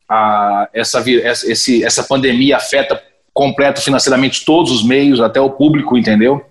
[0.09, 3.03] a essa, esse, essa pandemia afeta
[3.33, 6.45] completo financeiramente todos os meios, até o público, entendeu?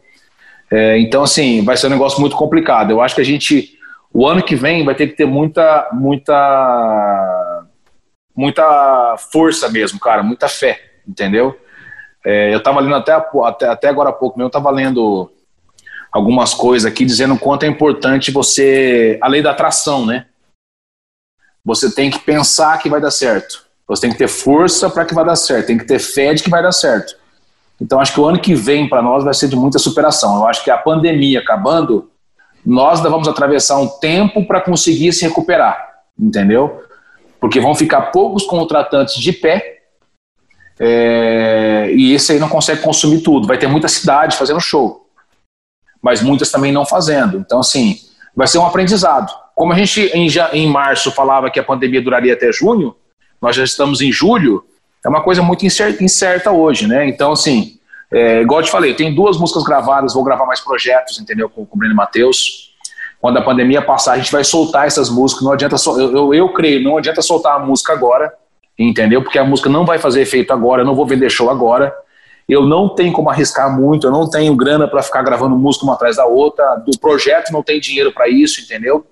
[0.69, 2.91] É, então, assim, vai ser um negócio muito complicado.
[2.91, 3.77] Eu acho que a gente,
[4.13, 7.65] o ano que vem, vai ter que ter muita, muita,
[8.35, 11.59] muita força mesmo, cara, muita fé, entendeu?
[12.23, 15.31] É, eu estava lendo até, até, até agora há pouco, eu estava lendo
[16.11, 20.27] algumas coisas aqui dizendo o quanto é importante você, a lei da atração, né?
[21.65, 23.65] Você tem que pensar que vai dar certo.
[23.87, 25.67] Você tem que ter força para que vai dar certo.
[25.67, 27.15] Tem que ter fé de que vai dar certo.
[27.81, 30.35] Então acho que o ano que vem para nós vai ser de muita superação.
[30.37, 32.11] Eu acho que a pandemia acabando,
[32.65, 36.83] nós vamos atravessar um tempo para conseguir se recuperar, entendeu?
[37.39, 39.81] Porque vão ficar poucos contratantes de pé
[40.79, 43.47] é, e esse aí não consegue consumir tudo.
[43.47, 45.07] Vai ter muita cidade fazendo show,
[46.01, 47.37] mas muitas também não fazendo.
[47.37, 47.97] Então, assim,
[48.35, 49.31] vai ser um aprendizado.
[49.55, 52.95] Como a gente em, em março falava que a pandemia duraria até junho,
[53.41, 54.65] nós já estamos em julho,
[55.05, 57.07] é uma coisa muito incerta, hoje, né?
[57.07, 57.77] Então, assim,
[58.13, 61.49] é, igual eu te falei, tem duas músicas gravadas, vou gravar mais projetos, entendeu?
[61.49, 62.71] Com, com o Breno Matheus.
[63.19, 65.43] Quando a pandemia passar, a gente vai soltar essas músicas.
[65.43, 68.33] Não adianta, eu, eu, eu creio, não adianta soltar a música agora
[68.77, 69.21] entendeu?
[69.21, 71.93] Porque a música não vai fazer efeito agora, eu não vou vender show agora.
[72.47, 75.93] Eu não tenho como arriscar muito, eu não tenho grana para ficar gravando música uma
[75.93, 76.75] atrás da outra.
[76.75, 79.05] Do projeto não tem dinheiro para isso, entendeu?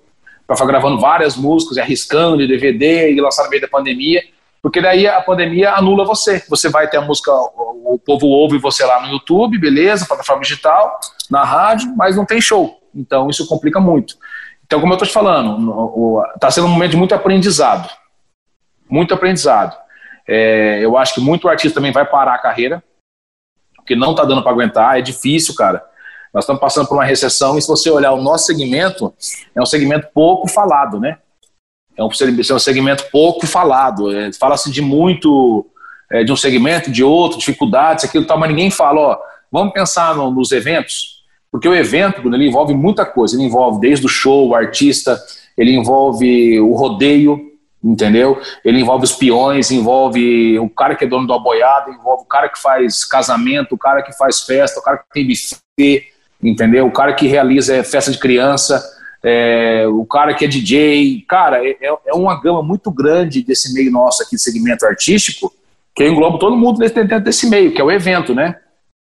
[0.46, 4.22] Para ficar gravando várias músicas, arriscando de DVD e lançar no meio da pandemia,
[4.62, 6.42] porque daí a pandemia anula você.
[6.48, 11.00] Você vai ter a música, o povo ouve você lá no YouTube, beleza, plataforma digital,
[11.28, 12.80] na rádio, mas não tem show.
[12.94, 14.16] Então isso complica muito.
[14.64, 17.90] Então, como eu estou te falando, está sendo um momento de muito aprendizado
[18.92, 19.74] muito aprendizado.
[20.28, 22.84] É, eu acho que muito artista também vai parar a carreira,
[23.74, 25.82] porque não está dando para aguentar, é difícil, cara.
[26.32, 29.14] Nós estamos passando por uma recessão e se você olhar o nosso segmento,
[29.54, 31.18] é um segmento pouco falado, né?
[32.02, 34.14] É um, é um segmento pouco falado.
[34.14, 35.66] É, Fala-se de muito,
[36.10, 39.18] é, de um segmento, de outro, dificuldades, aquilo tal, mas ninguém fala, ó,
[39.50, 43.36] vamos pensar no, nos eventos, porque o evento, ele envolve muita coisa.
[43.36, 45.20] Ele envolve desde o show, o artista,
[45.56, 47.52] ele envolve o rodeio,
[47.84, 48.40] entendeu?
[48.64, 52.48] Ele envolve os peões, envolve o cara que é dono do aboiado, envolve o cara
[52.48, 56.06] que faz casamento, o cara que faz festa, o cara que tem buffet,
[56.42, 56.86] entendeu?
[56.86, 58.82] O cara que realiza festa de criança,
[59.22, 61.24] é, o cara que é DJ.
[61.28, 65.52] Cara, é, é, é uma gama muito grande desse meio nosso aqui, segmento artístico,
[65.94, 68.58] que engloba todo mundo dentro desse meio, que é o evento, né?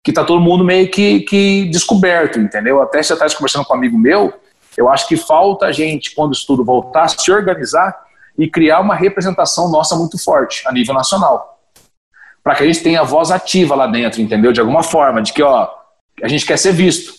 [0.03, 2.81] Que tá todo mundo meio que, que descoberto, entendeu?
[2.81, 4.33] Até você tá conversando com um amigo meu,
[4.77, 7.95] eu acho que falta a gente, quando isso tudo voltar, se organizar
[8.39, 11.59] e criar uma representação nossa muito forte a nível nacional.
[12.43, 14.53] Para que a gente tenha voz ativa lá dentro, entendeu?
[14.53, 15.69] De alguma forma, de que, ó,
[16.23, 17.13] a gente quer ser visto,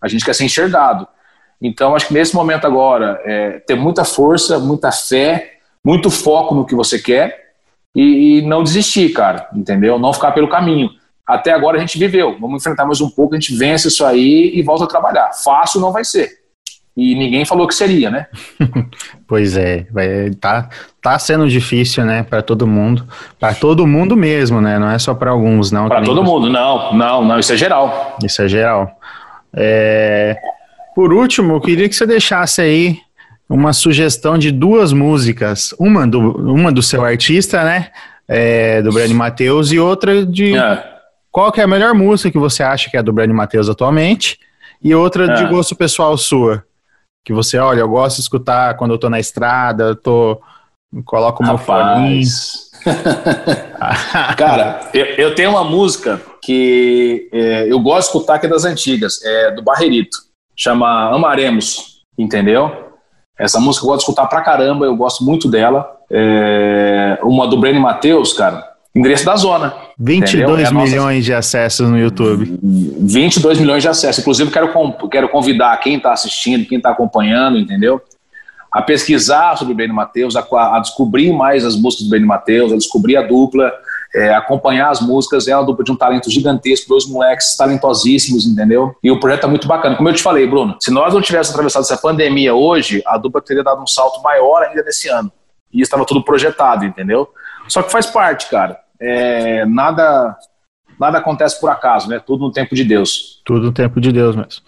[0.00, 1.06] a gente quer ser enxergado.
[1.64, 6.66] Então, acho que nesse momento agora, é, ter muita força, muita fé, muito foco no
[6.66, 7.52] que você quer
[7.94, 9.98] e, e não desistir, cara, entendeu?
[9.98, 10.90] Não ficar pelo caminho.
[11.26, 14.52] Até agora a gente viveu, vamos enfrentar mais um pouco, a gente vence isso aí
[14.54, 15.30] e volta a trabalhar.
[15.32, 16.44] Fácil não vai ser
[16.96, 18.26] e ninguém falou que seria, né?
[19.26, 20.68] pois é, vai, tá,
[21.02, 23.04] tá sendo difícil, né, para todo mundo,
[23.38, 24.78] para todo mundo mesmo, né?
[24.78, 25.88] Não é só para alguns, não.
[25.88, 28.16] Para todo mundo, não, não, não, isso é geral.
[28.22, 28.96] Isso é geral.
[29.52, 30.38] É,
[30.94, 32.98] por último, eu queria que você deixasse aí
[33.48, 37.90] uma sugestão de duas músicas, uma do, uma do seu artista, né,
[38.26, 40.84] é, do Brani Matheus, e outra de é.
[41.30, 44.38] qual que é a melhor música que você acha que é do Brani Matheus atualmente,
[44.82, 45.48] e outra de é.
[45.48, 46.64] gosto pessoal sua
[47.24, 50.40] que você, olha, eu gosto de escutar quando eu tô na estrada, eu tô.
[51.06, 52.22] Coloco o meu fone.
[54.36, 58.64] Cara, eu, eu, tenho uma música que é, eu gosto de escutar que é das
[58.64, 60.18] antigas, é do Barreirito,
[60.56, 62.84] chama Amaremos, entendeu?
[63.38, 65.90] Essa música eu gosto de escutar pra caramba, eu gosto muito dela.
[66.10, 68.64] É, uma do Breno Matheus, cara,
[68.94, 69.74] endereço da zona.
[69.98, 71.20] 22 é milhões nossa...
[71.20, 72.58] de acessos no YouTube.
[72.62, 74.20] 22 milhões de acessos.
[74.20, 74.72] Inclusive, quero,
[75.10, 78.00] quero convidar quem está assistindo, quem está acompanhando, entendeu?
[78.70, 82.72] A pesquisar sobre o Breno Matheus, a, a, descobrir mais as músicas do Breno Matheus,
[82.72, 83.72] a descobrir a dupla,
[84.14, 85.48] é, acompanhar as músicas.
[85.48, 88.94] É uma dupla de um talento gigantesco, dois moleques talentosíssimos, entendeu?
[89.02, 89.96] E o projeto é muito bacana.
[89.96, 93.42] Como eu te falei, Bruno, se nós não tivéssemos atravessado essa pandemia hoje, a dupla
[93.42, 95.30] teria dado um salto maior ainda nesse ano.
[95.72, 97.28] E estava tudo projetado, entendeu?
[97.68, 100.36] Só que faz parte, cara é, nada
[100.98, 102.20] nada acontece por acaso, né?
[102.24, 103.42] Tudo no tempo de Deus.
[103.44, 104.62] Tudo no tempo de Deus mesmo.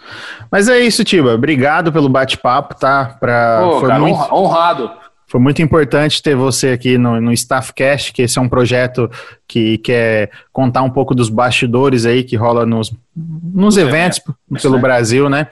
[0.51, 1.35] Mas é isso, Tiba.
[1.35, 3.17] Obrigado pelo bate-papo, tá?
[3.19, 4.91] Pra, Pô, foi cara, muito, honrado.
[5.29, 9.11] Foi muito importante ter você aqui no, no Staffcast, que esse é um projeto
[9.47, 14.77] que quer contar um pouco dos bastidores aí que rola nos, nos eventos é, pelo
[14.77, 14.83] né?
[14.83, 15.49] Brasil, né?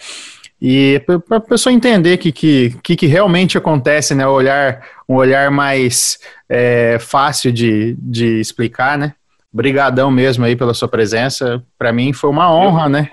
[0.62, 4.26] E para a pessoa entender que, que, que, que, realmente acontece, né?
[4.26, 6.18] Olhar, um olhar mais
[6.48, 9.14] é, fácil de, de explicar, né?
[9.52, 11.62] Brigadão mesmo aí pela sua presença.
[11.76, 13.10] Para mim foi uma honra, eu, né?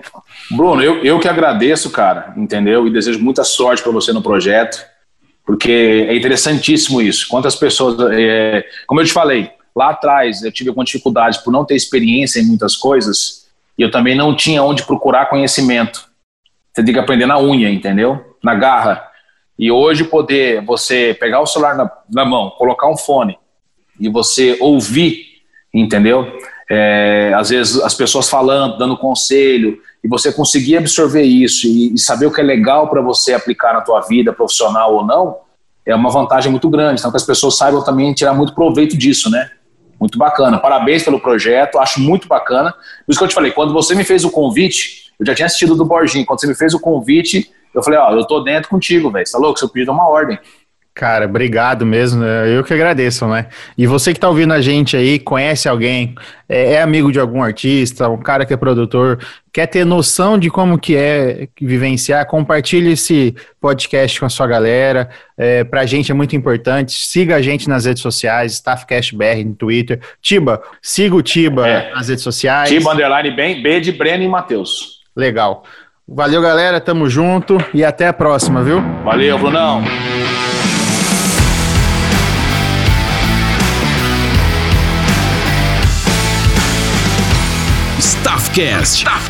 [0.51, 2.87] Bruno, eu, eu que agradeço, cara, entendeu?
[2.87, 4.90] E desejo muita sorte para você no projeto,
[5.45, 7.27] porque é interessantíssimo isso.
[7.27, 11.65] Quantas pessoas, é, como eu te falei, lá atrás eu tive alguma dificuldade por não
[11.65, 16.09] ter experiência em muitas coisas e eu também não tinha onde procurar conhecimento.
[16.73, 18.37] Você tem que aprender na unha, entendeu?
[18.43, 19.03] Na garra.
[19.57, 23.37] E hoje poder você pegar o celular na, na mão, colocar um fone
[23.99, 25.25] e você ouvir,
[25.73, 26.27] entendeu?
[26.69, 31.99] É, às vezes as pessoas falando, dando conselho, e você conseguir absorver isso e, e
[31.99, 35.37] saber o que é legal para você aplicar na tua vida profissional ou não,
[35.85, 36.99] é uma vantagem muito grande.
[36.99, 39.49] Então que as pessoas saibam também tirar muito proveito disso, né?
[39.99, 40.57] Muito bacana.
[40.57, 42.71] Parabéns pelo projeto, acho muito bacana.
[43.05, 45.45] Por isso que eu te falei, quando você me fez o convite, eu já tinha
[45.45, 48.69] assistido do Borginho, quando você me fez o convite, eu falei, ó, eu tô dentro
[48.69, 49.25] contigo, velho.
[49.25, 49.59] Você tá louco?
[49.59, 50.39] Seu pedido é uma ordem.
[51.01, 52.21] Cara, obrigado mesmo.
[52.21, 52.55] Né?
[52.55, 53.47] Eu que agradeço, né?
[53.75, 56.13] E você que tá ouvindo a gente aí, conhece alguém,
[56.47, 59.17] é, é, amigo de algum artista, um cara que é produtor,
[59.51, 65.09] quer ter noção de como que é vivenciar, compartilhe esse podcast com a sua galera.
[65.35, 66.91] É, pra gente é muito importante.
[66.91, 69.99] Siga a gente nas redes sociais, StaffCastBR no Twitter.
[70.21, 71.91] Tiba, siga o Tiba é.
[71.95, 72.69] nas redes sociais.
[72.69, 75.01] Tiba Underline bem, B de Breno e Matheus.
[75.15, 75.63] Legal.
[76.07, 76.79] Valeu, galera.
[76.79, 78.83] Tamo junto e até a próxima, viu?
[79.03, 79.81] Valeu, Brunão.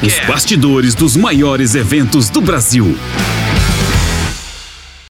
[0.08, 2.98] Os bastidores dos maiores eventos do Brasil.